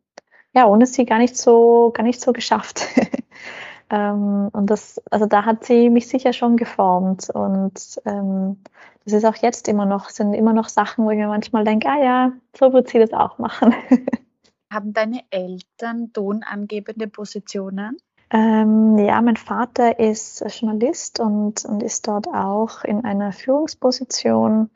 ja 0.54 0.68
ohne 0.68 0.86
sie 0.86 1.06
gar 1.06 1.20
nicht 1.20 1.38
so 1.38 1.92
gar 1.94 2.04
nicht 2.04 2.20
so 2.20 2.34
geschafft. 2.34 2.86
Ähm, 3.90 4.50
und 4.52 4.70
das, 4.70 5.02
also 5.12 5.26
da 5.26 5.46
hat 5.46 5.64
sie 5.64 5.90
mich 5.90 6.08
sicher 6.08 6.34
schon 6.34 6.58
geformt. 6.58 7.30
Und 7.30 8.00
ähm, 8.06 8.58
das 9.06 9.14
ist 9.14 9.26
auch 9.26 9.36
jetzt 9.36 9.68
immer 9.68 9.86
noch, 9.86 10.10
sind 10.10 10.34
immer 10.34 10.54
noch 10.54 10.70
Sachen, 10.70 11.06
wo 11.06 11.12
ich 11.12 11.18
mir 11.18 11.28
manchmal 11.28 11.64
denke, 11.64 11.88
ah 11.90 12.04
ja, 12.04 12.32
so 12.58 12.74
wird 12.74 12.90
sie 12.90 13.00
das 13.00 13.14
auch 13.14 13.38
machen. 13.38 13.74
Haben 14.72 14.94
deine 14.94 15.22
Eltern 15.30 16.12
tonangebende 16.12 17.08
Positionen? 17.08 17.98
Ähm, 18.30 18.98
ja, 18.98 19.22
mein 19.22 19.38
Vater 19.38 20.00
ist 20.00 20.44
Journalist 20.60 21.22
und, 21.22 21.64
und 21.64 21.82
ist 21.82 22.08
dort 22.08 22.28
auch 22.28 22.84
in 22.84 23.06
einer 23.06 23.32
Führungsposition. 23.32 24.70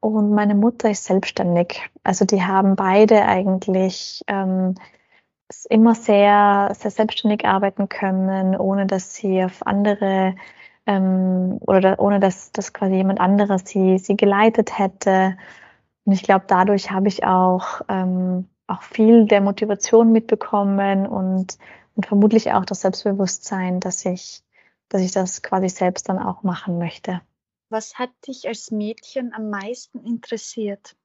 Und 0.00 0.34
meine 0.34 0.54
Mutter 0.54 0.90
ist 0.90 1.06
selbstständig. 1.06 1.80
Also 2.02 2.26
die 2.26 2.42
haben 2.42 2.76
beide 2.76 3.24
eigentlich 3.24 4.22
ähm, 4.26 4.74
immer 5.68 5.94
sehr, 5.94 6.72
sehr 6.78 6.90
selbstständig 6.90 7.44
arbeiten 7.44 7.88
können, 7.88 8.56
ohne 8.56 8.86
dass 8.86 9.14
sie 9.14 9.44
auf 9.44 9.66
andere 9.66 10.34
ähm, 10.86 11.58
oder 11.60 11.80
da, 11.80 11.98
ohne 11.98 12.20
dass, 12.20 12.52
dass 12.52 12.72
quasi 12.72 12.94
jemand 12.94 13.20
anderes 13.20 13.62
sie, 13.64 13.98
sie 13.98 14.16
geleitet 14.16 14.78
hätte. 14.78 15.36
Und 16.04 16.12
ich 16.12 16.22
glaube, 16.22 16.44
dadurch 16.48 16.90
habe 16.90 17.08
ich 17.08 17.24
auch, 17.24 17.80
ähm, 17.88 18.48
auch 18.66 18.82
viel 18.82 19.26
der 19.26 19.40
Motivation 19.40 20.12
mitbekommen 20.12 21.06
und, 21.06 21.58
und 21.94 22.06
vermutlich 22.06 22.52
auch 22.52 22.64
das 22.64 22.82
Selbstbewusstsein, 22.82 23.80
dass 23.80 24.04
ich, 24.04 24.42
dass 24.88 25.02
ich 25.02 25.12
das 25.12 25.42
quasi 25.42 25.68
selbst 25.68 26.08
dann 26.08 26.18
auch 26.18 26.42
machen 26.42 26.78
möchte. 26.78 27.20
Was 27.70 27.98
hat 27.98 28.10
dich 28.26 28.46
als 28.46 28.70
Mädchen 28.70 29.32
am 29.34 29.50
meisten 29.50 30.04
interessiert? 30.04 30.96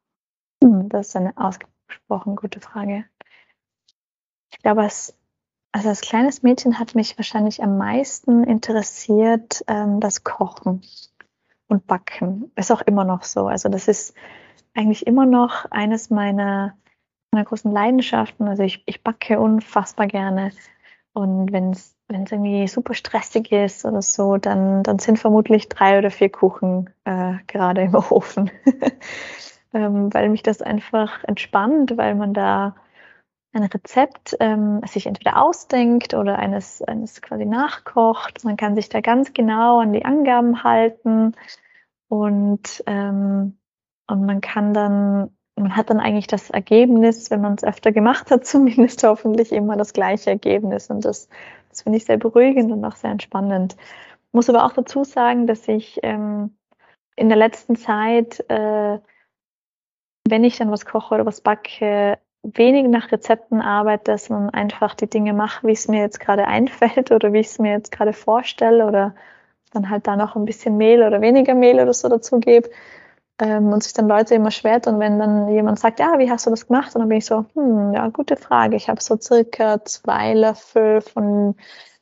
Hm, 0.63 0.89
das 0.89 1.09
ist 1.09 1.15
eine 1.15 1.33
ausgesprochen 1.37 2.35
gute 2.35 2.59
Frage. 2.59 3.05
Ich 4.52 4.60
glaube, 4.60 4.82
als, 4.82 5.16
also 5.72 5.89
als 5.89 6.02
kleines 6.02 6.43
Mädchen 6.43 6.80
hat 6.80 6.95
mich 6.95 7.18
wahrscheinlich 7.18 7.62
am 7.64 7.78
meisten 7.78 8.43
interessiert 8.43 9.64
ähm, 9.68 10.00
das 10.00 10.24
Kochen 10.24 10.82
und 11.68 11.88
Backen. 11.88 12.52
Ist 12.56 12.72
auch 12.72 12.82
immer 12.82 13.04
noch 13.04 13.24
so. 13.24 13.47
Also 13.47 13.70
das 13.70 13.88
ist 13.88 14.16
eigentlich 14.76 15.08
immer 15.08 15.26
noch 15.26 15.66
eines 15.72 16.10
meiner, 16.10 16.78
meiner 17.32 17.45
großen 17.45 17.72
Leidenschaften. 17.72 18.47
Also 18.47 18.64
ich, 18.64 18.84
ich 18.86 19.04
backe 19.04 19.39
unfassbar 19.39 20.08
gerne. 20.08 20.52
Und 21.14 21.52
wenn 21.52 21.72
es 21.72 21.95
irgendwie 22.10 22.68
super 22.68 22.93
stressig 22.93 23.52
ist 23.52 23.86
oder 23.86 24.02
so, 24.02 24.38
dann, 24.38 24.84
dann 24.84 25.00
sind 25.00 25.20
vermutlich 25.20 25.70
drei 25.70 25.97
oder 25.97 26.12
vier 26.12 26.30
Kuchen 26.30 26.89
äh, 27.06 27.34
gerade 27.47 27.82
im 27.82 27.95
Ofen. 28.10 28.50
ähm, 29.74 30.14
weil 30.14 30.30
mich 30.30 30.43
das 30.43 30.62
einfach 30.62 31.24
entspannt, 31.24 31.97
weil 31.97 32.16
man 32.16 32.34
da 32.34 32.76
ein 33.52 33.64
Rezept 33.64 34.38
ähm, 34.39 34.82
sich 34.86 35.08
entweder 35.08 35.41
ausdenkt 35.41 36.14
oder 36.14 36.38
eines, 36.38 36.82
eines 36.82 37.22
quasi 37.22 37.45
nachkocht. 37.45 38.43
Man 38.43 38.58
kann 38.58 38.76
sich 38.76 38.89
da 38.89 39.02
ganz 39.02 39.34
genau 39.34 39.80
an 39.80 39.91
die 39.91 40.06
Angaben 40.06 40.64
halten 40.64 41.36
und, 42.08 42.84
ähm, 42.86 43.58
und 44.08 44.26
man 44.26 44.41
kann 44.41 44.74
dann, 44.74 45.36
man 45.56 45.76
hat 45.76 45.89
dann 45.89 46.00
eigentlich 46.00 46.28
das 46.28 46.50
Ergebnis, 46.50 47.32
wenn 47.32 47.41
man 47.41 47.56
es 47.56 47.64
öfter 47.64 47.91
gemacht 47.91 48.30
hat, 48.32 48.45
zumindest 48.45 49.04
hoffentlich 49.04 49.52
immer 49.52 49.78
das 49.78 49.93
gleiche 49.93 50.30
Ergebnis. 50.30 50.89
Und 50.89 51.06
das 51.06 51.28
das 51.70 51.84
finde 51.84 51.97
ich 51.97 52.06
sehr 52.06 52.18
beruhigend 52.18 52.72
und 52.72 52.84
auch 52.84 52.95
sehr 52.95 53.12
entspannend. 53.12 53.78
Muss 54.32 54.50
aber 54.50 54.66
auch 54.66 54.74
dazu 54.74 55.04
sagen, 55.04 55.47
dass 55.47 55.68
ich 55.68 56.00
ähm, 56.04 56.58
in 57.16 57.30
der 57.30 57.38
letzten 57.38 57.76
Zeit, 57.76 58.39
äh, 58.50 59.00
wenn 60.28 60.43
ich 60.43 60.58
dann 60.58 60.72
was 60.72 60.86
koche 60.86 61.16
oder 61.16 61.26
was 61.26 61.41
backe, 61.41 62.20
wenig 62.43 62.87
nach 62.87 63.11
Rezepten 63.11 63.61
arbeite, 63.61 64.17
sondern 64.17 64.49
einfach 64.51 64.95
die 64.95 65.09
Dinge 65.09 65.33
mache, 65.33 65.67
wie 65.67 65.73
es 65.73 65.87
mir 65.87 66.01
jetzt 66.01 66.19
gerade 66.19 66.47
einfällt 66.47 67.11
oder 67.11 67.33
wie 67.33 67.39
ich 67.39 67.47
es 67.47 67.59
mir 67.59 67.71
jetzt 67.71 67.91
gerade 67.91 68.13
vorstelle 68.13 68.85
oder 68.85 69.15
dann 69.73 69.89
halt 69.89 70.07
da 70.07 70.15
noch 70.15 70.35
ein 70.35 70.45
bisschen 70.45 70.77
Mehl 70.77 71.03
oder 71.03 71.21
weniger 71.21 71.53
Mehl 71.53 71.79
oder 71.79 71.93
so 71.93 72.09
dazu 72.09 72.39
gebe 72.39 72.69
ähm, 73.39 73.71
und 73.71 73.83
sich 73.83 73.93
dann 73.93 74.07
Leute 74.07 74.35
immer 74.35 74.51
schwer 74.51 74.81
tun, 74.81 74.99
wenn 74.99 75.19
dann 75.19 75.49
jemand 75.49 75.79
sagt, 75.79 75.99
ja, 75.99 76.17
wie 76.19 76.29
hast 76.29 76.45
du 76.45 76.49
das 76.49 76.67
gemacht? 76.67 76.95
Und 76.95 77.01
dann 77.01 77.09
bin 77.09 77.19
ich 77.19 77.25
so, 77.25 77.45
hm, 77.53 77.93
ja, 77.93 78.07
gute 78.09 78.35
Frage. 78.35 78.75
Ich 78.75 78.89
habe 78.89 79.01
so 79.01 79.17
circa 79.19 79.83
zwei 79.85 80.33
Löffel 80.33 81.01
von 81.01 81.55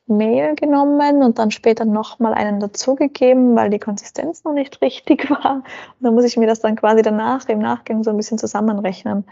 Mehl 0.06 0.54
genommen 0.54 1.22
und 1.22 1.38
dann 1.38 1.50
später 1.50 1.84
nochmal 1.84 2.34
einen 2.34 2.60
dazugegeben, 2.60 3.54
weil 3.56 3.70
die 3.70 3.78
Konsistenz 3.78 4.42
noch 4.44 4.54
nicht 4.54 4.80
richtig 4.82 5.30
war. 5.30 5.56
Und 5.56 5.64
dann 6.00 6.14
muss 6.14 6.24
ich 6.24 6.36
mir 6.36 6.46
das 6.46 6.60
dann 6.60 6.76
quasi 6.76 7.02
danach 7.02 7.48
im 7.48 7.60
Nachgang 7.60 8.02
so 8.02 8.10
ein 8.10 8.16
bisschen 8.16 8.38
zusammenrechnen. 8.38 9.24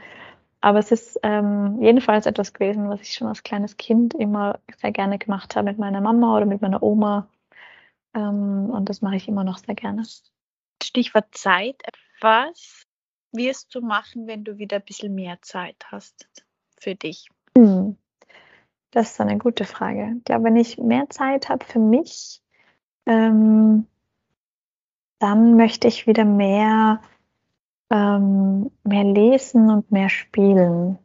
Aber 0.60 0.78
es 0.78 0.90
ist 0.90 1.20
ähm, 1.22 1.80
jedenfalls 1.80 2.26
etwas 2.26 2.52
gewesen, 2.52 2.88
was 2.88 3.00
ich 3.00 3.14
schon 3.14 3.28
als 3.28 3.42
kleines 3.42 3.76
Kind 3.76 4.14
immer 4.14 4.58
sehr 4.80 4.92
gerne 4.92 5.18
gemacht 5.18 5.54
habe 5.54 5.68
mit 5.68 5.78
meiner 5.78 6.00
Mama 6.00 6.36
oder 6.36 6.46
mit 6.46 6.62
meiner 6.62 6.82
Oma. 6.82 7.28
Ähm, 8.14 8.70
und 8.70 8.88
das 8.88 9.02
mache 9.02 9.16
ich 9.16 9.28
immer 9.28 9.44
noch 9.44 9.58
sehr 9.58 9.74
gerne. 9.74 10.04
Stichwort 10.82 11.26
Zeit. 11.32 11.82
Was 12.20 12.86
wirst 13.32 13.74
du 13.74 13.80
machen, 13.80 14.26
wenn 14.26 14.44
du 14.44 14.58
wieder 14.58 14.76
ein 14.76 14.84
bisschen 14.84 15.14
mehr 15.14 15.38
Zeit 15.42 15.76
hast 15.90 16.26
für 16.78 16.94
dich? 16.94 17.28
Hm. 17.56 17.96
Das 18.90 19.12
ist 19.12 19.20
eine 19.20 19.36
gute 19.36 19.64
Frage. 19.64 20.14
Ich 20.18 20.24
glaube, 20.24 20.44
wenn 20.44 20.56
ich 20.56 20.78
mehr 20.78 21.08
Zeit 21.10 21.48
habe 21.48 21.64
für 21.64 21.78
mich, 21.78 22.40
ähm, 23.04 23.86
dann 25.18 25.56
möchte 25.56 25.88
ich 25.88 26.06
wieder 26.06 26.24
mehr, 26.24 27.00
ähm, 27.90 28.70
mehr 28.84 29.04
lesen 29.04 29.70
und 29.70 29.90
mehr 29.90 30.08
spielen. 30.08 30.98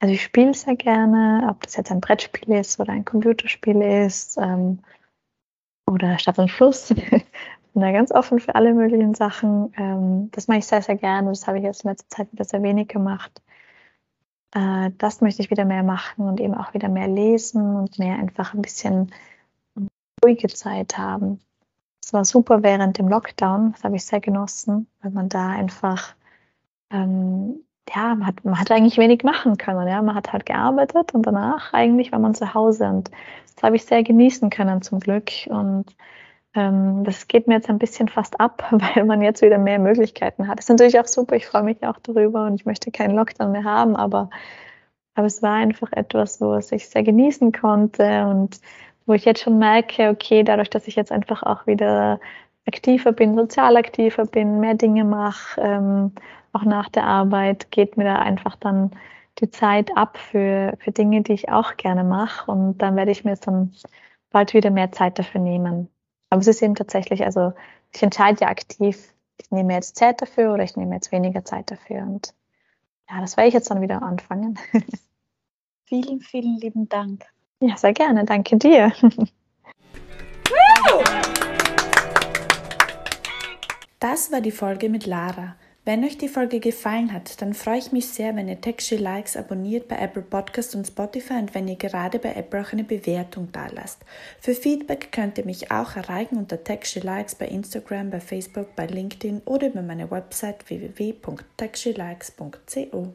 Also 0.00 0.14
ich 0.14 0.22
spiele 0.22 0.54
sehr 0.54 0.76
gerne, 0.76 1.46
ob 1.50 1.62
das 1.62 1.76
jetzt 1.76 1.92
ein 1.92 2.00
Brettspiel 2.00 2.54
ist 2.54 2.80
oder 2.80 2.92
ein 2.92 3.04
Computerspiel 3.04 3.80
ist 3.82 4.36
ähm, 4.38 4.80
oder 5.86 6.18
Stadt 6.18 6.38
und 6.38 6.50
Fluss 6.50 6.92
bin 7.72 7.82
da 7.82 7.92
ganz 7.92 8.12
offen 8.12 8.38
für 8.38 8.54
alle 8.54 8.74
möglichen 8.74 9.14
Sachen. 9.14 9.72
Ähm, 9.76 10.30
das 10.32 10.48
mache 10.48 10.58
ich 10.58 10.66
sehr, 10.66 10.82
sehr 10.82 10.96
gerne. 10.96 11.30
Das 11.30 11.46
habe 11.46 11.58
ich 11.58 11.64
jetzt 11.64 11.84
in 11.84 11.90
letzter 11.90 12.08
Zeit 12.08 12.32
wieder 12.32 12.44
sehr 12.44 12.62
wenig 12.62 12.88
gemacht. 12.88 13.42
Äh, 14.54 14.90
das 14.98 15.20
möchte 15.20 15.42
ich 15.42 15.50
wieder 15.50 15.64
mehr 15.64 15.82
machen 15.82 16.28
und 16.28 16.40
eben 16.40 16.54
auch 16.54 16.74
wieder 16.74 16.88
mehr 16.88 17.08
lesen 17.08 17.76
und 17.76 17.98
mehr 17.98 18.16
einfach 18.16 18.54
ein 18.54 18.62
bisschen 18.62 19.12
ruhige 20.24 20.48
Zeit 20.48 20.98
haben. 20.98 21.40
Es 22.04 22.12
war 22.12 22.24
super 22.24 22.62
während 22.62 22.98
dem 22.98 23.08
Lockdown, 23.08 23.72
das 23.72 23.84
habe 23.84 23.96
ich 23.96 24.04
sehr 24.04 24.20
genossen, 24.20 24.88
weil 25.02 25.12
man 25.12 25.28
da 25.28 25.50
einfach, 25.50 26.14
ähm, 26.90 27.64
ja, 27.88 28.14
man 28.14 28.26
hat, 28.26 28.44
man 28.44 28.58
hat 28.58 28.70
eigentlich 28.70 28.98
wenig 28.98 29.22
machen 29.22 29.56
können. 29.56 29.86
Ja? 29.88 30.02
Man 30.02 30.14
hat 30.14 30.32
halt 30.32 30.46
gearbeitet 30.46 31.14
und 31.14 31.26
danach 31.26 31.72
eigentlich 31.72 32.12
war 32.12 32.18
man 32.18 32.34
zu 32.34 32.54
Hause 32.54 32.86
und 32.88 33.10
das 33.54 33.62
habe 33.62 33.76
ich 33.76 33.84
sehr 33.84 34.02
genießen 34.02 34.50
können 34.50 34.82
zum 34.82 34.98
Glück 35.00 35.30
und 35.48 35.94
ähm, 36.54 37.04
das 37.04 37.28
geht 37.28 37.48
mir 37.48 37.54
jetzt 37.54 37.70
ein 37.70 37.78
bisschen 37.78 38.08
fast 38.08 38.40
ab, 38.40 38.66
weil 38.70 39.04
man 39.04 39.22
jetzt 39.22 39.42
wieder 39.42 39.58
mehr 39.58 39.78
Möglichkeiten 39.78 40.48
hat. 40.48 40.58
Das 40.58 40.66
ist 40.66 40.70
natürlich 40.70 40.98
auch 40.98 41.06
super, 41.06 41.36
ich 41.36 41.46
freue 41.46 41.62
mich 41.62 41.82
auch 41.84 41.98
darüber 42.02 42.46
und 42.46 42.56
ich 42.56 42.66
möchte 42.66 42.90
keinen 42.90 43.14
Lockdown 43.16 43.52
mehr 43.52 43.64
haben, 43.64 43.96
aber, 43.96 44.30
aber 45.14 45.26
es 45.26 45.42
war 45.42 45.54
einfach 45.54 45.92
etwas, 45.92 46.40
wo 46.40 46.56
ich 46.56 46.88
sehr 46.88 47.02
genießen 47.02 47.52
konnte 47.52 48.26
und 48.26 48.60
wo 49.06 49.12
ich 49.14 49.24
jetzt 49.24 49.42
schon 49.42 49.58
merke, 49.58 50.10
okay, 50.10 50.42
dadurch, 50.42 50.70
dass 50.70 50.88
ich 50.88 50.96
jetzt 50.96 51.12
einfach 51.12 51.42
auch 51.42 51.66
wieder 51.66 52.20
aktiver 52.66 53.12
bin, 53.12 53.34
sozial 53.34 53.76
aktiver 53.76 54.26
bin, 54.26 54.60
mehr 54.60 54.74
Dinge 54.74 55.04
mache, 55.04 55.60
ähm, 55.60 56.12
auch 56.52 56.64
nach 56.64 56.88
der 56.88 57.04
Arbeit, 57.04 57.70
geht 57.70 57.96
mir 57.96 58.04
da 58.04 58.16
einfach 58.16 58.56
dann 58.56 58.92
die 59.38 59.50
Zeit 59.50 59.96
ab 59.96 60.18
für, 60.18 60.74
für 60.78 60.92
Dinge, 60.92 61.22
die 61.22 61.32
ich 61.32 61.48
auch 61.48 61.76
gerne 61.76 62.04
mache 62.04 62.50
und 62.50 62.78
dann 62.78 62.96
werde 62.96 63.10
ich 63.10 63.24
mir 63.24 63.34
dann 63.36 63.72
bald 64.30 64.54
wieder 64.54 64.70
mehr 64.70 64.92
Zeit 64.92 65.18
dafür 65.18 65.40
nehmen. 65.40 65.88
Aber 66.30 66.40
es 66.40 66.46
ist 66.46 66.62
eben 66.62 66.74
tatsächlich, 66.74 67.24
also 67.24 67.52
ich 67.94 68.02
entscheide 68.02 68.42
ja 68.42 68.48
aktiv, 68.48 69.14
ich 69.38 69.50
nehme 69.50 69.74
jetzt 69.74 69.96
Zeit 69.96 70.22
dafür 70.22 70.52
oder 70.52 70.64
ich 70.64 70.76
nehme 70.76 70.94
jetzt 70.94 71.12
weniger 71.12 71.44
Zeit 71.44 71.70
dafür. 71.70 72.02
Und 72.02 72.34
ja, 73.10 73.20
das 73.20 73.36
werde 73.36 73.48
ich 73.48 73.54
jetzt 73.54 73.70
dann 73.70 73.82
wieder 73.82 74.02
anfangen. 74.02 74.58
vielen, 75.84 76.20
vielen 76.20 76.56
lieben 76.58 76.88
Dank. 76.88 77.26
Ja, 77.62 77.76
sehr 77.76 77.92
gerne. 77.92 78.24
Danke 78.24 78.56
dir. 78.58 78.92
Das 84.00 84.32
war 84.32 84.40
die 84.40 84.50
Folge 84.50 84.88
mit 84.88 85.06
Lara. 85.06 85.54
Wenn 85.84 86.04
euch 86.04 86.18
die 86.18 86.28
Folge 86.28 86.58
gefallen 86.58 87.12
hat, 87.12 87.40
dann 87.40 87.54
freue 87.54 87.78
ich 87.78 87.92
mich 87.92 88.08
sehr, 88.08 88.34
wenn 88.34 88.48
ihr 88.48 88.60
Texture 88.60 89.00
Likes 89.00 89.36
abonniert 89.36 89.86
bei 89.86 89.94
Apple 89.96 90.22
Podcast 90.22 90.74
und 90.74 90.88
Spotify 90.88 91.34
und 91.34 91.54
wenn 91.54 91.68
ihr 91.68 91.76
gerade 91.76 92.18
bei 92.18 92.34
Apple 92.34 92.62
auch 92.62 92.72
eine 92.72 92.82
Bewertung 92.82 93.50
da 93.52 93.68
lasst. 93.68 94.04
Für 94.40 94.54
Feedback 94.54 95.12
könnt 95.12 95.38
ihr 95.38 95.44
mich 95.44 95.70
auch 95.70 95.94
erreichen 95.94 96.38
unter 96.38 96.64
Texture 96.64 97.06
Likes 97.06 97.36
bei 97.36 97.46
Instagram, 97.46 98.10
bei 98.10 98.18
Facebook, 98.18 98.74
bei 98.74 98.86
LinkedIn 98.86 99.42
oder 99.44 99.68
über 99.68 99.82
meine 99.82 100.10
Website 100.10 100.68
www.texturelikes.co. 100.68 103.14